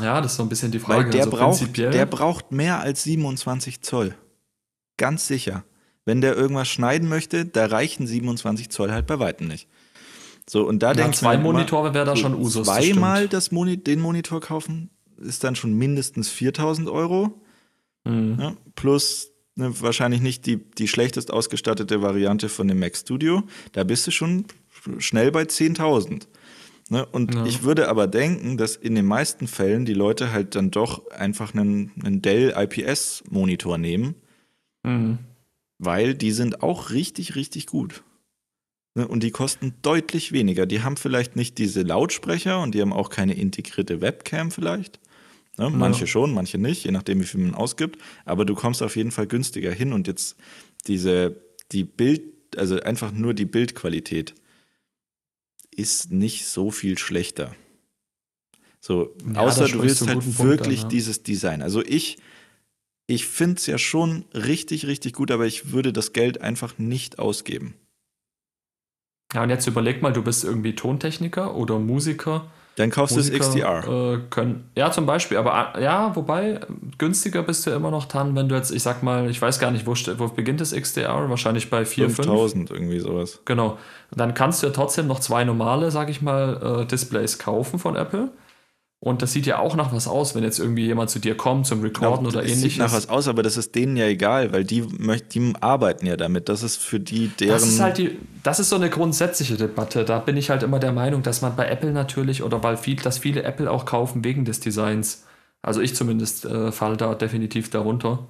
Ja, 0.00 0.20
das 0.20 0.32
ist 0.32 0.36
so 0.36 0.42
ein 0.42 0.48
bisschen 0.48 0.72
die 0.72 0.78
Frage. 0.78 1.04
Weil 1.04 1.10
der, 1.10 1.24
also 1.24 1.36
braucht, 1.36 1.76
der 1.76 2.06
braucht 2.06 2.52
mehr 2.52 2.80
als 2.80 3.02
27 3.02 3.82
Zoll. 3.82 4.14
Ganz 4.96 5.26
sicher. 5.26 5.64
Wenn 6.04 6.20
der 6.20 6.36
irgendwas 6.36 6.68
schneiden 6.68 7.08
möchte, 7.08 7.46
da 7.46 7.66
reichen 7.66 8.06
27 8.06 8.70
Zoll 8.70 8.92
halt 8.92 9.06
bei 9.06 9.18
weitem 9.18 9.48
nicht. 9.48 9.68
So, 10.48 10.66
und 10.66 10.82
da 10.82 10.88
ja, 10.88 10.94
denke 10.94 11.16
zwei 11.16 11.38
Monitore 11.38 11.94
wäre 11.94 12.04
da 12.04 12.14
so 12.14 12.22
schon 12.22 12.34
Usus. 12.34 12.66
Zweimal 12.66 13.28
das 13.28 13.50
Moni 13.50 13.78
den 13.78 14.00
Monitor 14.00 14.40
kaufen, 14.40 14.90
ist 15.16 15.44
dann 15.44 15.56
schon 15.56 15.72
mindestens 15.74 16.28
4000 16.28 16.88
Euro. 16.88 17.40
Mhm. 18.04 18.36
Ja, 18.38 18.56
plus 18.74 19.30
ne, 19.54 19.80
wahrscheinlich 19.80 20.20
nicht 20.20 20.44
die, 20.44 20.56
die 20.56 20.88
schlechtest 20.88 21.30
ausgestattete 21.30 22.02
Variante 22.02 22.50
von 22.50 22.68
dem 22.68 22.78
Mac 22.78 22.96
Studio. 22.96 23.42
Da 23.72 23.84
bist 23.84 24.06
du 24.06 24.10
schon 24.10 24.44
schnell 24.98 25.30
bei 25.30 25.42
10.000. 25.42 26.26
Ne? 26.90 27.06
Und 27.06 27.34
ja. 27.34 27.46
ich 27.46 27.62
würde 27.62 27.88
aber 27.88 28.06
denken, 28.06 28.56
dass 28.56 28.76
in 28.76 28.94
den 28.94 29.06
meisten 29.06 29.46
Fällen 29.46 29.84
die 29.84 29.94
Leute 29.94 30.32
halt 30.32 30.54
dann 30.54 30.70
doch 30.70 31.10
einfach 31.10 31.54
einen, 31.54 31.92
einen 32.04 32.22
Dell 32.22 32.54
IPS-Monitor 32.56 33.78
nehmen 33.78 34.16
Mhm. 34.84 35.18
Weil 35.78 36.14
die 36.14 36.30
sind 36.30 36.62
auch 36.62 36.90
richtig, 36.90 37.34
richtig 37.34 37.66
gut. 37.66 38.04
Ne, 38.94 39.08
und 39.08 39.24
die 39.24 39.32
kosten 39.32 39.74
deutlich 39.82 40.30
weniger. 40.30 40.66
Die 40.66 40.82
haben 40.82 40.96
vielleicht 40.96 41.34
nicht 41.34 41.58
diese 41.58 41.82
Lautsprecher 41.82 42.62
und 42.62 42.76
die 42.76 42.80
haben 42.80 42.92
auch 42.92 43.10
keine 43.10 43.34
integrierte 43.34 44.00
Webcam 44.00 44.52
vielleicht. 44.52 45.00
Ne, 45.58 45.70
manche 45.70 46.02
ja. 46.02 46.06
schon, 46.06 46.32
manche 46.32 46.58
nicht, 46.58 46.84
je 46.84 46.92
nachdem, 46.92 47.20
wie 47.20 47.24
viel 47.24 47.40
man 47.40 47.54
ausgibt. 47.54 48.00
Aber 48.24 48.44
du 48.44 48.54
kommst 48.54 48.82
auf 48.82 48.94
jeden 48.94 49.10
Fall 49.10 49.26
günstiger 49.26 49.72
hin 49.72 49.92
und 49.92 50.06
jetzt 50.06 50.36
diese, 50.86 51.42
die 51.72 51.82
Bild, 51.82 52.22
also 52.56 52.80
einfach 52.80 53.10
nur 53.10 53.34
die 53.34 53.46
Bildqualität 53.46 54.34
ist 55.76 56.10
nicht 56.10 56.46
so 56.46 56.70
viel 56.70 56.98
schlechter. 56.98 57.54
So, 58.80 59.14
ja, 59.32 59.40
außer 59.40 59.68
du 59.68 59.82
willst 59.82 60.06
halt 60.06 60.38
wirklich 60.38 60.80
an, 60.80 60.84
ja. 60.84 60.88
dieses 60.88 61.22
Design. 61.22 61.62
Also 61.62 61.82
ich 61.82 62.18
ich 63.06 63.26
finde 63.26 63.56
es 63.56 63.66
ja 63.66 63.76
schon 63.76 64.24
richtig, 64.32 64.86
richtig 64.86 65.12
gut, 65.12 65.30
aber 65.30 65.46
ich 65.46 65.72
würde 65.72 65.92
das 65.92 66.12
Geld 66.12 66.40
einfach 66.40 66.78
nicht 66.78 67.18
ausgeben. 67.18 67.74
Ja, 69.32 69.42
und 69.42 69.50
jetzt 69.50 69.66
überleg 69.66 70.00
mal, 70.00 70.12
du 70.12 70.22
bist 70.22 70.44
irgendwie 70.44 70.74
Tontechniker 70.74 71.54
oder 71.54 71.78
Musiker. 71.78 72.50
Dann 72.76 72.90
kaufst 72.90 73.16
du 73.16 73.20
das 73.20 73.30
XDR. 73.30 73.84
Äh, 73.86 74.18
können, 74.30 74.68
ja, 74.76 74.90
zum 74.90 75.06
Beispiel, 75.06 75.36
aber 75.36 75.80
ja, 75.80 76.14
wobei, 76.16 76.60
günstiger 76.98 77.42
bist 77.42 77.66
du 77.66 77.70
immer 77.70 77.90
noch 77.90 78.06
dann, 78.06 78.34
wenn 78.34 78.48
du 78.48 78.56
jetzt, 78.56 78.72
ich 78.72 78.82
sag 78.82 79.02
mal, 79.02 79.30
ich 79.30 79.40
weiß 79.40 79.60
gar 79.60 79.70
nicht, 79.70 79.86
wo, 79.86 79.94
wo 80.18 80.28
beginnt 80.28 80.60
das 80.60 80.72
XDR? 80.72 81.30
Wahrscheinlich 81.30 81.70
bei 81.70 81.84
4, 81.84 82.10
5000 82.10 82.70
irgendwie 82.70 82.98
sowas. 82.98 83.40
Genau. 83.44 83.78
Dann 84.10 84.34
kannst 84.34 84.62
du 84.62 84.66
ja 84.66 84.72
trotzdem 84.72 85.06
noch 85.06 85.20
zwei 85.20 85.44
normale, 85.44 85.90
sag 85.90 86.10
ich 86.10 86.20
mal, 86.20 86.82
äh, 86.82 86.86
Displays 86.86 87.38
kaufen 87.38 87.78
von 87.78 87.94
Apple. 87.96 88.30
Und 89.04 89.20
das 89.20 89.34
sieht 89.34 89.44
ja 89.44 89.58
auch 89.58 89.76
nach 89.76 89.92
was 89.92 90.08
aus, 90.08 90.34
wenn 90.34 90.44
jetzt 90.44 90.58
irgendwie 90.58 90.86
jemand 90.86 91.10
zu 91.10 91.18
dir 91.18 91.36
kommt 91.36 91.66
zum 91.66 91.82
Recorden 91.82 92.24
genau, 92.24 92.30
oder 92.30 92.40
ähnliches. 92.40 92.62
Sieht 92.62 92.78
nach 92.78 92.90
was 92.94 93.10
aus, 93.10 93.28
aber 93.28 93.42
das 93.42 93.58
ist 93.58 93.74
denen 93.74 93.98
ja 93.98 94.06
egal, 94.06 94.54
weil 94.54 94.64
die, 94.64 94.80
die 94.80 95.52
arbeiten 95.60 96.06
ja 96.06 96.16
damit. 96.16 96.48
Das 96.48 96.62
ist 96.62 96.78
für 96.78 97.00
die 97.00 97.28
deren. 97.28 97.52
Das 97.52 97.68
ist 97.68 97.80
halt 97.80 97.98
die, 97.98 98.18
das 98.42 98.60
ist 98.60 98.70
so 98.70 98.76
eine 98.76 98.88
grundsätzliche 98.88 99.58
Debatte. 99.58 100.06
Da 100.06 100.20
bin 100.20 100.38
ich 100.38 100.48
halt 100.48 100.62
immer 100.62 100.78
der 100.78 100.92
Meinung, 100.92 101.22
dass 101.22 101.42
man 101.42 101.54
bei 101.54 101.68
Apple 101.68 101.92
natürlich 101.92 102.42
oder 102.42 102.62
weil 102.62 102.78
viel, 102.78 102.96
dass 102.96 103.18
viele 103.18 103.42
Apple 103.42 103.70
auch 103.70 103.84
kaufen 103.84 104.24
wegen 104.24 104.46
des 104.46 104.60
Designs. 104.60 105.24
Also 105.60 105.82
ich 105.82 105.94
zumindest 105.94 106.46
äh, 106.46 106.72
falle 106.72 106.96
da 106.96 107.14
definitiv 107.14 107.68
darunter. 107.68 108.20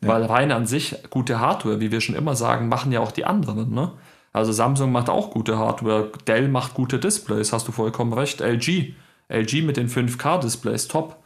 Ja. 0.00 0.10
Weil 0.10 0.22
rein 0.26 0.52
an 0.52 0.68
sich 0.68 0.94
gute 1.10 1.40
Hardware, 1.40 1.80
wie 1.80 1.90
wir 1.90 2.00
schon 2.00 2.14
immer 2.14 2.36
sagen, 2.36 2.68
machen 2.68 2.92
ja 2.92 3.00
auch 3.00 3.10
die 3.10 3.24
anderen. 3.24 3.74
Ne? 3.74 3.90
Also 4.32 4.52
Samsung 4.52 4.92
macht 4.92 5.10
auch 5.10 5.32
gute 5.32 5.58
Hardware, 5.58 6.12
Dell 6.28 6.46
macht 6.46 6.74
gute 6.74 7.00
Displays, 7.00 7.52
hast 7.52 7.66
du 7.66 7.72
vollkommen 7.72 8.12
recht. 8.12 8.40
LG 8.40 8.94
LG 9.34 9.62
mit 9.62 9.76
den 9.76 9.88
5K-Displays 9.88 10.88
top. 10.88 11.16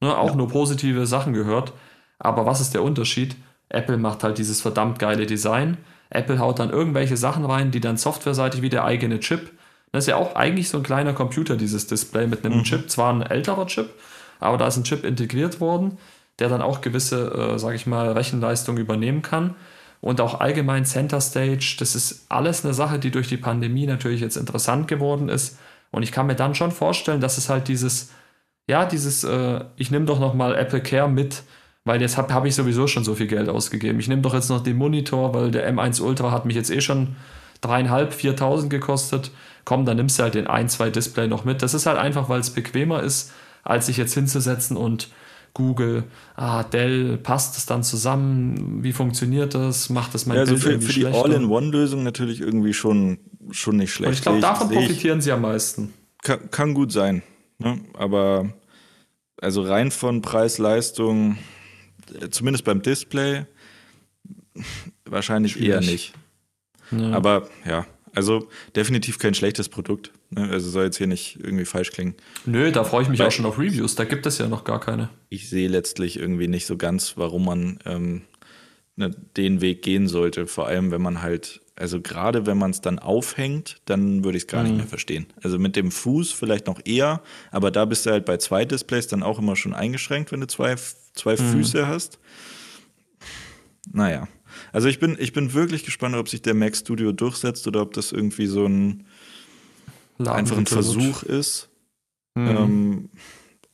Ne, 0.00 0.16
auch 0.16 0.30
ja. 0.30 0.36
nur 0.36 0.48
positive 0.48 1.06
Sachen 1.06 1.32
gehört. 1.32 1.72
Aber 2.18 2.46
was 2.46 2.60
ist 2.60 2.74
der 2.74 2.82
Unterschied? 2.82 3.36
Apple 3.68 3.96
macht 3.96 4.22
halt 4.22 4.38
dieses 4.38 4.60
verdammt 4.60 4.98
geile 4.98 5.26
Design. 5.26 5.78
Apple 6.10 6.38
haut 6.38 6.58
dann 6.58 6.70
irgendwelche 6.70 7.16
Sachen 7.16 7.44
rein, 7.44 7.70
die 7.70 7.80
dann 7.80 7.96
softwareseitig 7.96 8.62
wie 8.62 8.68
der 8.68 8.84
eigene 8.84 9.20
Chip. 9.20 9.50
Das 9.92 10.04
ist 10.04 10.08
ja 10.08 10.16
auch 10.16 10.34
eigentlich 10.36 10.68
so 10.68 10.78
ein 10.78 10.82
kleiner 10.82 11.14
Computer, 11.14 11.56
dieses 11.56 11.86
Display 11.86 12.26
mit 12.26 12.44
einem 12.44 12.58
mhm. 12.58 12.64
Chip. 12.64 12.90
Zwar 12.90 13.12
ein 13.12 13.22
älterer 13.22 13.66
Chip, 13.66 13.90
aber 14.40 14.58
da 14.58 14.66
ist 14.66 14.76
ein 14.76 14.84
Chip 14.84 15.04
integriert 15.04 15.60
worden, 15.60 15.98
der 16.38 16.48
dann 16.48 16.62
auch 16.62 16.80
gewisse, 16.80 17.32
äh, 17.32 17.58
sage 17.58 17.76
ich 17.76 17.86
mal, 17.86 18.12
Rechenleistung 18.12 18.76
übernehmen 18.76 19.22
kann. 19.22 19.54
Und 20.00 20.20
auch 20.20 20.40
allgemein 20.40 20.84
Center 20.84 21.20
Stage, 21.20 21.76
das 21.78 21.94
ist 21.94 22.26
alles 22.28 22.64
eine 22.64 22.74
Sache, 22.74 22.98
die 22.98 23.10
durch 23.10 23.28
die 23.28 23.38
Pandemie 23.38 23.86
natürlich 23.86 24.20
jetzt 24.20 24.36
interessant 24.36 24.86
geworden 24.88 25.28
ist. 25.28 25.58
Und 25.90 26.02
ich 26.02 26.12
kann 26.12 26.26
mir 26.26 26.34
dann 26.34 26.54
schon 26.54 26.72
vorstellen, 26.72 27.20
dass 27.20 27.38
es 27.38 27.48
halt 27.48 27.68
dieses, 27.68 28.10
ja, 28.68 28.84
dieses, 28.84 29.24
äh, 29.24 29.64
ich 29.76 29.90
nehme 29.90 30.06
doch 30.06 30.20
nochmal 30.20 30.54
Apple 30.56 30.82
Care 30.82 31.08
mit, 31.08 31.42
weil 31.84 32.00
jetzt 32.00 32.16
habe 32.16 32.34
hab 32.34 32.44
ich 32.44 32.54
sowieso 32.54 32.86
schon 32.86 33.04
so 33.04 33.14
viel 33.14 33.28
Geld 33.28 33.48
ausgegeben. 33.48 34.00
Ich 34.00 34.08
nehme 34.08 34.22
doch 34.22 34.34
jetzt 34.34 34.50
noch 34.50 34.62
den 34.62 34.76
Monitor, 34.76 35.32
weil 35.34 35.50
der 35.50 35.72
M1 35.72 36.02
Ultra 36.02 36.32
hat 36.32 36.44
mich 36.44 36.56
jetzt 36.56 36.70
eh 36.70 36.80
schon 36.80 37.16
dreieinhalb, 37.60 38.12
4.000 38.12 38.68
gekostet. 38.68 39.30
Komm, 39.64 39.84
dann 39.84 39.96
nimmst 39.96 40.18
du 40.18 40.24
halt 40.24 40.34
den 40.34 40.46
ein, 40.46 40.68
zwei 40.68 40.90
Display 40.90 41.28
noch 41.28 41.44
mit. 41.44 41.62
Das 41.62 41.74
ist 41.74 41.86
halt 41.86 41.98
einfach, 41.98 42.28
weil 42.28 42.40
es 42.40 42.50
bequemer 42.50 43.02
ist, 43.02 43.32
als 43.62 43.86
sich 43.86 43.96
jetzt 43.96 44.14
hinzusetzen 44.14 44.76
und 44.76 45.08
Google, 45.56 46.04
ah, 46.34 46.64
Dell, 46.64 47.16
passt 47.16 47.56
das 47.56 47.64
dann 47.64 47.82
zusammen? 47.82 48.84
Wie 48.84 48.92
funktioniert 48.92 49.54
das? 49.54 49.88
Macht 49.88 50.12
das 50.12 50.26
mein 50.26 50.36
ja, 50.36 50.42
also 50.42 50.52
Bild 50.52 50.82
für, 50.82 50.92
für 50.92 51.00
die 51.00 51.06
All-in-One-Lösung 51.06 52.02
natürlich 52.02 52.42
irgendwie 52.42 52.74
schon, 52.74 53.18
schon 53.52 53.78
nicht 53.78 53.90
schlecht. 53.90 54.08
Und 54.08 54.14
ich 54.14 54.20
glaube, 54.20 54.40
davon 54.40 54.68
profitieren 54.68 55.22
sie 55.22 55.32
am 55.32 55.40
meisten. 55.40 55.94
Kann, 56.22 56.50
kann 56.50 56.74
gut 56.74 56.92
sein. 56.92 57.22
Ne? 57.58 57.80
Aber 57.94 58.52
also 59.40 59.62
rein 59.62 59.90
von 59.90 60.20
Preis-Leistung, 60.20 61.38
äh, 62.20 62.28
zumindest 62.28 62.66
beim 62.66 62.82
Display, 62.82 63.46
wahrscheinlich 65.06 65.52
Schwierig. 65.52 65.70
eher 65.70 65.80
nicht. 65.80 66.12
Ja. 66.90 67.12
Aber 67.12 67.48
ja, 67.66 67.86
Also 68.16 68.48
definitiv 68.74 69.18
kein 69.18 69.34
schlechtes 69.34 69.68
Produkt. 69.68 70.10
Ne? 70.30 70.48
Also 70.50 70.70
soll 70.70 70.84
jetzt 70.84 70.96
hier 70.96 71.06
nicht 71.06 71.38
irgendwie 71.38 71.66
falsch 71.66 71.92
klingen. 71.92 72.14
Nö, 72.46 72.72
da 72.72 72.82
freue 72.82 73.02
ich 73.02 73.10
mich 73.10 73.18
Weil 73.18 73.26
auch 73.26 73.30
schon 73.30 73.44
auf 73.44 73.58
Reviews. 73.58 73.94
Da 73.94 74.04
gibt 74.04 74.24
es 74.24 74.38
ja 74.38 74.48
noch 74.48 74.64
gar 74.64 74.80
keine. 74.80 75.10
Ich 75.28 75.50
sehe 75.50 75.68
letztlich 75.68 76.18
irgendwie 76.18 76.48
nicht 76.48 76.64
so 76.64 76.78
ganz, 76.78 77.18
warum 77.18 77.44
man 77.44 77.78
ähm, 77.84 78.22
ne, 78.96 79.10
den 79.36 79.60
Weg 79.60 79.82
gehen 79.82 80.08
sollte. 80.08 80.46
Vor 80.46 80.66
allem, 80.66 80.92
wenn 80.92 81.02
man 81.02 81.20
halt, 81.20 81.60
also 81.76 82.00
gerade 82.00 82.46
wenn 82.46 82.56
man 82.56 82.70
es 82.70 82.80
dann 82.80 82.98
aufhängt, 82.98 83.82
dann 83.84 84.24
würde 84.24 84.38
ich 84.38 84.44
es 84.44 84.48
gar 84.48 84.62
mhm. 84.62 84.68
nicht 84.68 84.76
mehr 84.78 84.86
verstehen. 84.86 85.26
Also 85.42 85.58
mit 85.58 85.76
dem 85.76 85.90
Fuß 85.90 86.32
vielleicht 86.32 86.68
noch 86.68 86.80
eher, 86.86 87.20
aber 87.50 87.70
da 87.70 87.84
bist 87.84 88.06
du 88.06 88.12
halt 88.12 88.24
bei 88.24 88.38
zwei 88.38 88.64
Displays 88.64 89.08
dann 89.08 89.22
auch 89.22 89.38
immer 89.38 89.56
schon 89.56 89.74
eingeschränkt, 89.74 90.32
wenn 90.32 90.40
du 90.40 90.46
zwei, 90.46 90.76
zwei 91.12 91.32
mhm. 91.32 91.52
Füße 91.52 91.86
hast. 91.86 92.18
Naja. 93.92 94.26
Also 94.76 94.88
ich 94.88 94.98
bin, 94.98 95.16
ich 95.18 95.32
bin 95.32 95.54
wirklich 95.54 95.84
gespannt, 95.84 96.16
ob 96.16 96.28
sich 96.28 96.42
der 96.42 96.52
Mac 96.52 96.76
Studio 96.76 97.10
durchsetzt 97.10 97.66
oder 97.66 97.80
ob 97.80 97.94
das 97.94 98.12
irgendwie 98.12 98.44
so 98.44 98.66
ein 98.66 99.06
einfach 100.18 100.58
ein 100.58 100.66
Versuch 100.66 101.22
ist. 101.22 101.70
Mhm. 102.34 102.46
Ähm, 102.46 103.08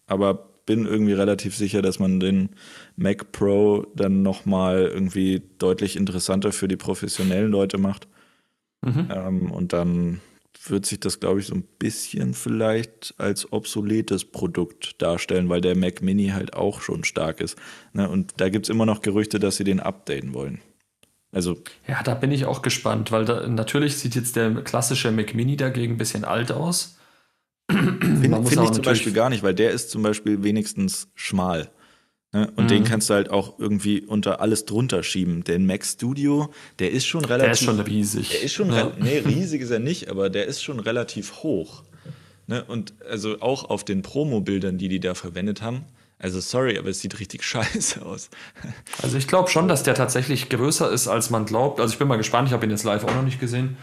aber 0.07 0.49
bin 0.65 0.87
irgendwie 0.87 1.15
relativ 1.15 1.57
sicher, 1.57 1.83
dass 1.83 1.99
man 1.99 2.21
den 2.21 2.51
Mac 2.95 3.33
Pro 3.33 3.85
dann 3.97 4.23
nochmal 4.23 4.83
irgendwie 4.95 5.43
deutlich 5.59 5.97
interessanter 5.97 6.53
für 6.53 6.69
die 6.69 6.77
professionellen 6.77 7.51
Leute 7.51 7.79
macht. 7.79 8.07
Mhm. 8.83 9.09
Ähm, 9.13 9.51
und 9.51 9.73
dann 9.73 10.21
wird 10.69 10.87
sich 10.87 11.01
das, 11.01 11.19
glaube 11.19 11.41
ich, 11.41 11.49
so 11.49 11.57
ein 11.57 11.65
bisschen 11.81 12.33
vielleicht 12.33 13.13
als 13.19 13.53
obsoletes 13.53 14.25
Produkt 14.25 15.03
darstellen, 15.03 15.49
weil 15.49 15.63
der 15.63 15.77
Mac 15.77 16.01
Mini 16.01 16.29
halt 16.29 16.55
auch 16.55 16.81
schon 16.81 17.03
stark 17.03 17.41
ist. 17.41 17.59
Ne? 17.93 18.09
Und 18.09 18.35
da 18.37 18.51
gibt 18.51 18.67
es 18.67 18.71
immer 18.71 18.87
noch 18.87 19.03
Gerüchte, 19.03 19.41
dass 19.41 19.57
sie 19.57 19.65
den 19.65 19.81
updaten 19.81 20.33
wollen. 20.33 20.61
Also 21.33 21.57
ja, 21.89 22.03
da 22.03 22.15
bin 22.15 22.31
ich 22.31 22.45
auch 22.45 22.61
gespannt, 22.63 23.11
weil 23.11 23.25
da, 23.25 23.47
natürlich 23.49 23.97
sieht 23.97 24.15
jetzt 24.15 24.37
der 24.37 24.53
klassische 24.63 25.11
Mac 25.11 25.35
Mini 25.35 25.57
dagegen 25.57 25.95
ein 25.95 25.99
bisschen 25.99 26.25
alt 26.25 26.53
aus. 26.53 26.99
Finde 27.71 28.43
find 28.45 28.63
ich 28.63 28.73
zum 28.73 28.83
Beispiel 28.83 29.13
gar 29.13 29.31
nicht, 29.31 29.43
weil 29.43 29.55
der 29.55 29.71
ist 29.71 29.91
zum 29.91 30.03
Beispiel 30.03 30.43
wenigstens 30.43 31.09
schmal. 31.15 31.71
Ne? 32.33 32.51
Und 32.57 32.65
mhm. 32.65 32.69
den 32.69 32.85
kannst 32.85 33.09
du 33.09 33.15
halt 33.15 33.31
auch 33.31 33.59
irgendwie 33.59 34.03
unter 34.03 34.41
alles 34.41 34.67
drunter 34.67 35.03
schieben. 35.03 35.43
Den 35.45 35.67
Mac 35.67 35.85
Studio, 35.85 36.53
der 36.79 36.91
ist 36.91 37.07
schon 37.07 37.25
relativ. 37.25 37.45
Der 37.45 37.53
ist 37.53 37.65
schon 37.65 37.81
riesig. 37.81 38.29
Der 38.31 38.43
ist 38.43 38.53
schon, 38.53 38.73
ja. 38.73 38.93
nee, 39.01 39.19
riesig 39.19 39.63
ist 39.63 39.71
er 39.71 39.79
nicht, 39.79 40.11
aber 40.11 40.29
der 40.29 40.47
ist 40.47 40.63
schon 40.63 40.81
relativ 40.81 41.43
hoch. 41.43 41.83
Ne? 42.47 42.65
Und 42.65 42.95
also 43.09 43.41
auch 43.41 43.71
auf 43.71 43.85
den 43.85 44.03
Promo-Bildern, 44.03 44.77
die 44.77 44.89
die 44.89 45.01
da 45.01 45.15
verwendet 45.15 45.63
haben, 45.63 45.85
also 46.23 46.41
sorry, 46.41 46.79
aber 46.79 46.89
es 46.89 47.01
sieht 47.01 47.19
richtig 47.19 47.43
scheiße 47.45 48.05
aus. 48.07 48.31
Also 49.03 49.19
ich 49.19 49.29
glaube 49.29 49.51
schon, 49.51 49.69
dass 49.69 49.83
der 49.83 49.95
tatsächlich 49.95 50.49
größer 50.49 50.91
ist, 50.91 51.09
als 51.09 51.31
man 51.31 51.45
glaubt. 51.45 51.81
Also 51.81 51.93
ich 51.93 51.99
bin 51.99 52.09
mal 52.09 52.17
gespannt, 52.17 52.49
ich 52.49 52.55
habe 52.55 52.65
ihn 52.65 52.71
jetzt 52.71 52.85
live 52.85 53.05
auch 53.05 53.15
noch 53.15 53.25
nicht 53.25 53.41
gesehen. 53.41 53.77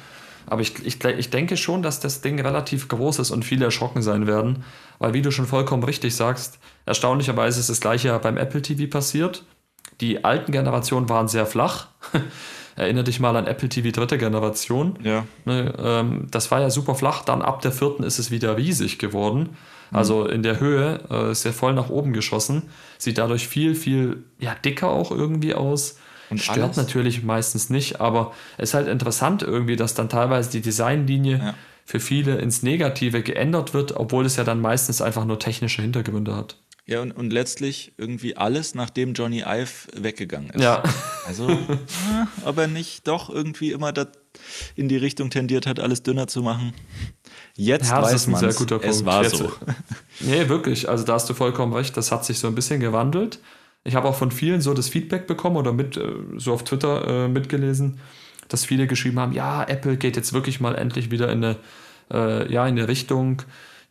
Aber 0.47 0.61
ich, 0.61 0.83
ich, 0.83 1.03
ich 1.03 1.29
denke 1.29 1.57
schon, 1.57 1.83
dass 1.83 1.99
das 1.99 2.21
Ding 2.21 2.39
relativ 2.39 2.87
groß 2.87 3.19
ist 3.19 3.29
und 3.29 3.45
viele 3.45 3.65
erschrocken 3.65 4.01
sein 4.01 4.25
werden. 4.25 4.63
Weil 4.97 5.13
wie 5.13 5.21
du 5.21 5.31
schon 5.31 5.45
vollkommen 5.45 5.83
richtig 5.83 6.15
sagst, 6.15 6.57
erstaunlicherweise 6.85 7.59
ist 7.59 7.69
das 7.69 7.81
gleiche 7.81 8.07
ja 8.07 8.17
beim 8.17 8.37
Apple 8.37 8.61
TV 8.61 8.89
passiert. 8.89 9.43
Die 10.01 10.23
alten 10.23 10.51
Generationen 10.51 11.09
waren 11.09 11.27
sehr 11.27 11.45
flach. 11.45 11.87
Erinnere 12.75 13.03
dich 13.03 13.19
mal 13.19 13.35
an 13.35 13.45
Apple 13.45 13.67
TV 13.67 13.91
dritte 13.91 14.17
Generation. 14.17 14.97
Ja. 15.03 15.25
Ne, 15.43 15.73
ähm, 15.77 16.27
das 16.31 16.49
war 16.49 16.61
ja 16.61 16.69
super 16.69 16.95
flach. 16.95 17.25
Dann 17.25 17.41
ab 17.41 17.61
der 17.61 17.73
vierten 17.73 18.03
ist 18.03 18.17
es 18.17 18.31
wieder 18.31 18.55
riesig 18.55 18.97
geworden. 18.97 19.57
Also 19.91 20.25
in 20.27 20.43
der 20.43 20.59
Höhe 20.59 20.99
äh, 21.09 21.31
ist 21.31 21.45
er 21.45 21.53
voll 21.53 21.73
nach 21.73 21.89
oben 21.89 22.13
geschossen. 22.13 22.63
Sieht 22.97 23.17
dadurch 23.17 23.47
viel, 23.47 23.75
viel 23.75 24.23
ja, 24.39 24.55
dicker 24.55 24.89
auch 24.89 25.11
irgendwie 25.11 25.53
aus. 25.53 25.97
Und 26.29 26.39
Stört 26.39 26.59
alles? 26.59 26.77
natürlich 26.77 27.23
meistens 27.23 27.69
nicht, 27.69 27.99
aber 27.99 28.33
es 28.57 28.69
ist 28.69 28.73
halt 28.75 28.87
interessant 28.87 29.41
irgendwie, 29.41 29.75
dass 29.75 29.95
dann 29.95 30.09
teilweise 30.09 30.51
die 30.51 30.61
Designlinie 30.61 31.37
ja. 31.37 31.55
für 31.85 31.99
viele 31.99 32.37
ins 32.37 32.61
Negative 32.61 33.23
geändert 33.23 33.73
wird, 33.73 33.95
obwohl 33.97 34.25
es 34.25 34.35
ja 34.35 34.43
dann 34.43 34.61
meistens 34.61 35.01
einfach 35.01 35.25
nur 35.25 35.39
technische 35.39 35.81
Hintergründe 35.81 36.35
hat. 36.35 36.55
Ja, 36.89 37.01
und, 37.01 37.11
und 37.11 37.31
letztlich 37.31 37.93
irgendwie 37.97 38.35
alles, 38.35 38.73
nachdem 38.73 39.13
Johnny 39.13 39.43
Ive 39.45 39.87
weggegangen 39.93 40.49
ist. 40.49 40.63
Ja. 40.63 40.81
Also, 41.27 41.47
ob 42.45 42.57
er 42.57 42.67
nicht 42.67 43.07
doch 43.07 43.29
irgendwie 43.29 43.71
immer 43.71 43.93
in 44.75 44.89
die 44.89 44.97
Richtung 44.97 45.29
tendiert 45.29 45.67
hat, 45.67 45.79
alles 45.79 46.01
dünner 46.01 46.25
zu 46.25 46.41
machen. 46.41 46.73
Jetzt 47.59 47.91
ja, 47.91 48.01
weiß 48.01 48.27
man 48.27 48.41
es 48.45 49.05
war 49.05 49.21
Jetzt, 49.21 49.35
so. 49.35 49.51
Nee, 50.21 50.47
wirklich. 50.47 50.87
Also 50.87 51.03
da 51.03 51.15
hast 51.15 51.29
du 51.29 51.33
vollkommen 51.33 51.73
recht. 51.73 51.97
Das 51.97 52.09
hat 52.09 52.23
sich 52.23 52.39
so 52.39 52.47
ein 52.47 52.55
bisschen 52.55 52.79
gewandelt. 52.79 53.39
Ich 53.83 53.95
habe 53.95 54.07
auch 54.07 54.15
von 54.15 54.31
vielen 54.31 54.61
so 54.61 54.73
das 54.73 54.87
Feedback 54.87 55.27
bekommen 55.27 55.57
oder 55.57 55.73
mit 55.73 55.97
äh, 55.97 56.09
so 56.37 56.53
auf 56.53 56.63
Twitter 56.63 57.25
äh, 57.25 57.27
mitgelesen, 57.27 57.99
dass 58.47 58.63
viele 58.63 58.87
geschrieben 58.87 59.19
haben, 59.19 59.33
ja, 59.33 59.63
Apple 59.63 59.97
geht 59.97 60.15
jetzt 60.15 60.31
wirklich 60.31 60.61
mal 60.61 60.75
endlich 60.75 61.11
wieder 61.11 61.29
in 61.31 61.43
eine, 61.43 61.57
äh, 62.13 62.51
ja, 62.51 62.65
in 62.65 62.77
eine 62.77 62.87
Richtung, 62.87 63.41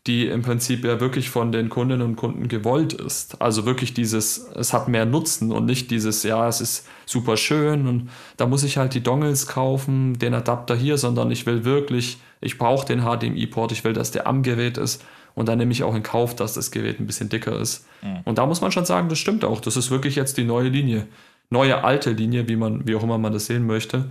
die 0.09 0.27
im 0.27 0.43
Prinzip 0.43 0.85
ja 0.85 1.01
wirklich 1.01 1.29
von 1.29 1.53
den 1.53 1.69
Kundinnen 1.69 2.03
und 2.03 2.17
Kunden 2.17 2.49
gewollt 2.49 2.95
ist. 2.95 3.41
Also 3.41 3.67
wirklich 3.67 3.93
dieses, 3.93 4.39
es 4.55 4.73
hat 4.73 4.89
mehr 4.89 5.05
Nutzen 5.05 5.53
und 5.53 5.67
nicht 5.67 5.91
dieses, 5.91 6.23
ja, 6.23 6.49
es 6.49 6.63
ist 6.63 6.87
super 7.05 7.37
schön 7.37 7.87
und 7.87 8.11
da 8.39 8.47
muss 8.47 8.65
ich 8.65 8.79
halt 8.79 8.95
die 8.95 9.03
Dongles 9.03 9.47
kaufen, 9.47 10.19
den 10.19 10.33
Adapter 10.33 10.75
hier, 10.75 10.97
sondern 10.97 11.31
ich 11.31 11.45
will 11.45 11.65
wirklich, 11.65 12.17
ich 12.41 12.57
brauche 12.57 12.87
den 12.87 13.03
HDMI-Port, 13.03 13.71
ich 13.71 13.85
will, 13.85 13.93
dass 13.93 14.11
der 14.11 14.27
am 14.27 14.43
Gerät 14.43 14.79
ist 14.79 15.05
und 15.35 15.47
dann 15.47 15.59
nehme 15.59 15.73
ich 15.73 15.83
auch 15.83 15.95
in 15.95 16.03
Kauf, 16.03 16.35
dass 16.35 16.55
das 16.55 16.71
Gerät 16.71 16.99
ein 16.99 17.07
bisschen 17.07 17.29
dicker 17.29 17.61
ist. 17.61 17.87
Mhm. 18.03 18.21
Und 18.25 18.39
da 18.39 18.47
muss 18.47 18.63
man 18.63 18.73
schon 18.73 18.87
sagen, 18.87 19.11
das 19.11 19.19
stimmt 19.19 19.45
auch. 19.45 19.61
Das 19.61 19.77
ist 19.77 19.91
wirklich 19.91 20.17
jetzt 20.17 20.39
die 20.39 20.45
neue 20.45 20.71
Linie. 20.71 21.07
Neue 21.51 21.85
alte 21.85 22.11
Linie, 22.13 22.49
wie 22.49 22.57
man, 22.57 22.89
wie 22.89 22.95
auch 22.95 23.03
immer 23.03 23.19
man 23.19 23.33
das 23.33 23.47
sehen 23.47 23.67
möchte 23.67 24.11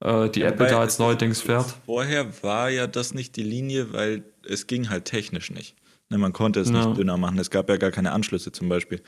äh, 0.00 0.28
die 0.28 0.40
ja, 0.40 0.48
Apple 0.48 0.66
da 0.66 0.80
als 0.80 0.98
neuerdings 0.98 1.40
fährt. 1.40 1.74
Vorher 1.86 2.26
war 2.42 2.70
ja 2.70 2.86
das 2.86 3.14
nicht 3.14 3.36
die 3.36 3.42
Linie, 3.42 3.92
weil 3.92 4.24
es 4.48 4.66
ging 4.66 4.88
halt 4.88 5.04
technisch 5.04 5.50
nicht. 5.50 5.76
Ne, 6.08 6.18
man 6.18 6.32
konnte 6.32 6.60
es 6.60 6.70
ja. 6.70 6.86
nicht 6.86 6.98
dünner 6.98 7.16
machen. 7.16 7.38
Es 7.38 7.50
gab 7.50 7.68
ja 7.68 7.76
gar 7.78 7.90
keine 7.90 8.12
Anschlüsse 8.12 8.52
zum 8.52 8.68
Beispiel. 8.68 9.02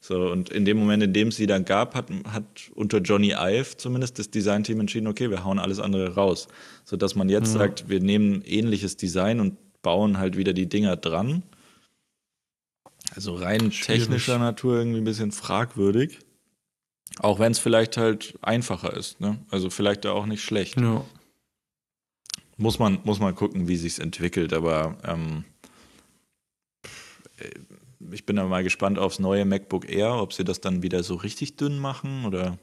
So, 0.00 0.30
und 0.30 0.48
in 0.48 0.64
dem 0.64 0.78
Moment, 0.78 1.02
in 1.02 1.12
dem 1.12 1.28
es 1.28 1.36
sie 1.36 1.46
dann 1.46 1.66
gab, 1.66 1.94
hat, 1.94 2.10
hat 2.32 2.70
unter 2.74 2.98
Johnny 2.98 3.32
Ive 3.32 3.76
zumindest 3.76 4.18
das 4.18 4.30
Designteam 4.30 4.80
entschieden, 4.80 5.08
okay, 5.08 5.30
wir 5.30 5.44
hauen 5.44 5.58
alles 5.58 5.78
andere 5.78 6.14
raus. 6.14 6.48
Sodass 6.84 7.14
man 7.14 7.28
jetzt 7.28 7.52
ja. 7.52 7.58
sagt, 7.58 7.90
wir 7.90 8.00
nehmen 8.00 8.42
ähnliches 8.46 8.96
Design 8.96 9.40
und 9.40 9.58
bauen 9.82 10.18
halt 10.18 10.38
wieder 10.38 10.54
die 10.54 10.68
Dinger 10.68 10.96
dran. 10.96 11.42
Also 13.14 13.34
rein 13.34 13.70
Schwierig. 13.72 14.02
technischer 14.02 14.38
Natur 14.38 14.78
irgendwie 14.78 14.98
ein 14.98 15.04
bisschen 15.04 15.32
fragwürdig. 15.32 16.20
Auch 17.20 17.38
wenn 17.38 17.52
es 17.52 17.58
vielleicht 17.58 17.96
halt 17.96 18.38
einfacher 18.40 18.94
ist. 18.96 19.20
Ne? 19.20 19.38
Also 19.50 19.68
vielleicht 19.68 20.06
auch 20.06 20.24
nicht 20.24 20.42
schlecht. 20.42 20.80
Ja. 20.80 21.04
Muss, 22.58 22.78
man, 22.78 22.98
muss 23.04 23.20
man 23.20 23.34
gucken, 23.34 23.68
wie 23.68 23.76
sich 23.76 24.00
entwickelt. 24.00 24.52
Aber 24.52 24.96
ähm, 25.04 25.44
äh, 27.38 27.50
ich 28.10 28.26
bin 28.26 28.36
dann 28.36 28.48
mal 28.48 28.62
gespannt 28.62 28.98
aufs 28.98 29.18
neue 29.18 29.44
MacBook 29.44 29.88
Air, 29.88 30.20
ob 30.20 30.32
sie 30.32 30.44
das 30.44 30.60
dann 30.60 30.82
wieder 30.82 31.02
so 31.02 31.14
richtig 31.14 31.56
dünn 31.56 31.78
machen 31.78 32.24
oder. 32.26 32.58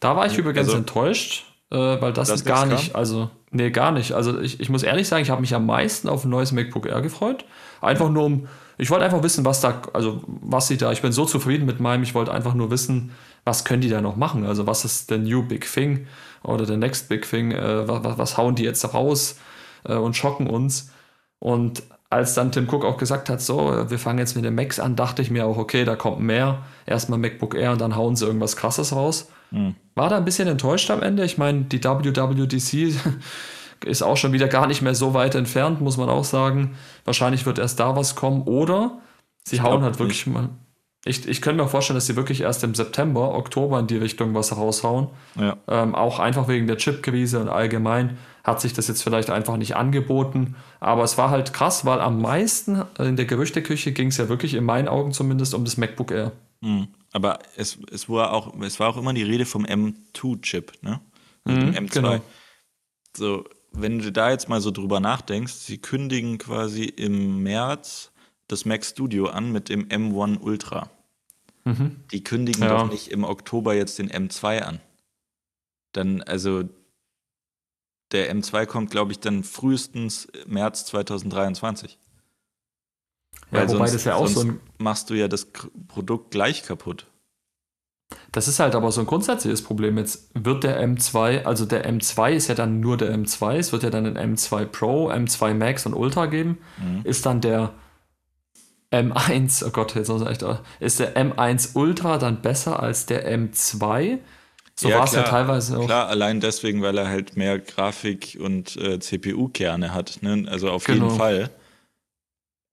Da 0.00 0.14
war 0.14 0.26
ich 0.26 0.36
übrigens 0.36 0.68
also, 0.68 0.76
enttäuscht, 0.76 1.44
äh, 1.70 1.76
weil 1.76 2.12
das, 2.12 2.28
das 2.28 2.44
gar 2.44 2.66
nicht, 2.66 2.92
kam? 2.92 3.00
also, 3.00 3.30
nee, 3.50 3.70
gar 3.70 3.92
nicht. 3.92 4.12
Also 4.12 4.40
ich, 4.40 4.60
ich 4.60 4.68
muss 4.68 4.82
ehrlich 4.82 5.08
sagen, 5.08 5.22
ich 5.22 5.30
habe 5.30 5.40
mich 5.40 5.54
am 5.54 5.66
meisten 5.66 6.08
auf 6.08 6.24
ein 6.24 6.30
neues 6.30 6.52
MacBook 6.52 6.86
Air 6.86 7.00
gefreut. 7.00 7.44
Einfach 7.80 8.10
nur 8.10 8.24
um, 8.24 8.48
ich 8.78 8.90
wollte 8.90 9.04
einfach 9.04 9.22
wissen, 9.22 9.44
was 9.44 9.60
da, 9.60 9.82
also 9.92 10.22
was 10.26 10.68
sie 10.68 10.76
da, 10.76 10.92
ich 10.92 11.02
bin 11.02 11.12
so 11.12 11.24
zufrieden 11.24 11.66
mit 11.66 11.80
meinem, 11.80 12.02
ich 12.02 12.14
wollte 12.14 12.32
einfach 12.32 12.54
nur 12.54 12.70
wissen, 12.70 13.12
was 13.46 13.64
können 13.64 13.80
die 13.80 13.88
da 13.88 14.02
noch 14.02 14.16
machen? 14.16 14.44
Also 14.44 14.66
was 14.66 14.84
ist 14.84 15.08
der 15.08 15.18
New 15.18 15.42
Big 15.42 15.72
Thing 15.72 16.06
oder 16.42 16.66
der 16.66 16.76
Next 16.76 17.08
Big 17.08 17.30
Thing? 17.30 17.52
Äh, 17.52 17.88
was, 17.88 18.18
was, 18.18 18.36
hauen 18.36 18.56
die 18.56 18.64
jetzt 18.64 18.92
raus 18.92 19.38
äh, 19.84 19.94
und 19.94 20.16
schocken 20.16 20.48
uns? 20.48 20.90
Und 21.38 21.84
als 22.10 22.34
dann 22.34 22.50
Tim 22.50 22.68
Cook 22.68 22.84
auch 22.84 22.96
gesagt 22.96 23.30
hat, 23.30 23.40
so, 23.40 23.88
wir 23.88 23.98
fangen 24.00 24.18
jetzt 24.18 24.34
mit 24.34 24.44
den 24.44 24.54
Macs 24.54 24.80
an, 24.80 24.96
dachte 24.96 25.22
ich 25.22 25.30
mir 25.30 25.46
auch, 25.46 25.58
okay, 25.58 25.84
da 25.84 25.94
kommt 25.94 26.20
mehr. 26.20 26.64
Erstmal 26.86 27.20
MacBook 27.20 27.54
Air 27.54 27.72
und 27.72 27.80
dann 27.80 27.94
hauen 27.94 28.16
sie 28.16 28.26
irgendwas 28.26 28.56
Krasses 28.56 28.92
raus. 28.92 29.28
Mhm. 29.52 29.76
War 29.94 30.08
da 30.08 30.16
ein 30.16 30.24
bisschen 30.24 30.48
enttäuscht 30.48 30.90
am 30.90 31.02
Ende. 31.02 31.24
Ich 31.24 31.38
meine, 31.38 31.62
die 31.62 31.82
WWDC 31.82 32.96
ist 33.84 34.02
auch 34.02 34.16
schon 34.16 34.32
wieder 34.32 34.48
gar 34.48 34.66
nicht 34.66 34.82
mehr 34.82 34.94
so 34.96 35.14
weit 35.14 35.36
entfernt, 35.36 35.80
muss 35.80 35.96
man 35.96 36.08
auch 36.08 36.24
sagen. 36.24 36.76
Wahrscheinlich 37.04 37.46
wird 37.46 37.60
erst 37.60 37.78
da 37.78 37.94
was 37.94 38.16
kommen. 38.16 38.42
Oder 38.42 38.98
sie 39.44 39.60
hauen 39.60 39.82
halt 39.82 40.00
wirklich 40.00 40.26
nicht. 40.26 40.34
mal 40.34 40.48
ich, 41.06 41.26
ich 41.28 41.40
könnte 41.40 41.62
mir 41.62 41.68
vorstellen, 41.68 41.94
dass 41.94 42.06
sie 42.06 42.16
wirklich 42.16 42.40
erst 42.40 42.64
im 42.64 42.74
September, 42.74 43.34
Oktober 43.34 43.78
in 43.78 43.86
die 43.86 43.96
Richtung 43.96 44.34
was 44.34 44.56
raushauen. 44.56 45.08
Ja. 45.38 45.56
Ähm, 45.68 45.94
auch 45.94 46.18
einfach 46.18 46.48
wegen 46.48 46.66
der 46.66 46.78
Chip-Krise 46.78 47.40
und 47.40 47.48
allgemein 47.48 48.18
hat 48.42 48.60
sich 48.60 48.72
das 48.72 48.88
jetzt 48.88 49.02
vielleicht 49.02 49.30
einfach 49.30 49.56
nicht 49.56 49.76
angeboten. 49.76 50.56
Aber 50.80 51.04
es 51.04 51.16
war 51.16 51.30
halt 51.30 51.52
krass, 51.52 51.84
weil 51.84 52.00
am 52.00 52.20
meisten 52.20 52.82
in 52.98 53.16
der 53.16 53.24
Gerüchteküche 53.24 53.92
ging 53.92 54.08
es 54.08 54.16
ja 54.16 54.28
wirklich, 54.28 54.54
in 54.54 54.64
meinen 54.64 54.88
Augen 54.88 55.12
zumindest, 55.12 55.54
um 55.54 55.64
das 55.64 55.76
MacBook 55.76 56.10
Air. 56.10 56.32
Mhm. 56.60 56.88
Aber 57.12 57.38
es, 57.56 57.78
es, 57.92 58.08
war 58.08 58.32
auch, 58.32 58.52
es 58.60 58.80
war 58.80 58.88
auch 58.88 58.96
immer 58.96 59.14
die 59.14 59.22
Rede 59.22 59.46
vom 59.46 59.64
M2-Chip, 59.64 60.72
ne? 60.82 61.00
Also 61.44 61.60
mhm, 61.60 61.72
M2. 61.72 61.92
Genau. 61.92 62.20
So, 63.16 63.44
wenn 63.70 64.00
du 64.00 64.10
da 64.10 64.30
jetzt 64.30 64.48
mal 64.48 64.60
so 64.60 64.72
drüber 64.72 64.98
nachdenkst, 64.98 65.52
sie 65.52 65.78
kündigen 65.78 66.38
quasi 66.38 66.84
im 66.84 67.42
März 67.42 68.10
das 68.48 68.64
Mac 68.64 68.84
Studio 68.84 69.26
an 69.26 69.52
mit 69.52 69.68
dem 69.68 69.88
M1 69.88 70.40
Ultra. 70.40 70.90
Mhm. 71.66 71.96
Die 72.12 72.22
kündigen 72.22 72.62
ja. 72.62 72.68
doch 72.68 72.88
nicht 72.88 73.08
im 73.08 73.24
Oktober 73.24 73.74
jetzt 73.74 73.98
den 73.98 74.08
M2 74.08 74.60
an. 74.60 74.80
Dann, 75.92 76.22
also, 76.22 76.62
der 78.12 78.32
M2 78.32 78.66
kommt, 78.66 78.90
glaube 78.92 79.10
ich, 79.10 79.18
dann 79.18 79.42
frühestens 79.42 80.28
März 80.46 80.86
2023. 80.86 81.98
Ja, 83.50 83.58
Weil 83.58 83.68
wobei 83.68 83.78
sonst, 83.78 83.94
das 83.94 84.04
ja 84.04 84.14
auch 84.14 84.28
so 84.28 84.42
ein, 84.42 84.60
machst 84.78 85.10
du 85.10 85.14
ja 85.14 85.26
das 85.26 85.48
Produkt 85.88 86.30
gleich 86.30 86.62
kaputt. 86.62 87.06
das 88.30 88.46
ist 88.46 88.60
halt 88.60 88.76
aber 88.76 88.92
so 88.92 89.00
ein 89.00 89.06
grundsätzliches 89.06 89.62
Problem. 89.62 89.98
Jetzt 89.98 90.30
wird 90.34 90.62
der 90.62 90.80
M2, 90.80 91.42
also 91.42 91.66
der 91.66 91.84
M2 91.90 92.32
ist 92.32 92.46
ja 92.46 92.54
dann 92.54 92.78
nur 92.78 92.96
der 92.96 93.12
M2, 93.12 93.56
es 93.56 93.72
wird 93.72 93.82
ja 93.82 93.90
dann 93.90 94.06
ein 94.06 94.36
M2 94.36 94.66
Pro, 94.66 95.10
M2 95.10 95.54
Max 95.54 95.84
und 95.84 95.94
Ultra 95.94 96.26
geben. 96.26 96.58
Mhm. 96.78 97.00
Ist 97.02 97.26
dann 97.26 97.40
der 97.40 97.74
M1, 98.92 99.64
oh 99.66 99.70
Gott, 99.70 99.94
jetzt 99.94 100.08
muss 100.08 100.22
ich 100.22 100.28
echt, 100.28 100.44
ist 100.80 101.00
der 101.00 101.16
M1 101.16 101.70
Ultra 101.74 102.18
dann 102.18 102.40
besser 102.42 102.80
als 102.80 103.06
der 103.06 103.28
M2? 103.36 104.18
So 104.78 104.88
Ja, 104.90 104.98
war 104.98 105.04
es 105.04 105.12
ja 105.12 105.22
teilweise 105.22 105.78
auch. 105.78 105.86
Klar, 105.86 106.08
allein 106.08 106.40
deswegen, 106.40 106.82
weil 106.82 106.96
er 106.98 107.08
halt 107.08 107.36
mehr 107.36 107.58
Grafik- 107.58 108.36
und 108.40 108.76
äh, 108.76 108.98
CPU-Kerne 109.00 109.92
hat. 109.94 110.18
Ne? 110.22 110.46
Also 110.50 110.70
auf 110.70 110.84
Genau. 110.84 111.06
jeden 111.06 111.16
Fall. 111.18 111.50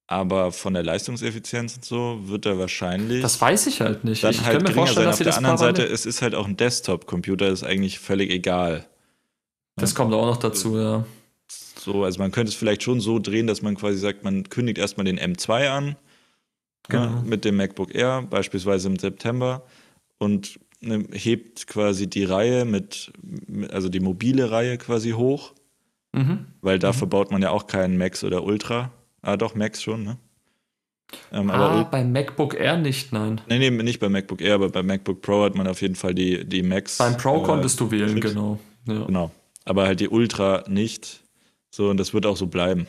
Aber 0.07 0.51
von 0.51 0.73
der 0.73 0.83
Leistungseffizienz 0.83 1.77
und 1.77 1.85
so 1.85 2.19
wird 2.27 2.45
er 2.45 2.59
wahrscheinlich 2.59 3.21
Das 3.21 3.39
weiß 3.39 3.67
ich 3.67 3.79
halt 3.81 4.03
nicht. 4.03 4.23
dann 4.23 4.31
ich 4.31 4.43
halt 4.43 4.57
kann 4.57 4.63
mir 4.67 4.73
vorstellen, 4.73 5.05
sein. 5.05 5.11
dass 5.11 5.19
Auf 5.19 5.23
der 5.25 5.37
anderen 5.37 5.57
Seite, 5.57 5.83
es 5.85 6.05
ist 6.05 6.21
halt 6.21 6.35
auch 6.35 6.45
ein 6.45 6.57
Desktop-Computer, 6.57 7.47
ist 7.47 7.63
eigentlich 7.63 7.99
völlig 7.99 8.29
egal. 8.29 8.85
Das 9.77 9.95
kommt 9.95 10.13
auch 10.13 10.25
noch 10.25 10.37
dazu, 10.37 10.77
ja. 10.77 11.05
So, 11.79 12.03
also 12.03 12.19
man 12.19 12.31
könnte 12.31 12.49
es 12.49 12.55
vielleicht 12.55 12.83
schon 12.83 12.99
so 12.99 13.17
drehen, 13.17 13.47
dass 13.47 13.61
man 13.61 13.75
quasi 13.75 13.97
sagt, 13.97 14.23
man 14.23 14.43
kündigt 14.49 14.77
erstmal 14.77 15.05
den 15.05 15.19
M2 15.19 15.69
an 15.69 15.95
Genau. 16.89 17.21
mit 17.25 17.45
dem 17.45 17.55
MacBook 17.55 17.95
Air, 17.95 18.23
beispielsweise 18.29 18.87
im 18.89 18.97
September, 18.99 19.63
und 20.17 20.59
ne, 20.81 21.05
hebt 21.13 21.65
quasi 21.67 22.07
die 22.09 22.23
Reihe 22.25 22.65
mit, 22.65 23.11
also 23.71 23.87
die 23.89 23.99
mobile 24.01 24.51
Reihe 24.51 24.77
quasi 24.77 25.11
hoch, 25.11 25.53
Mhm. 26.15 26.45
weil 26.61 26.77
da 26.79 26.93
verbaut 26.93 27.31
man 27.31 27.41
ja 27.41 27.49
auch 27.51 27.65
keinen 27.67 27.97
Max 27.97 28.23
oder 28.23 28.43
Ultra. 28.43 28.91
Ah, 29.21 29.37
doch, 29.37 29.55
Max 29.55 29.81
schon, 29.81 30.03
ne? 30.03 30.17
Ähm, 31.31 31.49
aber 31.49 31.71
Ah, 31.71 31.79
Ul- 31.81 31.85
beim 31.89 32.11
MacBook 32.11 32.53
Air 32.55 32.77
nicht, 32.77 33.13
nein. 33.13 33.39
nee, 33.47 33.57
nee, 33.59 33.69
nicht 33.69 33.99
bei 33.99 34.09
MacBook 34.09 34.41
Air, 34.41 34.55
aber 34.55 34.69
bei 34.69 34.83
MacBook 34.83 35.21
Pro 35.21 35.43
hat 35.43 35.55
man 35.55 35.67
auf 35.67 35.81
jeden 35.81 35.95
Fall 35.95 36.13
die, 36.13 36.43
die 36.45 36.63
Max. 36.63 36.97
Beim 36.97 37.17
Pro 37.17 37.41
äh, 37.41 37.43
konntest 37.45 37.79
du 37.79 37.89
wählen, 37.91 38.13
Chips. 38.15 38.29
genau. 38.33 38.59
Ja. 38.87 39.05
Genau. 39.05 39.31
Aber 39.65 39.85
halt 39.85 39.99
die 40.01 40.09
Ultra 40.09 40.63
nicht. 40.67 41.21
So, 41.71 41.89
und 41.89 41.97
das 41.97 42.13
wird 42.13 42.25
auch 42.25 42.35
so 42.37 42.47
bleiben. 42.47 42.85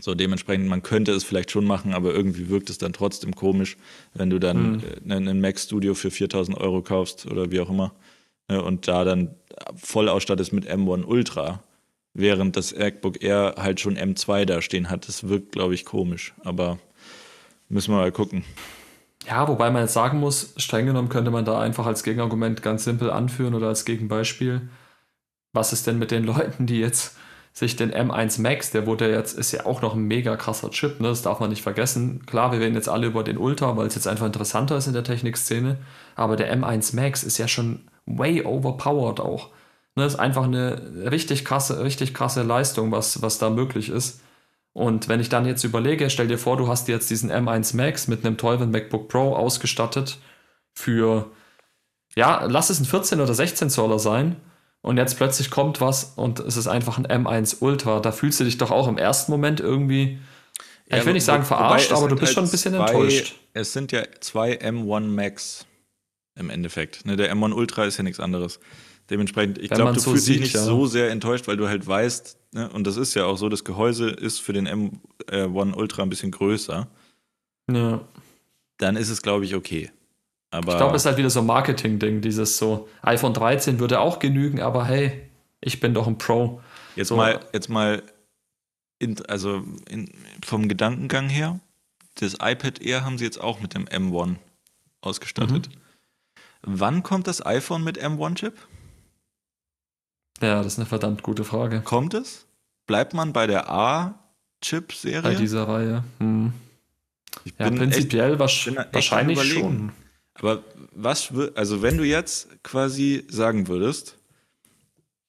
So, 0.00 0.14
dementsprechend, 0.14 0.68
man 0.68 0.82
könnte 0.82 1.12
es 1.12 1.24
vielleicht 1.24 1.50
schon 1.50 1.64
machen, 1.64 1.92
aber 1.92 2.14
irgendwie 2.14 2.48
wirkt 2.48 2.70
es 2.70 2.78
dann 2.78 2.92
trotzdem 2.92 3.34
komisch, 3.34 3.76
wenn 4.14 4.30
du 4.30 4.38
dann 4.38 4.72
Mhm. 4.72 4.82
einen 5.10 5.28
einen 5.28 5.40
Mac 5.40 5.58
Studio 5.58 5.94
für 5.94 6.10
4000 6.10 6.56
Euro 6.56 6.82
kaufst 6.82 7.26
oder 7.26 7.50
wie 7.50 7.60
auch 7.60 7.70
immer 7.70 7.92
ne, 8.48 8.62
und 8.62 8.86
da 8.86 9.04
dann 9.04 9.34
voll 9.76 10.08
ausstattest 10.08 10.52
mit 10.52 10.66
M1 10.70 11.04
Ultra, 11.04 11.62
während 12.14 12.56
das 12.56 12.76
MacBook 12.76 13.22
Air 13.22 13.56
halt 13.58 13.80
schon 13.80 13.96
M2 13.96 14.44
da 14.44 14.62
stehen 14.62 14.88
hat. 14.88 15.08
Das 15.08 15.28
wirkt, 15.28 15.52
glaube 15.52 15.74
ich, 15.74 15.84
komisch, 15.84 16.32
aber 16.44 16.78
müssen 17.68 17.92
wir 17.92 17.98
mal 17.98 18.12
gucken. 18.12 18.44
Ja, 19.26 19.46
wobei 19.48 19.70
man 19.70 19.82
jetzt 19.82 19.92
sagen 19.94 20.20
muss, 20.20 20.54
streng 20.56 20.86
genommen 20.86 21.08
könnte 21.08 21.30
man 21.30 21.44
da 21.44 21.60
einfach 21.60 21.86
als 21.86 22.02
Gegenargument 22.02 22.62
ganz 22.62 22.84
simpel 22.84 23.10
anführen 23.10 23.54
oder 23.54 23.66
als 23.68 23.84
Gegenbeispiel. 23.84 24.68
Was 25.52 25.72
ist 25.72 25.86
denn 25.86 25.98
mit 25.98 26.10
den 26.10 26.24
Leuten, 26.24 26.66
die 26.66 26.78
jetzt 26.78 27.16
sich 27.58 27.74
den 27.74 27.92
M1 27.92 28.40
Max, 28.40 28.70
der 28.70 28.86
wurde 28.86 29.10
jetzt, 29.10 29.36
ist 29.36 29.50
ja 29.50 29.66
auch 29.66 29.82
noch 29.82 29.94
ein 29.94 30.04
mega 30.04 30.36
krasser 30.36 30.70
Chip, 30.70 31.00
ne? 31.00 31.08
das 31.08 31.22
darf 31.22 31.40
man 31.40 31.50
nicht 31.50 31.62
vergessen. 31.62 32.24
Klar, 32.24 32.52
wir 32.52 32.60
reden 32.60 32.76
jetzt 32.76 32.88
alle 32.88 33.08
über 33.08 33.24
den 33.24 33.36
Ultra, 33.36 33.76
weil 33.76 33.88
es 33.88 33.96
jetzt 33.96 34.06
einfach 34.06 34.26
interessanter 34.26 34.76
ist 34.76 34.86
in 34.86 34.92
der 34.92 35.02
Technikszene, 35.02 35.76
aber 36.14 36.36
der 36.36 36.56
M1 36.56 36.94
Max 36.94 37.24
ist 37.24 37.36
ja 37.36 37.48
schon 37.48 37.80
way 38.06 38.44
overpowered 38.44 39.18
auch. 39.18 39.48
Ne? 39.96 40.04
Das 40.04 40.14
ist 40.14 40.20
einfach 40.20 40.44
eine 40.44 41.10
richtig 41.10 41.44
krasse, 41.44 41.82
richtig 41.82 42.14
krasse 42.14 42.44
Leistung, 42.44 42.92
was, 42.92 43.22
was 43.22 43.38
da 43.38 43.50
möglich 43.50 43.88
ist. 43.88 44.20
Und 44.72 45.08
wenn 45.08 45.18
ich 45.18 45.28
dann 45.28 45.44
jetzt 45.44 45.64
überlege, 45.64 46.10
stell 46.10 46.28
dir 46.28 46.38
vor, 46.38 46.56
du 46.56 46.68
hast 46.68 46.86
jetzt 46.86 47.10
diesen 47.10 47.32
M1 47.32 47.76
Max 47.76 48.06
mit 48.06 48.24
einem 48.24 48.36
teuren 48.36 48.70
MacBook 48.70 49.08
Pro 49.08 49.34
ausgestattet 49.34 50.18
für, 50.74 51.28
ja, 52.14 52.44
lass 52.44 52.70
es 52.70 52.78
ein 52.78 52.84
14 52.84 53.20
oder 53.20 53.34
16 53.34 53.68
Zoller 53.68 53.98
sein. 53.98 54.36
Und 54.88 54.96
jetzt 54.96 55.18
plötzlich 55.18 55.50
kommt 55.50 55.82
was 55.82 56.14
und 56.16 56.40
es 56.40 56.56
ist 56.56 56.66
einfach 56.66 56.96
ein 56.96 57.06
M1 57.06 57.58
Ultra. 57.60 58.00
Da 58.00 58.10
fühlst 58.10 58.40
du 58.40 58.44
dich 58.44 58.56
doch 58.56 58.70
auch 58.70 58.88
im 58.88 58.96
ersten 58.96 59.30
Moment 59.30 59.60
irgendwie, 59.60 60.18
ich 60.86 61.04
will 61.04 61.12
nicht 61.12 61.26
sagen 61.26 61.44
verarscht, 61.44 61.92
aber 61.92 62.08
du 62.08 62.16
bist 62.16 62.28
halt 62.28 62.34
schon 62.34 62.44
ein 62.44 62.50
bisschen 62.50 62.72
zwei, 62.72 62.86
enttäuscht. 62.86 63.34
Es 63.52 63.74
sind 63.74 63.92
ja 63.92 64.04
zwei 64.20 64.58
M1 64.58 65.00
Max 65.00 65.66
im 66.36 66.48
Endeffekt. 66.48 67.04
Ne, 67.04 67.16
der 67.16 67.30
M1 67.36 67.52
Ultra 67.52 67.84
ist 67.84 67.98
ja 67.98 68.02
nichts 68.02 68.18
anderes. 68.18 68.60
Dementsprechend, 69.10 69.58
ich 69.58 69.68
glaube, 69.68 69.92
du 69.92 70.00
so 70.00 70.12
fühlst 70.12 70.24
sieht, 70.24 70.36
dich 70.36 70.42
nicht 70.44 70.54
ja. 70.54 70.62
so 70.62 70.86
sehr 70.86 71.10
enttäuscht, 71.10 71.48
weil 71.48 71.58
du 71.58 71.68
halt 71.68 71.86
weißt, 71.86 72.38
ne, 72.52 72.70
und 72.70 72.86
das 72.86 72.96
ist 72.96 73.12
ja 73.12 73.26
auch 73.26 73.36
so, 73.36 73.50
das 73.50 73.64
Gehäuse 73.64 74.08
ist 74.08 74.40
für 74.40 74.54
den 74.54 74.66
M1 74.66 75.74
Ultra 75.74 76.02
ein 76.02 76.08
bisschen 76.08 76.30
größer. 76.30 76.88
Ja. 77.70 78.00
Dann 78.78 78.96
ist 78.96 79.10
es, 79.10 79.20
glaube 79.20 79.44
ich, 79.44 79.54
okay. 79.54 79.90
Aber 80.50 80.72
Ich 80.72 80.78
glaube, 80.78 80.96
es 80.96 81.02
ist 81.02 81.06
halt 81.06 81.18
wieder 81.18 81.30
so 81.30 81.40
ein 81.40 81.46
Marketing-Ding, 81.46 82.20
dieses 82.22 82.56
so, 82.56 82.88
iPhone 83.02 83.34
13 83.34 83.78
würde 83.80 84.00
auch 84.00 84.18
genügen, 84.18 84.60
aber 84.60 84.84
hey, 84.86 85.28
ich 85.60 85.78
bin 85.80 85.92
doch 85.94 86.06
ein 86.06 86.16
Pro. 86.18 86.60
jetzt 86.96 87.08
so- 87.08 87.16
mal, 87.16 87.40
jetzt 87.52 87.68
mal 87.68 88.02
in, 88.98 89.24
also 89.26 89.62
in, 89.90 90.10
vom 90.44 90.68
Gedankengang 90.68 91.28
her, 91.28 91.60
das 92.14 92.34
iPad 92.40 92.80
Air 92.80 93.04
haben 93.04 93.18
sie 93.18 93.24
jetzt 93.24 93.40
auch 93.40 93.60
mit 93.60 93.74
dem 93.74 93.84
M1 93.86 94.36
ausgestattet. 95.02 95.68
Mhm. 95.68 95.72
Wann 96.62 97.02
kommt 97.02 97.26
das 97.28 97.44
iPhone 97.44 97.84
mit 97.84 98.02
M1-Chip? 98.02 98.54
Ja, 100.40 100.62
das 100.62 100.74
ist 100.74 100.78
eine 100.78 100.86
verdammt 100.86 101.22
gute 101.22 101.44
Frage. 101.44 101.80
Kommt 101.82 102.14
es? 102.14 102.46
Bleibt 102.86 103.12
man 103.14 103.32
bei 103.32 103.46
der 103.46 103.64
Bei 103.64 103.68
A-Chip-Serie? 103.68 105.36
dieser 105.36 105.68
Reihe. 105.68 106.04
Hm. 106.18 106.52
Ich 107.44 107.52
Ja, 107.58 107.68
bin 107.68 107.78
prinzipiell 107.78 108.36
bin 108.36 108.46
echt 108.46 108.76
am 108.78 108.94
wahrscheinlich 108.94 109.52
schon. 109.52 109.92
Aber 110.38 110.62
was, 110.92 111.32
also 111.54 111.82
wenn 111.82 111.98
du 111.98 112.04
jetzt 112.04 112.62
quasi 112.62 113.24
sagen 113.28 113.68
würdest, 113.68 114.16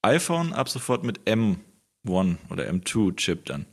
iPhone 0.02 0.54
ab 0.54 0.70
sofort 0.70 1.04
mit 1.04 1.22
M1 1.22 1.58
oder 2.50 2.70
M2-Chip 2.70 3.46
dann. 3.46 3.66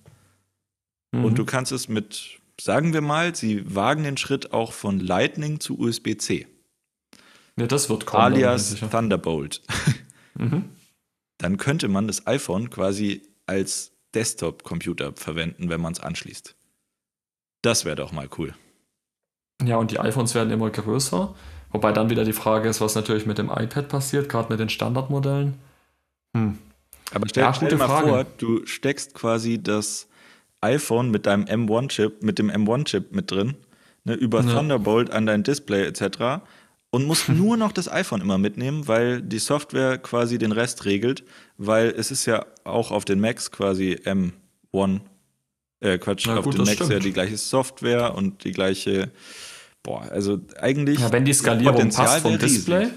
Mhm. 1.12 1.24
Und 1.24 1.38
du 1.38 1.44
kannst 1.44 1.72
es 1.72 1.88
mit, 1.88 2.40
sagen 2.60 2.92
wir 2.92 3.00
mal, 3.02 3.34
sie 3.34 3.74
wagen 3.74 4.02
den 4.02 4.16
Schritt 4.16 4.52
auch 4.52 4.72
von 4.72 4.98
Lightning 4.98 5.60
zu 5.60 5.78
USB-C, 5.78 6.46
ja, 7.58 7.66
das 7.66 7.88
wird 7.88 8.06
kommen. 8.06 8.22
alias 8.22 8.70
sicher. 8.70 8.90
Thunderbolt. 8.90 9.62
Mhm. 10.38 10.68
Dann 11.38 11.56
könnte 11.56 11.88
man 11.88 12.06
das 12.06 12.26
iPhone 12.26 12.68
quasi 12.68 13.22
als 13.46 13.92
Desktop-Computer 14.14 15.14
verwenden, 15.16 15.70
wenn 15.70 15.80
man 15.80 15.94
es 15.94 16.00
anschließt. 16.00 16.54
Das 17.62 17.86
wäre 17.86 17.96
doch 17.96 18.12
mal 18.12 18.28
cool. 18.36 18.54
Ja, 19.62 19.76
und 19.76 19.90
die 19.90 19.98
iPhones 19.98 20.34
werden 20.34 20.50
immer 20.52 20.70
größer. 20.70 21.34
Wobei 21.72 21.92
dann 21.92 22.10
wieder 22.10 22.24
die 22.24 22.32
Frage 22.32 22.68
ist, 22.68 22.80
was 22.80 22.94
natürlich 22.94 23.26
mit 23.26 23.38
dem 23.38 23.50
iPad 23.50 23.88
passiert, 23.88 24.28
gerade 24.28 24.50
mit 24.50 24.60
den 24.60 24.68
Standardmodellen. 24.68 25.54
Hm. 26.36 26.58
Aber 27.12 27.28
stell, 27.28 27.42
Ja, 27.44 27.54
stell 27.54 27.68
dir 27.68 27.76
mal 27.76 27.88
Frage. 27.88 28.08
vor, 28.08 28.26
du 28.38 28.66
steckst 28.66 29.14
quasi 29.14 29.62
das 29.62 30.08
iPhone 30.60 31.10
mit 31.10 31.26
deinem 31.26 31.44
M1-Chip, 31.44 32.22
mit 32.22 32.38
dem 32.38 32.50
M1-Chip 32.50 33.12
mit 33.12 33.30
drin, 33.30 33.54
ne, 34.04 34.14
über 34.14 34.42
Ja. 34.42 34.52
Thunderbolt 34.54 35.10
an 35.10 35.26
dein 35.26 35.42
Display 35.42 35.84
etc. 35.84 36.42
und 36.90 37.04
musst 37.04 37.28
nur 37.28 37.56
noch 37.56 37.72
das 37.72 37.90
iPhone 37.90 38.20
immer 38.20 38.38
mitnehmen, 38.38 38.88
weil 38.88 39.22
die 39.22 39.38
Software 39.38 39.98
quasi 39.98 40.38
den 40.38 40.52
Rest 40.52 40.84
regelt, 40.84 41.24
weil 41.58 41.88
es 41.96 42.10
ist 42.10 42.26
ja 42.26 42.44
auch 42.64 42.90
auf 42.90 43.04
den 43.04 43.20
Macs 43.20 43.50
quasi 43.50 44.00
M1, 44.04 45.00
äh, 45.80 45.98
Quatsch, 45.98 46.24
Na 46.26 46.38
auf 46.38 46.44
gut, 46.44 46.54
den 46.54 46.64
Macs 46.64 46.88
ja 46.88 46.98
die 46.98 47.12
gleiche 47.12 47.36
Software 47.36 48.14
und 48.14 48.44
die 48.44 48.52
gleiche, 48.52 49.10
boah, 49.82 50.02
also 50.10 50.38
eigentlich. 50.60 51.00
Ja, 51.00 51.12
wenn 51.12 51.24
die 51.24 51.32
Skalierung 51.32 51.76
Potenzial 51.76 52.06
passt 52.06 52.22
vom 52.22 52.32
wäre 52.32 52.42
riesig. 52.42 52.64
Display. 52.64 52.88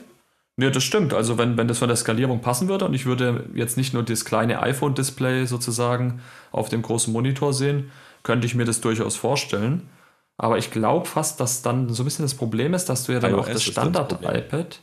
Ja, 0.58 0.70
das 0.70 0.84
stimmt. 0.84 1.14
Also 1.14 1.38
wenn, 1.38 1.56
wenn 1.58 1.70
das 1.70 1.78
von 1.78 1.88
der 1.88 1.96
Skalierung 1.96 2.42
passen 2.42 2.68
würde 2.68 2.86
und 2.86 2.94
ich 2.94 3.06
würde 3.06 3.46
jetzt 3.56 3.78
nicht 3.78 3.94
nur 3.94 4.04
das 4.04 4.26
kleine 4.26 4.62
iPhone-Display 4.62 5.46
sozusagen 5.46 6.22
auf 6.52 6.68
dem 6.68 6.82
großen 6.82 7.14
Monitor 7.14 7.54
sehen, 7.54 7.92
könnte 8.24 8.46
ich 8.46 8.56
mir 8.56 8.66
das 8.66 8.82
durchaus 8.82 9.16
vorstellen. 9.16 9.88
Aber 10.38 10.58
ich 10.58 10.72
glaube 10.72 11.06
fast, 11.06 11.40
dass 11.40 11.62
dann 11.62 11.90
so 11.90 12.04
ein 12.04 12.06
bisschen 12.06 12.26
das 12.26 12.36
Problem 12.36 12.74
ist, 12.74 12.86
dass 12.86 13.06
du 13.06 13.14
ja 13.14 13.20
dann 13.20 13.32
iOS 13.32 13.40
auch 13.40 13.54
das 13.54 13.64
Standard-iPad. 13.64 14.82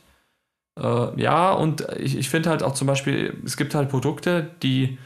Äh, 0.79 1.21
ja, 1.21 1.51
und 1.53 1.81
ich, 1.97 2.17
ich 2.17 2.29
finde 2.29 2.49
halt 2.49 2.63
auch 2.63 2.73
zum 2.73 2.87
Beispiel, 2.87 3.35
es 3.45 3.57
gibt 3.57 3.75
halt 3.75 3.89
Produkte, 3.89 4.51
die, 4.63 4.97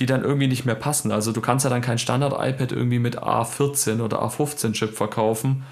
die 0.00 0.06
dann 0.06 0.24
irgendwie 0.24 0.48
nicht 0.48 0.64
mehr 0.64 0.74
passen. 0.74 1.12
Also 1.12 1.30
du 1.30 1.40
kannst 1.40 1.64
ja 1.64 1.70
dann 1.70 1.82
kein 1.82 1.98
Standard-iPad 1.98 2.72
irgendwie 2.72 2.98
mit 2.98 3.22
A14 3.22 4.00
oder 4.00 4.22
A15-Chip 4.22 4.94
verkaufen, 4.94 5.62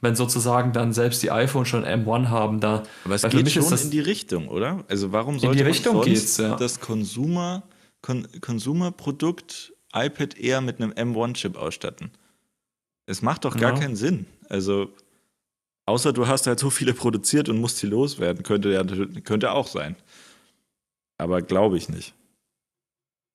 wenn 0.00 0.14
sozusagen 0.14 0.72
dann 0.72 0.92
selbst 0.92 1.22
die 1.22 1.30
iPhone 1.32 1.64
schon 1.64 1.84
M1 1.84 2.28
haben. 2.28 2.60
Da, 2.60 2.84
Aber 3.04 3.14
es 3.16 3.22
für 3.22 3.30
geht 3.30 3.50
schon 3.50 3.68
das- 3.68 3.84
in 3.84 3.90
die 3.90 4.00
Richtung, 4.00 4.48
oder? 4.48 4.84
Also 4.88 5.10
warum 5.10 5.38
sollte 5.40 5.56
die 5.56 5.62
man 5.64 5.72
Richtung 5.72 5.94
sonst 5.96 6.06
geht's, 6.06 6.36
ja. 6.36 6.54
das 6.56 6.78
Consumer, 6.80 7.62
Kon 8.02 8.28
Consumer-Produkt 8.40 9.72
iPad 9.94 10.38
Air 10.38 10.60
mit 10.60 10.80
einem 10.80 10.92
M1-Chip 10.92 11.56
ausstatten? 11.56 12.10
Es 13.06 13.22
macht 13.22 13.44
doch 13.46 13.56
gar 13.56 13.72
Ja. 13.72 13.78
keinen 13.80 13.96
Sinn. 13.96 14.26
Also 14.50 14.90
außer 15.86 16.12
du 16.12 16.26
hast 16.28 16.46
halt 16.46 16.58
so 16.60 16.68
viele 16.68 16.92
produziert 16.92 17.48
und 17.48 17.58
musst 17.58 17.78
sie 17.78 17.86
loswerden, 17.86 18.42
könnte 18.42 18.70
ja 18.70 18.84
könnte 19.24 19.50
auch 19.52 19.66
sein. 19.66 19.96
Aber 21.16 21.40
glaube 21.42 21.78
ich 21.78 21.88
nicht. 21.88 22.14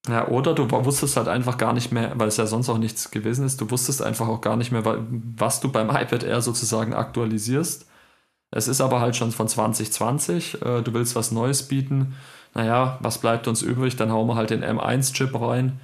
Ja, 0.08 0.28
oder 0.28 0.54
du 0.54 0.70
wusstest 0.70 1.16
halt 1.16 1.30
einfach 1.30 1.58
gar 1.58 1.72
nicht 1.72 1.93
mehr, 1.93 2.12
weil 2.16 2.28
es 2.28 2.36
ja 2.38 2.45
sonst 2.45 2.68
auch 2.70 2.78
nichts 2.78 3.10
gewesen 3.10 3.45
ist, 3.45 3.62
du 3.62 3.72
wusstest 3.72 4.01
einfach 4.01 4.28
auch 4.28 4.41
gar 4.41 4.58
nicht 4.58 4.72
mehr, 4.72 4.84
was 5.38 5.62
du 5.62 5.72
beim 5.72 5.89
iPad 5.89 6.24
Air 6.24 6.41
sozusagen 6.41 6.93
aktualisierst. 6.93 7.88
Es 8.51 8.68
ist 8.68 8.82
aber 8.82 8.99
halt 8.99 9.16
schon 9.16 9.32
von 9.32 9.47
2020, 9.47 10.62
äh, 10.62 10.82
du 10.82 10.93
willst 10.93 11.16
was 11.16 11.32
Neues 11.32 11.64
bieten. 11.68 12.16
Naja, 12.54 12.99
was 13.01 13.18
bleibt 13.18 13.47
uns 13.47 13.62
übrig? 13.62 13.95
Dann 13.95 14.12
hauen 14.12 14.28
wir 14.28 14.36
halt 14.36 14.51
den 14.51 14.64
M1-Chip 14.64 15.39
rein. 15.39 15.80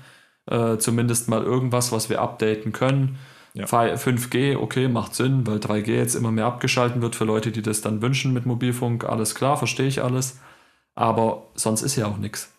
Äh, 0.45 0.77
zumindest 0.77 1.29
mal 1.29 1.43
irgendwas, 1.43 1.91
was 1.91 2.09
wir 2.09 2.21
updaten 2.21 2.71
können. 2.71 3.17
Ja. 3.53 3.65
5G, 3.65 4.57
okay, 4.57 4.87
macht 4.87 5.15
Sinn, 5.15 5.47
weil 5.47 5.57
3G 5.57 5.95
jetzt 5.95 6.15
immer 6.15 6.31
mehr 6.31 6.45
abgeschalten 6.45 7.01
wird 7.01 7.15
für 7.15 7.25
Leute, 7.25 7.51
die 7.51 7.63
das 7.63 7.81
dann 7.81 8.01
wünschen 8.01 8.33
mit 8.33 8.45
Mobilfunk. 8.45 9.05
Alles 9.05 9.33
klar, 9.33 9.57
verstehe 9.57 9.87
ich 9.87 10.03
alles. 10.03 10.39
Aber 10.93 11.47
sonst 11.55 11.81
ist 11.81 11.95
ja 11.95 12.05
auch 12.05 12.17
nichts. 12.17 12.51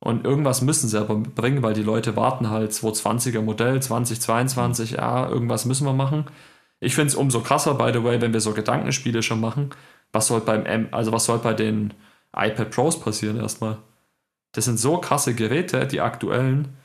Und 0.00 0.24
irgendwas 0.24 0.62
müssen 0.62 0.88
sie 0.88 1.00
aber 1.00 1.16
bringen, 1.16 1.62
weil 1.62 1.74
die 1.74 1.82
Leute 1.82 2.14
warten 2.16 2.50
halt 2.50 2.70
220er 2.72 3.40
Modell, 3.40 3.82
2022, 3.82 4.92
ja, 4.92 5.28
irgendwas 5.28 5.64
müssen 5.64 5.86
wir 5.86 5.92
machen. 5.92 6.26
Ich 6.80 6.94
finde 6.94 7.08
es 7.08 7.14
umso 7.16 7.40
krasser, 7.40 7.74
by 7.74 7.90
the 7.92 8.04
way, 8.04 8.20
wenn 8.20 8.32
wir 8.32 8.40
so 8.40 8.52
Gedankenspiele 8.52 9.22
schon 9.22 9.40
machen. 9.40 9.70
Was 10.12 10.28
soll 10.28 10.40
beim 10.40 10.64
M, 10.64 10.88
also 10.92 11.12
was 11.12 11.24
soll 11.24 11.38
bei 11.38 11.52
den 11.52 11.94
iPad 12.34 12.70
Pros 12.70 13.00
passieren 13.00 13.38
erstmal? 13.38 13.78
Das 14.52 14.64
sind 14.64 14.78
so 14.78 14.98
krasse 14.98 15.34
Geräte, 15.34 15.86
die 15.86 16.00
aktuellen. 16.00 16.76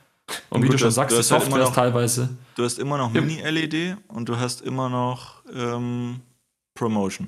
Und, 0.49 0.57
und 0.57 0.63
wie 0.63 0.67
gut, 0.67 0.75
du 0.75 0.79
schon 0.79 0.91
sagst, 0.91 1.11
die 1.11 1.17
halt 1.17 1.25
Software 1.25 1.51
halt 1.53 1.61
noch, 1.61 1.69
ist 1.69 1.75
teilweise. 1.75 2.29
Du 2.55 2.63
hast 2.63 2.79
immer 2.79 2.97
noch 2.97 3.11
Mini-LED 3.13 3.97
und 4.07 4.27
du 4.27 4.37
hast 4.37 4.61
immer 4.61 4.89
noch 4.89 5.43
ähm, 5.53 6.21
Promotion. 6.73 7.27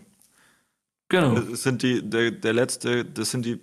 Genau. 1.10 1.36
Das 1.40 1.62
sind 1.62 1.84
die, 1.84 2.02
der, 2.02 2.32
der 2.32 2.54
letzte, 2.54 3.06
das 3.06 3.30
sind 3.32 3.46
die 3.46 3.60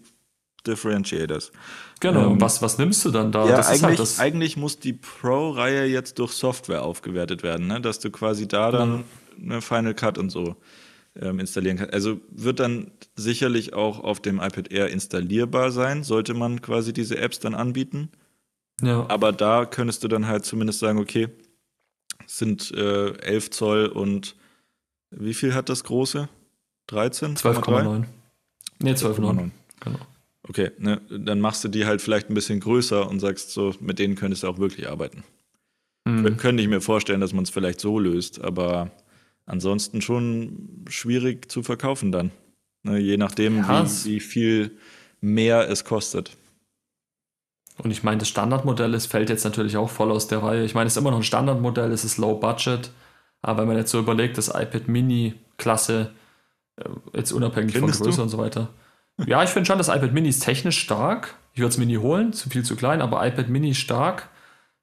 Differentiators. 0.67 1.53
Genau, 2.01 2.31
ähm, 2.33 2.41
was, 2.41 2.63
was 2.63 2.79
nimmst 2.79 3.05
du 3.05 3.11
dann 3.11 3.33
da? 3.33 3.47
Ja, 3.49 3.57
das 3.57 3.69
halt 3.69 3.85
eigentlich, 3.85 3.99
halt 3.99 4.21
eigentlich 4.21 4.57
muss 4.57 4.79
die 4.79 4.93
Pro-Reihe 4.93 5.85
jetzt 5.87 6.19
durch 6.19 6.33
Software 6.33 6.83
aufgewertet 6.83 7.43
werden, 7.43 7.67
ne? 7.67 7.81
dass 7.81 7.99
du 8.01 8.11
quasi 8.11 8.49
da 8.49 8.71
dann 8.71 9.05
eine 9.41 9.61
Final 9.61 9.95
Cut 9.95 10.19
und 10.19 10.31
so 10.31 10.57
ähm, 11.21 11.39
installieren 11.41 11.77
kannst. 11.77 11.93
Also 11.93 12.21
wird 12.31 12.61
dann 12.61 12.91
sicherlich 13.17 13.75
auch 13.75 14.01
auf 14.01 14.21
dem 14.21 14.37
iPad 14.37 14.71
Air 14.71 14.89
installierbar 14.89 15.71
sein, 15.71 16.05
sollte 16.05 16.35
man 16.35 16.63
quasi 16.63 16.93
diese 16.93 17.19
Apps 17.19 17.39
dann 17.39 17.55
anbieten. 17.55 18.11
Ja. 18.81 19.07
Aber 19.09 19.33
da 19.33 19.65
könntest 19.65 20.03
du 20.05 20.09
dann 20.09 20.27
halt 20.27 20.45
zumindest 20.45 20.79
sagen, 20.79 20.99
okay, 20.99 21.29
es 22.27 22.39
sind 22.39 22.71
äh, 22.73 23.13
11 23.19 23.51
Zoll 23.51 23.87
und 23.87 24.37
wie 25.11 25.35
viel 25.35 25.55
hat 25.55 25.69
das 25.69 25.85
große? 25.85 26.29
13? 26.87 27.37
12,9. 27.37 28.05
Nee, 28.81 28.93
12,9. 28.93 29.51
Genau. 29.81 29.99
Okay, 30.49 30.71
ne, 30.79 31.01
dann 31.11 31.41
machst 31.41 31.63
du 31.63 31.69
die 31.69 31.87
halt 31.87 32.03
vielleicht 32.03 32.29
ein 32.29 32.35
bisschen 32.35 32.61
größer 32.61 33.09
und 33.09 33.21
sagst 33.21 33.51
so, 33.51 33.75
mit 33.81 33.99
denen 33.99 34.17
könntest 34.17 34.43
du 34.43 34.49
auch 34.49 34.59
wirklich 34.59 34.89
arbeiten. 34.89 35.23
Mhm. 36.05 36.37
Könnte 36.37 36.63
ich 36.63 36.69
mir 36.69 36.81
vorstellen, 36.81 37.21
dass 37.21 37.33
man 37.33 37.45
es 37.45 37.51
vielleicht 37.51 37.81
so 37.81 37.99
löst, 37.99 38.41
aber 38.41 38.91
ansonsten 39.47 40.03
schon 40.03 40.85
schwierig 40.89 41.51
zu 41.51 41.63
verkaufen 41.63 42.11
dann. 42.11 42.33
Ne, 42.83 42.99
je 42.99 43.17
nachdem, 43.17 43.59
ja, 43.59 43.87
wie, 43.87 44.05
wie 44.05 44.21
viel 44.21 44.79
mehr 45.21 45.71
es 45.71 45.85
kostet. 45.85 46.37
Und 47.79 47.91
ich 47.91 48.03
meine, 48.03 48.19
das 48.19 48.29
Standardmodell 48.29 48.95
ist, 48.95 49.07
fällt 49.07 49.31
jetzt 49.31 49.45
natürlich 49.45 49.77
auch 49.77 49.89
voll 49.89 50.11
aus 50.11 50.27
der 50.27 50.43
Reihe. 50.43 50.65
Ich 50.65 50.75
meine, 50.75 50.89
es 50.89 50.95
ist 50.95 51.01
immer 51.01 51.11
noch 51.11 51.19
ein 51.19 51.25
Standardmodell, 51.25 51.93
es 51.93 52.05
ist 52.05 52.19
Low 52.19 52.35
Budget. 52.35 52.91
Aber 53.41 53.63
wenn 53.63 53.69
man 53.69 53.77
jetzt 53.77 53.91
so 53.91 53.99
überlegt, 53.99 54.39
das 54.39 54.49
iPad 54.49 54.89
Mini 54.89 55.35
Klasse, 55.57 56.11
äh, 56.77 56.89
jetzt 57.15 57.33
unabhängig 57.33 57.73
Findest 57.73 57.99
von 57.99 58.07
Größe 58.07 58.19
du? 58.19 58.23
und 58.25 58.29
so 58.29 58.39
weiter. 58.39 58.69
Ja, 59.27 59.43
ich 59.43 59.51
finde 59.51 59.67
schon, 59.67 59.79
das 59.79 59.89
iPad 59.89 60.13
Mini 60.13 60.29
ist 60.29 60.41
technisch 60.41 60.79
stark. 60.79 61.35
Ich 61.53 61.61
würde 61.61 61.69
es 61.69 61.79
Mini 61.79 61.97
holen, 61.97 62.33
zu 62.33 62.49
viel 62.49 62.65
zu 62.65 62.77
klein, 62.77 63.03
aber 63.03 63.27
iPad 63.27 63.49
Mini 63.49 63.75
stark. 63.75 64.29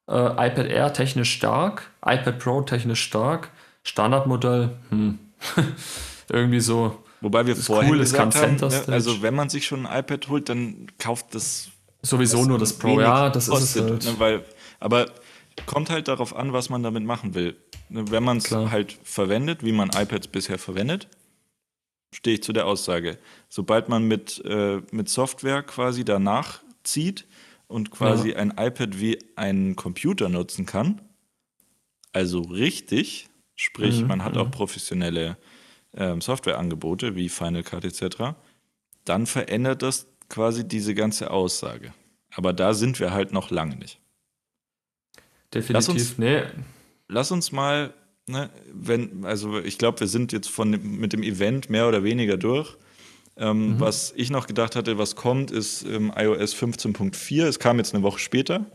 Äh, 0.10 0.14
iPad 0.14 0.68
Air 0.68 0.94
technisch 0.94 1.34
stark. 1.34 1.90
iPad 2.06 2.40
Pro 2.40 2.62
technisch 2.62 3.04
stark. 3.04 3.50
Standardmodell, 3.84 4.72
hm. 4.90 5.20
irgendwie 6.30 6.60
so. 6.60 7.04
Wobei 7.22 7.46
wir 7.46 7.56
vorher 7.56 7.90
cool, 7.90 8.00
gesagt 8.00 8.36
haben, 8.36 8.56
ne, 8.56 8.84
also 8.88 9.22
wenn 9.22 9.36
man 9.36 9.50
sich 9.50 9.66
schon 9.66 9.86
ein 9.86 10.00
iPad 10.00 10.30
holt, 10.30 10.50
dann 10.50 10.88
kauft 10.98 11.36
das 11.36 11.70
Sowieso 12.02 12.46
nur 12.46 12.58
das 12.58 12.74
Pro, 12.74 13.00
ja, 13.00 13.30
das 13.30 13.50
kostet, 13.50 13.68
ist 13.68 13.76
es 13.76 13.82
halt. 13.82 14.06
ne, 14.06 14.20
weil, 14.20 14.46
Aber 14.80 15.08
kommt 15.66 15.90
halt 15.90 16.08
darauf 16.08 16.34
an, 16.36 16.54
was 16.54 16.70
man 16.70 16.82
damit 16.82 17.04
machen 17.04 17.36
will. 17.36 17.58
Ne, 17.90 18.10
wenn 18.10 18.24
man 18.24 18.38
es 18.38 18.52
halt 18.52 18.98
verwendet, 19.04 19.64
wie 19.64 19.74
man 19.74 19.90
iPads 19.90 20.28
bisher 20.28 20.58
verwendet, 20.58 21.10
stehe 22.14 22.36
ich 22.36 22.44
zu 22.44 22.54
der 22.54 22.68
Aussage. 22.68 23.18
Sobald 23.50 23.90
man 23.90 24.08
mit, 24.08 24.44
äh, 24.46 24.82
mit 24.92 25.10
Software 25.10 25.64
quasi 25.64 26.06
danach 26.06 26.62
zieht 26.84 27.26
und 27.68 27.92
quasi 27.92 28.32
ja. 28.32 28.38
ein 28.38 28.52
iPad 28.52 29.00
wie 29.00 29.20
einen 29.36 29.76
Computer 29.76 30.30
nutzen 30.30 30.66
kann, 30.66 31.02
also 32.14 32.42
richtig, 32.42 33.28
sprich, 33.56 34.02
mhm. 34.02 34.08
man 34.08 34.24
hat 34.24 34.38
auch 34.38 34.48
mhm. 34.48 34.52
professionelle 34.52 35.38
ähm, 35.96 36.22
Softwareangebote 36.22 37.16
wie 37.16 37.30
Final 37.30 37.64
Cut 37.64 37.86
etc., 37.86 38.36
dann 39.06 39.26
verändert 39.26 39.82
das 39.82 40.06
quasi 40.30 40.68
diese 40.68 40.94
ganze 40.94 41.32
Aussage. 41.32 41.94
Aber 42.36 42.54
da 42.54 42.74
sind 42.74 43.00
wir 43.00 43.12
halt 43.12 43.34
noch 43.34 43.50
lange 43.50 43.76
nicht. 43.76 44.00
Definitiv, 45.54 45.74
lass 45.74 45.90
uns, 45.90 46.18
nee. 46.20 46.44
Lass 47.08 47.32
uns 47.32 47.52
mal, 47.52 47.94
ne, 48.28 48.52
wenn, 48.72 49.26
also 49.26 49.60
ich 49.60 49.80
glaube, 49.80 50.02
wir 50.02 50.08
sind 50.08 50.32
jetzt 50.32 50.50
von, 50.50 50.70
mit 50.70 51.14
dem 51.14 51.24
Event 51.24 51.72
mehr 51.72 51.88
oder 51.88 52.04
weniger 52.04 52.38
durch. 52.38 52.78
Ähm, 53.40 53.76
mhm. 53.76 53.80
Was 53.80 54.14
ich 54.16 54.30
noch 54.30 54.48
gedacht 54.48 54.76
hatte, 54.76 54.98
was 54.98 55.16
kommt, 55.16 55.50
ist 55.50 55.84
ähm, 55.84 56.12
iOS 56.16 56.54
15.4. 56.56 57.46
Es 57.46 57.60
kam 57.60 57.78
jetzt 57.78 57.94
eine 57.96 58.04
Woche 58.04 58.20
später. 58.20 58.66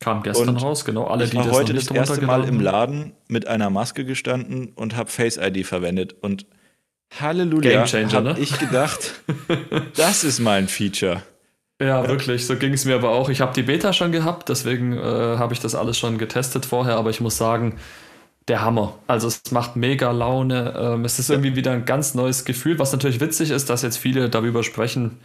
Kam 0.00 0.22
gestern 0.22 0.50
und 0.50 0.56
raus, 0.56 0.84
genau. 0.84 1.04
Alle, 1.04 1.24
ich 1.24 1.34
war 1.34 1.44
das 1.44 1.52
heute 1.52 1.74
das 1.74 1.88
erste 1.88 2.22
Mal 2.22 2.44
im 2.44 2.60
Laden 2.60 3.12
mit 3.28 3.48
einer 3.48 3.70
Maske 3.70 4.04
gestanden 4.04 4.72
und 4.74 4.96
habe 4.96 5.10
Face 5.10 5.38
ID 5.38 5.66
verwendet. 5.66 6.14
Und 6.20 6.46
Halleluja, 7.20 7.84
habe 7.86 8.22
ne? 8.22 8.36
ich 8.38 8.58
gedacht, 8.58 9.22
das 9.96 10.24
ist 10.24 10.40
mal 10.40 10.58
ein 10.58 10.68
Feature. 10.68 11.22
Ja, 11.80 12.06
wirklich, 12.06 12.46
so 12.46 12.56
ging 12.56 12.72
es 12.72 12.84
mir 12.84 12.94
aber 12.94 13.10
auch. 13.10 13.28
Ich 13.28 13.40
habe 13.40 13.52
die 13.52 13.62
Beta 13.62 13.92
schon 13.92 14.12
gehabt, 14.12 14.48
deswegen 14.48 14.92
äh, 14.92 15.00
habe 15.00 15.52
ich 15.52 15.60
das 15.60 15.74
alles 15.74 15.98
schon 15.98 16.18
getestet 16.18 16.66
vorher, 16.66 16.96
aber 16.96 17.10
ich 17.10 17.20
muss 17.20 17.36
sagen, 17.36 17.78
der 18.48 18.62
Hammer. 18.62 18.98
Also 19.06 19.28
es 19.28 19.50
macht 19.52 19.76
mega 19.76 20.10
Laune. 20.10 20.74
Ähm, 20.76 21.04
es 21.04 21.18
ist 21.18 21.30
irgendwie 21.30 21.56
wieder 21.56 21.72
ein 21.72 21.84
ganz 21.84 22.14
neues 22.14 22.44
Gefühl, 22.44 22.78
was 22.78 22.92
natürlich 22.92 23.20
witzig 23.20 23.50
ist, 23.50 23.70
dass 23.70 23.82
jetzt 23.82 23.96
viele 23.96 24.28
darüber 24.28 24.62
sprechen, 24.62 25.18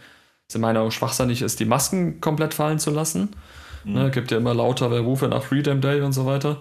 es 0.48 0.54
in 0.54 0.60
meiner 0.60 0.80
Meinung 0.80 0.90
schwachsinnig 0.90 1.42
ist, 1.42 1.60
die 1.60 1.64
Masken 1.64 2.20
komplett 2.20 2.54
fallen 2.54 2.78
zu 2.78 2.90
lassen. 2.90 3.30
Mhm. 3.84 3.92
Ne, 3.92 4.10
gibt 4.10 4.30
ja 4.30 4.38
immer 4.38 4.54
lautere 4.54 5.00
Rufe 5.00 5.28
nach 5.28 5.42
Freedom 5.42 5.80
Day 5.80 6.00
und 6.00 6.12
so 6.12 6.26
weiter. 6.26 6.58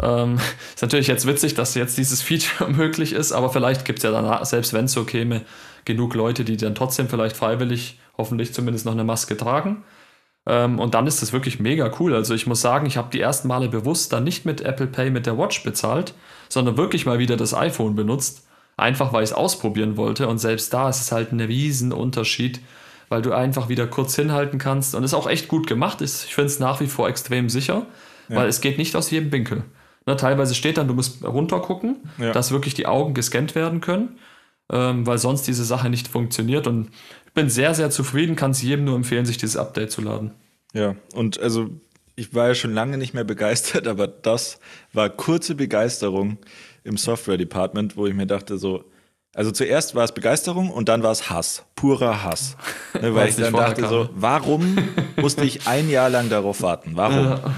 Ähm, 0.00 0.38
ist 0.74 0.82
natürlich 0.82 1.06
jetzt 1.06 1.26
witzig, 1.26 1.54
dass 1.54 1.74
jetzt 1.74 1.96
dieses 1.96 2.22
Feature 2.22 2.70
möglich 2.72 3.12
ist, 3.12 3.32
aber 3.32 3.50
vielleicht 3.50 3.84
gibt 3.84 3.98
es 3.98 4.02
ja 4.04 4.10
dann, 4.10 4.44
selbst 4.44 4.72
wenn 4.72 4.86
es 4.86 4.92
so 4.92 5.04
käme, 5.04 5.42
genug 5.84 6.14
Leute, 6.14 6.44
die 6.44 6.56
dann 6.56 6.74
trotzdem 6.74 7.08
vielleicht 7.08 7.36
freiwillig, 7.36 7.98
hoffentlich 8.16 8.52
zumindest 8.52 8.84
noch 8.86 8.92
eine 8.92 9.04
Maske 9.04 9.36
tragen. 9.36 9.82
Ähm, 10.46 10.78
und 10.78 10.94
dann 10.94 11.06
ist 11.06 11.22
das 11.22 11.32
wirklich 11.32 11.60
mega 11.60 11.90
cool. 12.00 12.14
Also 12.14 12.34
ich 12.34 12.46
muss 12.46 12.60
sagen, 12.60 12.86
ich 12.86 12.96
habe 12.96 13.10
die 13.12 13.20
ersten 13.20 13.48
Male 13.48 13.68
bewusst 13.68 14.12
dann 14.12 14.24
nicht 14.24 14.44
mit 14.44 14.60
Apple 14.60 14.86
Pay 14.88 15.10
mit 15.10 15.26
der 15.26 15.38
Watch 15.38 15.62
bezahlt, 15.62 16.14
sondern 16.48 16.76
wirklich 16.76 17.06
mal 17.06 17.18
wieder 17.18 17.36
das 17.36 17.54
iPhone 17.54 17.94
benutzt. 17.94 18.46
Einfach 18.76 19.12
weil 19.12 19.22
ich 19.22 19.30
es 19.30 19.36
ausprobieren 19.36 19.96
wollte. 19.96 20.26
Und 20.28 20.38
selbst 20.38 20.72
da 20.72 20.88
ist 20.88 21.00
es 21.00 21.12
halt 21.12 21.32
ein 21.32 21.40
Riesenunterschied, 21.40 22.60
weil 23.08 23.22
du 23.22 23.32
einfach 23.32 23.68
wieder 23.68 23.86
kurz 23.86 24.16
hinhalten 24.16 24.58
kannst. 24.58 24.94
Und 24.94 25.04
es 25.04 25.14
auch 25.14 25.28
echt 25.28 25.48
gut 25.48 25.66
gemacht 25.66 26.00
ist. 26.00 26.24
Ich 26.24 26.34
finde 26.34 26.46
es 26.46 26.58
nach 26.58 26.80
wie 26.80 26.86
vor 26.86 27.08
extrem 27.08 27.48
sicher, 27.48 27.86
ja. 28.28 28.36
weil 28.36 28.48
es 28.48 28.60
geht 28.60 28.78
nicht 28.78 28.96
aus 28.96 29.10
jedem 29.10 29.30
Winkel. 29.30 29.64
Ne, 30.06 30.16
teilweise 30.16 30.54
steht 30.54 30.78
dann, 30.78 30.88
du 30.88 30.94
musst 30.94 31.22
runtergucken, 31.24 31.98
ja. 32.18 32.32
dass 32.32 32.50
wirklich 32.50 32.74
die 32.74 32.86
Augen 32.86 33.14
gescannt 33.14 33.54
werden 33.54 33.80
können, 33.80 34.18
ähm, 34.72 35.06
weil 35.06 35.18
sonst 35.18 35.46
diese 35.46 35.64
Sache 35.64 35.90
nicht 35.90 36.08
funktioniert. 36.08 36.66
Und 36.66 36.88
bin 37.34 37.48
sehr, 37.48 37.74
sehr 37.74 37.90
zufrieden, 37.90 38.36
kann 38.36 38.52
es 38.52 38.62
jedem 38.62 38.84
nur 38.84 38.96
empfehlen, 38.96 39.26
sich 39.26 39.38
dieses 39.38 39.56
Update 39.56 39.90
zu 39.90 40.00
laden. 40.02 40.32
Ja, 40.72 40.96
und 41.14 41.40
also 41.40 41.70
ich 42.14 42.34
war 42.34 42.48
ja 42.48 42.54
schon 42.54 42.74
lange 42.74 42.98
nicht 42.98 43.14
mehr 43.14 43.24
begeistert, 43.32 43.86
aber 43.86 44.06
das 44.06 44.58
war 44.92 45.08
kurze 45.10 45.54
Begeisterung 45.54 46.38
im 46.84 46.96
Software-Department, 46.96 47.96
wo 47.96 48.06
ich 48.06 48.14
mir 48.14 48.26
dachte, 48.26 48.58
so, 48.58 48.84
also 49.34 49.50
zuerst 49.50 49.94
war 49.94 50.04
es 50.04 50.12
Begeisterung 50.12 50.70
und 50.70 50.88
dann 50.88 51.02
war 51.02 51.12
es 51.12 51.30
Hass, 51.30 51.64
purer 51.74 52.22
Hass. 52.22 52.56
Ne, 53.00 53.14
weil 53.14 53.30
ich 53.30 53.36
dann 53.36 53.54
dachte 53.54 53.88
so, 53.88 54.10
warum 54.14 54.76
musste 55.16 55.44
ich 55.44 55.66
ein 55.66 55.88
Jahr 55.88 56.10
lang 56.10 56.28
darauf 56.28 56.60
warten? 56.60 56.92
Warum? 56.94 57.24
Ja. 57.24 57.54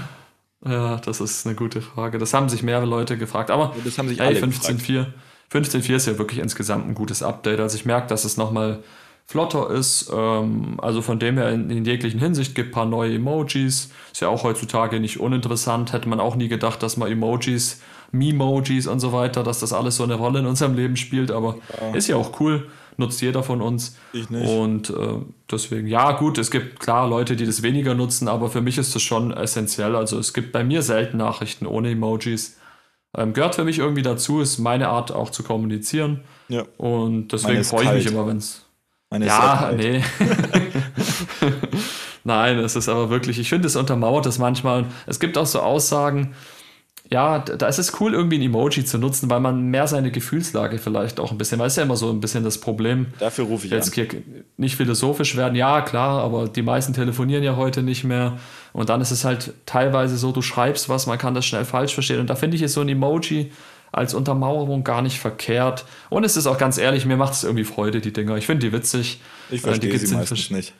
Ja, 0.67 0.97
das 0.97 1.21
ist 1.21 1.45
eine 1.45 1.55
gute 1.55 1.81
Frage. 1.81 2.17
Das 2.17 2.33
haben 2.33 2.49
sich 2.49 2.63
mehrere 2.63 2.87
Leute 2.87 3.17
gefragt. 3.17 3.51
Aber 3.51 3.75
ja, 3.75 3.83
das 3.83 3.99
haben 3.99 4.07
sich 4.07 4.19
alle 4.19 4.39
15.4 4.39 5.05
15.4 5.51 5.95
ist 5.95 6.07
ja 6.07 6.17
wirklich 6.17 6.39
insgesamt 6.39 6.87
ein 6.87 6.95
gutes 6.95 7.23
Update. 7.23 7.59
Also 7.59 7.75
ich 7.77 7.85
merke, 7.85 8.07
dass 8.07 8.25
es 8.25 8.37
nochmal 8.37 8.83
flotter 9.25 9.69
ist. 9.71 10.11
Ähm, 10.13 10.79
also 10.81 11.01
von 11.01 11.19
dem 11.19 11.37
her 11.37 11.49
in, 11.51 11.69
in 11.69 11.85
jeglichen 11.85 12.19
Hinsicht 12.19 12.55
gibt 12.55 12.69
ein 12.69 12.71
paar 12.71 12.85
neue 12.85 13.15
Emojis. 13.15 13.89
Ist 14.11 14.21
ja 14.21 14.29
auch 14.29 14.43
heutzutage 14.43 14.99
nicht 14.99 15.19
uninteressant. 15.19 15.93
Hätte 15.93 16.09
man 16.09 16.19
auch 16.19 16.35
nie 16.35 16.47
gedacht, 16.47 16.83
dass 16.83 16.97
man 16.97 17.11
Emojis, 17.11 17.81
Memojis 18.11 18.87
und 18.87 18.99
so 18.99 19.11
weiter, 19.11 19.43
dass 19.43 19.59
das 19.59 19.73
alles 19.73 19.97
so 19.97 20.03
eine 20.03 20.15
Rolle 20.15 20.39
in 20.39 20.45
unserem 20.45 20.75
Leben 20.75 20.95
spielt. 20.95 21.31
Aber 21.31 21.57
ja. 21.81 21.95
ist 21.95 22.07
ja 22.07 22.15
auch 22.15 22.39
cool. 22.39 22.67
nutzt 22.97 23.21
jeder 23.21 23.43
von 23.43 23.61
uns. 23.61 23.97
Ich 24.13 24.29
nicht. 24.29 24.47
Und 24.47 24.89
äh, 24.91 25.19
deswegen, 25.51 25.87
ja, 25.87 26.13
gut, 26.13 26.37
es 26.37 26.51
gibt 26.51 26.79
klar 26.79 27.09
Leute, 27.09 27.35
die 27.35 27.45
das 27.45 27.61
weniger 27.63 27.95
nutzen, 27.95 28.27
aber 28.27 28.49
für 28.49 28.61
mich 28.61 28.77
ist 28.77 28.95
das 28.95 29.01
schon 29.01 29.31
essentiell. 29.33 29.95
Also 29.95 30.19
es 30.19 30.33
gibt 30.33 30.51
bei 30.51 30.63
mir 30.63 30.81
selten 30.81 31.17
Nachrichten 31.17 31.65
ohne 31.65 31.91
Emojis. 31.91 32.57
Ähm, 33.17 33.33
gehört 33.33 33.55
für 33.55 33.63
mich 33.63 33.79
irgendwie 33.79 34.01
dazu, 34.01 34.39
ist 34.39 34.59
meine 34.59 34.89
Art 34.89 35.11
auch 35.11 35.29
zu 35.29 35.43
kommunizieren. 35.43 36.21
Ja. 36.47 36.63
Und 36.77 37.29
deswegen 37.29 37.63
freue 37.63 37.85
ich 37.85 37.91
mich 37.91 38.05
immer, 38.07 38.27
wenn 38.27 38.37
es. 38.37 38.64
Meine 39.09 39.25
ist 39.25 39.31
Ja, 39.31 39.71
nee. 39.75 40.03
Nein, 42.23 42.57
es 42.59 42.75
ist 42.75 42.89
aber 42.89 43.09
wirklich, 43.09 43.39
ich 43.39 43.49
finde, 43.49 43.67
es 43.67 43.75
untermauert 43.75 44.25
das 44.25 44.39
manchmal. 44.39 44.85
Es 45.05 45.19
gibt 45.19 45.37
auch 45.37 45.45
so 45.45 45.59
Aussagen, 45.59 46.33
ja, 47.11 47.37
da 47.39 47.67
ist 47.67 47.77
es 47.77 48.01
cool, 48.01 48.13
irgendwie 48.13 48.39
ein 48.39 48.41
Emoji 48.41 48.83
zu 48.83 48.97
nutzen, 48.97 49.29
weil 49.29 49.39
man 49.39 49.69
mehr 49.69 49.85
seine 49.85 50.09
Gefühlslage 50.09 50.79
vielleicht 50.79 51.19
auch 51.19 51.31
ein 51.31 51.37
bisschen, 51.37 51.59
weil 51.59 51.67
es 51.67 51.73
ist 51.73 51.77
ja 51.77 51.83
immer 51.83 51.97
so 51.97 52.09
ein 52.09 52.19
bisschen 52.19 52.43
das 52.43 52.59
Problem. 52.59 53.07
Dafür 53.19 53.45
rufe 53.45 53.67
ich 53.67 53.71
Jetzt 53.71 53.97
an. 53.97 54.07
nicht 54.57 54.75
philosophisch 54.75 55.35
werden, 55.35 55.55
ja 55.55 55.81
klar, 55.81 56.23
aber 56.23 56.47
die 56.47 56.63
meisten 56.63 56.93
telefonieren 56.93 57.43
ja 57.43 57.55
heute 57.55 57.83
nicht 57.83 58.05
mehr. 58.05 58.39
Und 58.73 58.89
dann 58.89 59.01
ist 59.01 59.11
es 59.11 59.23
halt 59.23 59.53
teilweise 59.67 60.17
so, 60.17 60.31
du 60.31 60.41
schreibst 60.41 60.89
was, 60.89 61.05
man 61.05 61.19
kann 61.19 61.35
das 61.35 61.45
schnell 61.45 61.65
falsch 61.65 61.93
verstehen. 61.93 62.19
Und 62.19 62.29
da 62.31 62.35
finde 62.35 62.55
ich 62.57 62.63
es 62.63 62.73
so 62.73 62.81
ein 62.81 62.89
Emoji 62.89 63.51
als 63.95 64.13
Untermauerung 64.13 64.83
gar 64.83 65.01
nicht 65.01 65.19
verkehrt. 65.19 65.85
Und 66.09 66.23
es 66.23 66.35
ist 66.37 66.47
auch 66.47 66.57
ganz 66.57 66.77
ehrlich, 66.77 67.05
mir 67.05 67.17
macht 67.17 67.33
es 67.33 67.43
irgendwie 67.43 67.63
Freude, 67.63 68.01
die 68.01 68.11
Dinger. 68.13 68.35
Ich 68.37 68.45
finde 68.45 68.65
die 68.67 68.73
witzig. 68.73 69.21
Ich 69.49 69.59
Äh, 69.61 69.67
verstehe 69.67 69.89
gibt's 69.91 70.09
sie 70.09 70.15
meistens 70.15 70.49
nicht. 70.51 70.73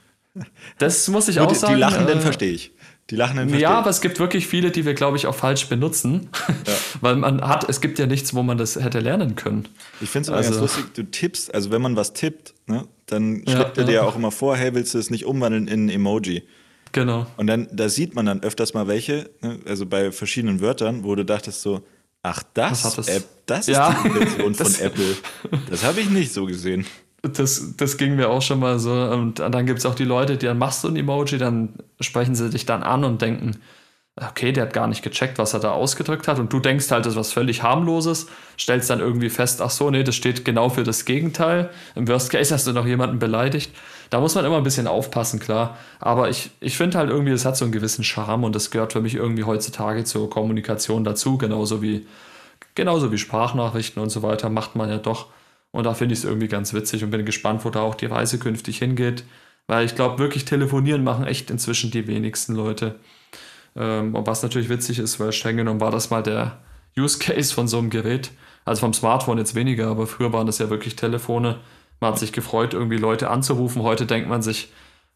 Das 0.77 1.07
muss 1.07 1.27
ich 1.29 1.37
Nur 1.37 1.45
auch 1.45 1.51
die, 1.51 1.55
sagen. 1.57 1.75
die 1.75 1.79
Lachenden 1.79 2.17
äh, 2.17 2.21
verstehe 2.21 2.51
ich. 2.51 2.71
Die 3.09 3.15
Lachenden 3.15 3.49
verstehe 3.49 3.61
ja, 3.69 3.77
aber 3.77 3.89
es 3.89 4.01
gibt 4.01 4.19
wirklich 4.19 4.47
viele, 4.47 4.71
die 4.71 4.83
wir, 4.83 4.95
glaube 4.95 5.15
ich, 5.15 5.27
auch 5.27 5.35
falsch 5.35 5.67
benutzen. 5.67 6.27
Weil 7.01 7.15
man 7.15 7.41
hat, 7.41 7.69
es 7.69 7.79
gibt 7.79 7.99
ja 7.99 8.05
nichts, 8.07 8.33
wo 8.33 8.43
man 8.43 8.57
das 8.57 8.75
hätte 8.75 8.99
lernen 8.99 9.35
können. 9.35 9.67
Ich 10.01 10.09
finde 10.09 10.31
es 10.31 10.35
Also- 10.35 10.49
ganz 10.49 10.61
lustig, 10.61 10.85
du 10.95 11.03
tippst, 11.03 11.53
also 11.53 11.71
wenn 11.71 11.81
man 11.81 11.95
was 11.95 12.13
tippt, 12.13 12.53
ne, 12.67 12.85
dann 13.05 13.43
Ja, 13.45 13.51
schlägt 13.53 13.77
er 13.77 13.83
dir 13.85 13.93
ja. 13.93 14.01
ja 14.01 14.07
auch 14.07 14.15
immer 14.15 14.31
vor, 14.31 14.57
hey, 14.57 14.73
willst 14.73 14.93
du 14.93 14.97
es 14.97 15.09
nicht 15.09 15.25
umwandeln 15.25 15.67
in 15.67 15.85
ein 15.85 15.89
Emoji? 15.89 16.43
Genau. 16.91 17.27
Und 17.37 17.47
dann, 17.47 17.67
da 17.71 17.89
sieht 17.89 18.15
man 18.15 18.25
dann 18.25 18.41
öfters 18.41 18.73
mal 18.73 18.87
welche, 18.87 19.29
ne, 19.41 19.59
also 19.67 19.85
bei 19.85 20.11
verschiedenen 20.11 20.59
Wörtern, 20.59 21.03
wo 21.03 21.13
du 21.15 21.23
dachtest 21.23 21.61
so, 21.61 21.81
ach, 22.29 22.43
das, 22.53 22.83
hat 22.85 22.97
das? 22.97 23.07
App, 23.07 23.23
das 23.45 23.67
Ja. 23.67 23.89
ist 23.89 24.03
die 24.03 24.07
Invention 24.07 24.55
von 24.55 24.65
Das- 24.65 24.81
Apple. 24.81 25.15
Das 25.69 25.83
habe 25.83 25.99
ich 26.01 26.09
nicht 26.09 26.33
so 26.33 26.45
gesehen. 26.45 26.85
Das, 27.21 27.73
das 27.77 27.97
ging 27.97 28.15
mir 28.15 28.29
auch 28.29 28.41
schon 28.41 28.59
mal 28.59 28.77
so. 28.77 28.91
Und 28.93 29.39
dann 29.39 29.65
gibt 29.65 29.79
es 29.79 29.85
auch 29.85 29.95
die 29.95 30.03
Leute, 30.03 30.37
die 30.37 30.45
dann 30.45 30.57
machst 30.59 30.83
du 30.83 30.89
ein 30.89 30.95
Emoji, 30.95 31.37
dann 31.39 31.73
sprechen 31.99 32.35
sie 32.35 32.49
dich 32.51 32.65
dann 32.67 32.83
an 32.83 33.03
und 33.03 33.21
denken, 33.21 33.57
okay, 34.15 34.51
der 34.51 34.63
hat 34.65 34.73
gar 34.73 34.87
nicht 34.87 35.01
gecheckt, 35.01 35.39
was 35.39 35.53
er 35.53 35.59
da 35.59 35.71
ausgedrückt 35.71 36.27
hat. 36.27 36.37
Und 36.39 36.53
du 36.53 36.59
denkst 36.59 36.89
halt, 36.91 37.05
das 37.05 37.13
ist 37.13 37.19
was 37.19 37.33
völlig 37.33 37.63
harmloses, 37.63 38.27
stellst 38.59 38.89
dann 38.91 38.99
irgendwie 38.99 39.29
fest, 39.29 39.59
ach 39.61 39.71
so, 39.71 39.89
nee, 39.89 40.03
das 40.03 40.15
steht 40.15 40.45
genau 40.45 40.69
für 40.69 40.83
das 40.83 41.03
Gegenteil. 41.05 41.69
Im 41.95 42.07
Worst 42.07 42.29
Case 42.29 42.53
hast 42.53 42.67
du 42.67 42.73
noch 42.73 42.85
jemanden 42.85 43.17
beleidigt. 43.19 43.71
Da 44.09 44.19
muss 44.19 44.35
man 44.35 44.45
immer 44.45 44.57
ein 44.57 44.63
bisschen 44.63 44.87
aufpassen, 44.87 45.39
klar. 45.39 45.77
Aber 45.99 46.29
ich, 46.29 46.51
ich 46.59 46.77
finde 46.77 46.97
halt 46.97 47.09
irgendwie, 47.09 47.31
es 47.31 47.45
hat 47.45 47.57
so 47.57 47.65
einen 47.65 47.71
gewissen 47.71 48.03
Charme 48.03 48.43
und 48.43 48.55
das 48.55 48.71
gehört 48.71 48.93
für 48.93 49.01
mich 49.01 49.15
irgendwie 49.15 49.43
heutzutage 49.43 50.03
zur 50.03 50.29
Kommunikation 50.29 51.03
dazu, 51.03 51.37
genauso 51.37 51.81
wie, 51.81 52.05
genauso 52.75 53.11
wie 53.11 53.17
Sprachnachrichten 53.17 54.01
und 54.01 54.09
so 54.09 54.21
weiter, 54.21 54.49
macht 54.49 54.75
man 54.75 54.89
ja 54.89 54.97
doch. 54.97 55.27
Und 55.71 55.83
da 55.85 55.93
finde 55.93 56.13
ich 56.13 56.19
es 56.19 56.25
irgendwie 56.25 56.47
ganz 56.47 56.73
witzig 56.73 57.03
und 57.03 57.11
bin 57.11 57.25
gespannt, 57.25 57.65
wo 57.65 57.69
da 57.69 57.81
auch 57.81 57.95
die 57.95 58.05
Reise 58.05 58.39
künftig 58.39 58.77
hingeht. 58.77 59.23
Weil 59.67 59.85
ich 59.85 59.95
glaube, 59.95 60.19
wirklich 60.19 60.45
telefonieren 60.45 61.03
machen 61.03 61.25
echt 61.25 61.49
inzwischen 61.49 61.91
die 61.91 62.07
wenigsten 62.07 62.55
Leute. 62.55 62.95
Ähm, 63.75 64.15
was 64.17 64.43
natürlich 64.43 64.69
witzig 64.69 64.99
ist, 64.99 65.19
weil 65.19 65.31
streng 65.31 65.57
genommen 65.57 65.81
war 65.81 65.91
das 65.91 66.11
mal 66.11 66.23
der 66.23 66.59
Use 66.97 67.19
Case 67.19 67.53
von 67.53 67.67
so 67.67 67.77
einem 67.77 67.89
Gerät. 67.89 68.31
Also 68.63 68.81
vom 68.81 68.93
Smartphone 68.93 69.37
jetzt 69.37 69.53
weniger, 69.55 69.87
aber 69.87 70.07
früher 70.07 70.33
waren 70.33 70.47
das 70.47 70.59
ja 70.59 70.69
wirklich 70.69 70.95
Telefone. 70.95 71.59
Man 71.99 72.11
hat 72.11 72.19
sich 72.19 72.31
gefreut, 72.31 72.73
irgendwie 72.73 72.97
Leute 72.97 73.29
anzurufen. 73.29 73.81
Heute 73.83 74.05
denkt 74.05 74.29
man 74.29 74.41
sich, 74.41 74.69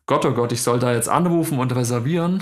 Gott, 0.05 0.25
oh 0.25 0.31
Gott, 0.31 0.51
ich 0.51 0.63
soll 0.63 0.79
da 0.79 0.93
jetzt 0.93 1.07
anrufen 1.07 1.59
und 1.59 1.75
reservieren. 1.75 2.41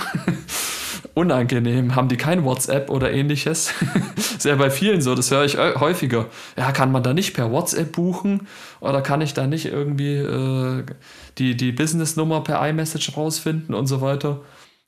Unangenehm. 1.13 1.95
Haben 1.95 2.07
die 2.07 2.15
kein 2.15 2.45
WhatsApp 2.45 2.89
oder 2.89 3.11
ähnliches? 3.11 3.73
ist 4.15 4.45
ja 4.45 4.55
bei 4.55 4.69
vielen 4.69 5.01
so, 5.01 5.15
das 5.15 5.31
höre 5.31 5.43
ich 5.43 5.57
häufiger. 5.57 6.27
Ja, 6.55 6.71
kann 6.71 6.91
man 6.91 7.03
da 7.03 7.13
nicht 7.13 7.33
per 7.33 7.51
WhatsApp 7.51 7.91
buchen? 7.91 8.47
Oder 8.79 9.01
kann 9.01 9.19
ich 9.21 9.33
da 9.33 9.47
nicht 9.47 9.65
irgendwie 9.65 10.15
äh, 10.15 10.83
die, 11.39 11.57
die 11.57 11.71
Businessnummer 11.71 12.41
per 12.41 12.65
iMessage 12.69 13.17
rausfinden 13.17 13.75
und 13.75 13.87
so 13.87 13.99
weiter? 13.99 14.41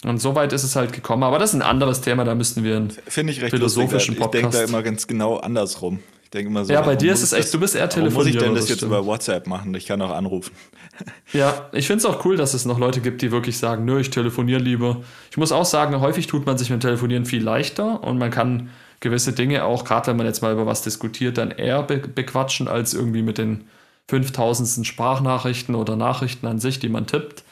Und 0.06 0.22
so 0.22 0.36
weit 0.36 0.54
ist 0.54 0.64
es 0.64 0.76
halt 0.76 0.94
gekommen. 0.94 1.24
Aber 1.24 1.40
das 1.40 1.50
ist 1.50 1.56
ein 1.56 1.62
anderes 1.62 2.02
Thema, 2.02 2.24
da 2.24 2.34
müssten 2.34 2.64
wir 2.64 2.78
ein 2.78 2.92
Finde 3.08 3.34
ich 3.34 3.42
recht 3.42 3.52
Philosophischen 3.52 4.16
lustig. 4.16 4.26
Ich 4.26 4.32
denke 4.32 4.52
da 4.52 4.60
Podcast. 4.60 4.70
immer 4.70 4.84
ganz 4.84 5.08
genau 5.08 5.38
andersrum. 5.38 6.00
Ich 6.30 6.32
denke 6.32 6.52
immer 6.52 6.64
so, 6.64 6.72
Ja, 6.72 6.82
bei 6.82 6.96
dir 6.96 7.12
ist 7.12 7.24
es 7.24 7.34
echt, 7.34 7.46
das- 7.46 7.52
du 7.52 7.60
bist 7.60 7.76
eher 7.76 7.90
Warum 7.92 8.14
muss 8.14 8.28
ich 8.28 8.38
denn 8.38 8.54
das 8.54 8.66
das 8.66 8.70
jetzt 8.70 8.78
stimmt. 8.78 8.92
über 8.92 9.04
WhatsApp 9.08 9.48
machen? 9.48 9.74
Ich 9.74 9.88
kann 9.88 10.00
auch 10.02 10.12
anrufen. 10.12 10.52
Ja, 11.34 11.70
ich 11.72 11.88
finde 11.88 12.00
es 12.00 12.06
auch 12.06 12.24
cool, 12.26 12.36
dass 12.36 12.54
es 12.54 12.66
noch 12.66 12.78
Leute 12.78 13.00
gibt, 13.00 13.22
die 13.22 13.32
wirklich 13.32 13.58
sagen, 13.58 13.86
nö, 13.86 14.00
ich 14.02 14.10
telefoniere 14.10 14.60
lieber. 14.60 14.98
Ich 15.32 15.38
muss 15.38 15.52
auch 15.54 15.64
sagen, 15.66 16.00
häufig 16.02 16.28
tut 16.28 16.46
man 16.46 16.58
sich 16.58 16.70
mit 16.70 16.80
dem 16.80 16.82
Telefonieren 16.82 17.26
viel 17.26 17.42
leichter 17.42 18.04
und 18.04 18.18
man 18.18 18.32
kann 18.32 18.70
gewisse 19.00 19.32
Dinge 19.32 19.64
auch, 19.64 19.86
gerade 19.86 20.08
wenn 20.08 20.18
man 20.18 20.26
jetzt 20.26 20.42
mal 20.42 20.52
über 20.52 20.66
was 20.66 20.82
diskutiert, 20.82 21.38
dann 21.38 21.52
eher 21.52 21.82
be 21.84 21.98
bequatschen 22.00 22.68
als 22.68 22.94
irgendwie 22.94 23.22
mit 23.22 23.38
den 23.38 23.64
5000. 24.10 24.86
Sprachnachrichten 24.86 25.74
oder 25.74 25.96
Nachrichten 25.96 26.46
an 26.48 26.60
sich, 26.60 26.80
die 26.80 26.90
man 26.90 27.08
tippt. 27.08 27.44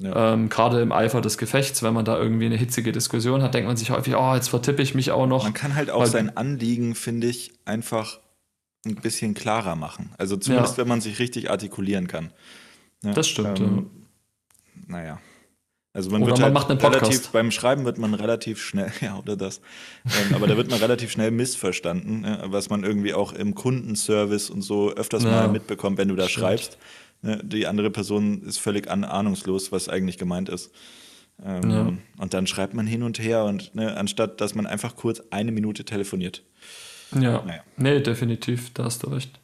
Ja. 0.00 0.34
Ähm, 0.34 0.48
gerade 0.48 0.80
im 0.80 0.92
Eifer 0.92 1.20
des 1.20 1.38
Gefechts, 1.38 1.82
wenn 1.82 1.92
man 1.92 2.04
da 2.04 2.16
irgendwie 2.18 2.46
eine 2.46 2.56
hitzige 2.56 2.92
Diskussion 2.92 3.42
hat, 3.42 3.54
denkt 3.54 3.66
man 3.66 3.76
sich 3.76 3.90
häufig, 3.90 4.14
oh, 4.14 4.34
jetzt 4.34 4.48
vertippe 4.48 4.80
ich 4.80 4.94
mich 4.94 5.10
auch 5.10 5.26
noch. 5.26 5.42
Man 5.42 5.54
kann 5.54 5.74
halt 5.74 5.90
auch 5.90 6.06
sein 6.06 6.36
Anliegen, 6.36 6.94
finde 6.94 7.26
ich, 7.26 7.52
einfach 7.64 8.20
ein 8.86 8.94
bisschen 8.94 9.34
klarer 9.34 9.74
machen. 9.74 10.12
Also 10.16 10.36
zumindest, 10.36 10.76
Ja. 10.76 10.82
wenn 10.82 10.88
man 10.88 11.00
sich 11.00 11.18
richtig 11.18 11.50
artikulieren 11.50 12.06
kann. 12.06 12.32
Ja, 13.02 13.12
Das 13.12 13.28
stimmt, 13.28 13.58
ähm, 13.60 13.90
Naja. 14.86 15.20
Also 15.92 16.10
man 16.10 16.22
Oder 16.22 16.30
wird 16.30 16.38
man 16.38 16.44
halt 16.44 16.54
macht 16.54 16.70
einen 16.70 16.78
Podcast. 16.78 17.02
relativ, 17.02 17.28
beim 17.30 17.50
Schreiben 17.50 17.84
wird 17.84 17.98
man 17.98 18.14
relativ 18.14 18.62
schnell, 18.62 18.92
ja, 19.00 19.18
oder 19.18 19.36
das. 19.36 19.60
Ähm, 20.04 20.34
aber 20.36 20.46
da 20.46 20.56
wird 20.56 20.70
man 20.70 20.78
relativ 20.78 21.10
schnell 21.10 21.32
missverstanden, 21.32 22.24
was 22.44 22.70
man 22.70 22.84
irgendwie 22.84 23.14
auch 23.14 23.32
im 23.32 23.56
Kundenservice 23.56 24.48
und 24.50 24.62
so 24.62 24.92
öfters 24.92 25.24
Ja. 25.24 25.30
mal 25.30 25.48
mitbekommt, 25.48 25.98
wenn 25.98 26.06
du 26.08 26.14
da 26.14 26.28
Stimmt. 26.28 26.44
schreibst. 26.44 26.78
Ne, 27.22 27.40
die 27.42 27.66
andere 27.66 27.90
Person 27.90 28.42
ist 28.42 28.58
völlig 28.58 28.88
ahnungslos, 28.88 29.72
was 29.72 29.88
eigentlich 29.88 30.18
gemeint 30.18 30.48
ist. 30.48 30.70
Ähm, 31.44 31.70
Ja. 31.70 31.92
Und 32.18 32.34
dann 32.34 32.46
schreibt 32.46 32.74
man 32.74 32.86
hin 32.86 33.02
und 33.02 33.18
her 33.18 33.44
und 33.44 33.74
ne, 33.74 33.96
anstatt 33.96 34.40
dass 34.40 34.54
man 34.54 34.66
einfach 34.66 34.94
kurz 34.96 35.20
eine 35.30 35.50
Minute 35.52 35.84
telefoniert. 35.84 36.44
Ja, 37.12 37.42
Naja. 37.44 37.62
nee, 37.76 38.00
definitiv, 38.00 38.72
da 38.74 38.84
hast 38.84 39.02
du 39.02 39.08
recht. 39.08 39.40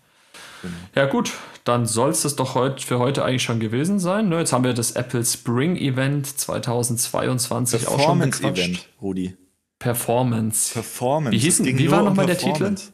Genau. 0.62 0.74
Ja 0.94 1.06
gut, 1.06 1.32
dann 1.64 1.84
soll 1.86 2.10
es 2.10 2.22
das 2.22 2.36
doch 2.36 2.54
heut, 2.54 2.80
für 2.80 2.98
heute 2.98 3.24
eigentlich 3.24 3.42
schon 3.42 3.60
gewesen 3.60 3.98
sein. 3.98 4.28
Ne? 4.28 4.38
Jetzt 4.38 4.52
haben 4.52 4.64
wir 4.64 4.72
das 4.74 4.92
Apple 4.92 5.24
Spring 5.24 5.76
Event 5.76 6.26
2022 6.26 7.86
auch 7.86 7.90
schon. 7.90 8.18
Performance-Event, 8.18 8.88
Rudi. 9.02 9.36
Performance. 9.78 10.72
Performance. 10.72 11.36
Wie 11.36 11.40
hießen- 11.50 11.64
wie 11.78 11.90
war 11.90 11.98
nur 12.00 12.10
noch 12.10 12.16
mal 12.16 12.22
um 12.22 12.26
der 12.28 12.38
Titel? 12.38 12.50
Performance. 12.52 12.92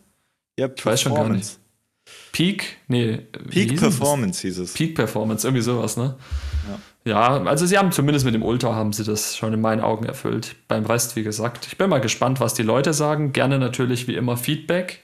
Ja, 0.59 0.69
Ich 0.75 0.85
weiß 0.85 1.01
schon 1.03 1.15
gar 1.15 1.29
nicht. 1.29 1.59
Peak? 2.33 2.79
Nee. 2.89 3.19
Peak 3.51 3.71
hieß 3.71 3.81
das? 3.81 3.99
Performance 3.99 4.41
hieß 4.43 4.59
es. 4.59 4.73
Peak 4.75 4.95
Performance, 4.95 5.47
irgendwie 5.47 5.63
sowas, 5.63 5.97
ne? 5.97 6.17
Ja. 7.05 7.43
also 7.45 7.65
sie 7.65 7.79
haben 7.79 7.93
zumindest 7.93 8.27
mit 8.27 8.35
dem 8.35 8.43
Ultra 8.43 8.75
haben 8.75 8.93
sie 8.93 9.05
das 9.05 9.35
schon 9.37 9.55
in 9.55 9.61
meinen 9.61 9.81
Augen 9.81 10.05
erfüllt. 10.05 10.55
Beim 10.69 10.85
Rest, 10.85 11.17
wie 11.17 11.23
gesagt. 11.23 11.67
Ich 11.67 11.79
bin 11.79 11.89
mal 11.89 12.01
gespannt, 12.01 12.41
was 12.41 12.55
die 12.55 12.63
Leute 12.63 12.93
sagen. 12.93 13.33
Gerne 13.33 13.59
natürlich 13.59 14.07
wie 14.07 14.17
immer 14.17 14.37
Feedback 14.37 15.01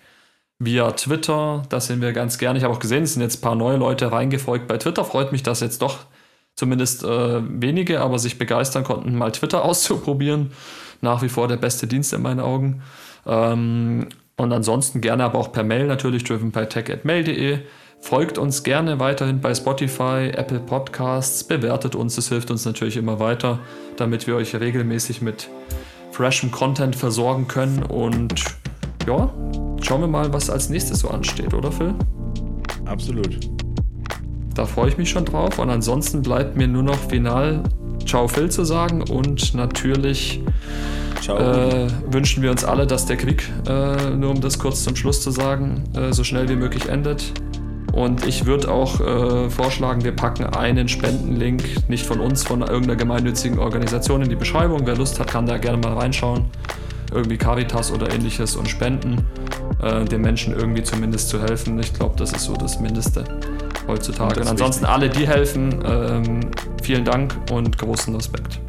via 0.58 0.92
Twitter. 0.92 1.62
Das 1.68 1.86
sehen 1.86 2.00
wir 2.02 2.12
ganz 2.12 2.38
gerne. 2.38 2.58
Ich 2.58 2.64
habe 2.64 2.74
auch 2.74 2.80
gesehen, 2.80 3.04
es 3.04 3.14
sind 3.14 3.22
jetzt 3.22 3.38
ein 3.38 3.40
paar 3.40 3.54
neue 3.54 3.76
Leute 3.76 4.12
reingefolgt 4.12 4.68
bei 4.68 4.76
Twitter. 4.76 5.04
Freut 5.04 5.32
mich, 5.32 5.42
dass 5.42 5.60
jetzt 5.60 5.80
doch 5.80 6.00
zumindest 6.54 7.02
äh, 7.04 7.40
wenige, 7.60 8.00
aber 8.00 8.18
sich 8.18 8.38
begeistern 8.38 8.84
konnten, 8.84 9.16
mal 9.16 9.32
Twitter 9.32 9.64
auszuprobieren. 9.64 10.52
Nach 11.00 11.22
wie 11.22 11.28
vor 11.28 11.48
der 11.48 11.58
beste 11.58 11.86
Dienst 11.86 12.12
in 12.12 12.22
meinen 12.22 12.40
Augen. 12.40 12.82
Ähm, 13.26 14.08
und 14.38 14.52
ansonsten 14.52 15.00
gerne 15.00 15.24
aber 15.24 15.38
auch 15.38 15.52
per 15.52 15.64
Mail 15.64 15.86
natürlich, 15.86 16.24
driven 16.24 16.52
by. 16.52 16.66
Folgt 17.98 18.36
uns 18.38 18.62
gerne 18.62 19.00
weiterhin 19.00 19.40
bei 19.40 19.54
Spotify, 19.54 20.30
Apple 20.34 20.60
Podcasts, 20.60 21.42
bewertet 21.42 21.94
uns, 21.94 22.16
das 22.16 22.28
hilft 22.28 22.50
uns 22.50 22.64
natürlich 22.64 22.98
immer 22.98 23.18
weiter, 23.18 23.58
damit 23.96 24.26
wir 24.26 24.36
euch 24.36 24.54
regelmäßig 24.54 25.22
mit 25.22 25.48
freshem 26.12 26.50
Content 26.50 26.94
versorgen 26.94 27.48
können. 27.48 27.82
Und 27.82 28.34
ja, 29.06 29.32
schauen 29.80 30.02
wir 30.02 30.08
mal, 30.08 30.32
was 30.32 30.50
als 30.50 30.68
nächstes 30.68 31.00
so 31.00 31.08
ansteht, 31.08 31.54
oder 31.54 31.72
Phil? 31.72 31.94
Absolut. 32.84 33.40
Da 34.54 34.66
freue 34.66 34.90
ich 34.90 34.98
mich 34.98 35.10
schon 35.10 35.24
drauf. 35.24 35.58
Und 35.58 35.70
ansonsten 35.70 36.22
bleibt 36.22 36.56
mir 36.56 36.68
nur 36.68 36.82
noch 36.82 36.98
final 37.08 37.62
Ciao 38.06 38.28
Phil 38.28 38.50
zu 38.50 38.64
sagen 38.64 39.02
und 39.02 39.54
natürlich. 39.54 40.40
Äh, 41.28 41.88
wünschen 42.12 42.42
wir 42.42 42.50
uns 42.50 42.64
alle, 42.64 42.86
dass 42.86 43.06
der 43.06 43.16
Krieg, 43.16 43.48
äh, 43.68 44.10
nur 44.10 44.30
um 44.30 44.40
das 44.40 44.58
kurz 44.58 44.84
zum 44.84 44.96
Schluss 44.96 45.20
zu 45.22 45.30
sagen, 45.30 45.84
äh, 45.94 46.12
so 46.12 46.24
schnell 46.24 46.48
wie 46.48 46.56
möglich 46.56 46.88
endet. 46.88 47.32
Und 47.92 48.26
ich 48.26 48.44
würde 48.44 48.70
auch 48.70 49.00
äh, 49.00 49.48
vorschlagen, 49.48 50.04
wir 50.04 50.12
packen 50.12 50.44
einen 50.44 50.88
Spendenlink, 50.88 51.88
nicht 51.88 52.04
von 52.04 52.20
uns, 52.20 52.42
von 52.42 52.60
irgendeiner 52.60 52.96
gemeinnützigen 52.96 53.58
Organisation 53.58 54.20
in 54.22 54.28
die 54.28 54.36
Beschreibung. 54.36 54.82
Wer 54.84 54.96
Lust 54.96 55.18
hat, 55.18 55.28
kann 55.28 55.46
da 55.46 55.56
gerne 55.56 55.78
mal 55.78 55.94
reinschauen. 55.94 56.44
Irgendwie 57.12 57.38
Caritas 57.38 57.92
oder 57.92 58.12
ähnliches 58.12 58.56
und 58.56 58.68
spenden, 58.68 59.24
äh, 59.82 60.04
den 60.04 60.20
Menschen 60.20 60.54
irgendwie 60.54 60.82
zumindest 60.82 61.30
zu 61.30 61.40
helfen. 61.40 61.78
Ich 61.78 61.94
glaube, 61.94 62.16
das 62.18 62.32
ist 62.32 62.44
so 62.44 62.54
das 62.54 62.80
Mindeste. 62.80 63.24
heutzutage. 63.86 64.40
Und, 64.40 64.42
und 64.42 64.48
ansonsten 64.48 64.82
wichtig. 64.82 64.94
alle, 64.94 65.08
die 65.08 65.26
helfen, 65.26 65.82
ähm, 65.86 66.40
vielen 66.82 67.04
Dank 67.04 67.34
und 67.50 67.78
großen 67.78 68.14
Respekt. 68.14 68.60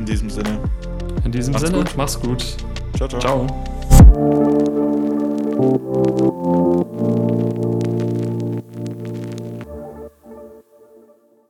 In 0.00 0.06
diesem 0.06 0.30
Sinne. 0.30 0.58
In 1.26 1.30
diesem 1.30 1.52
Macht's 1.52 1.66
Sinne, 1.68 1.84
gut. 1.84 1.94
mach's 1.94 2.18
gut. 2.18 2.56
Ciao, 2.96 3.06
ciao. 3.06 3.20
Ciao. 3.20 3.46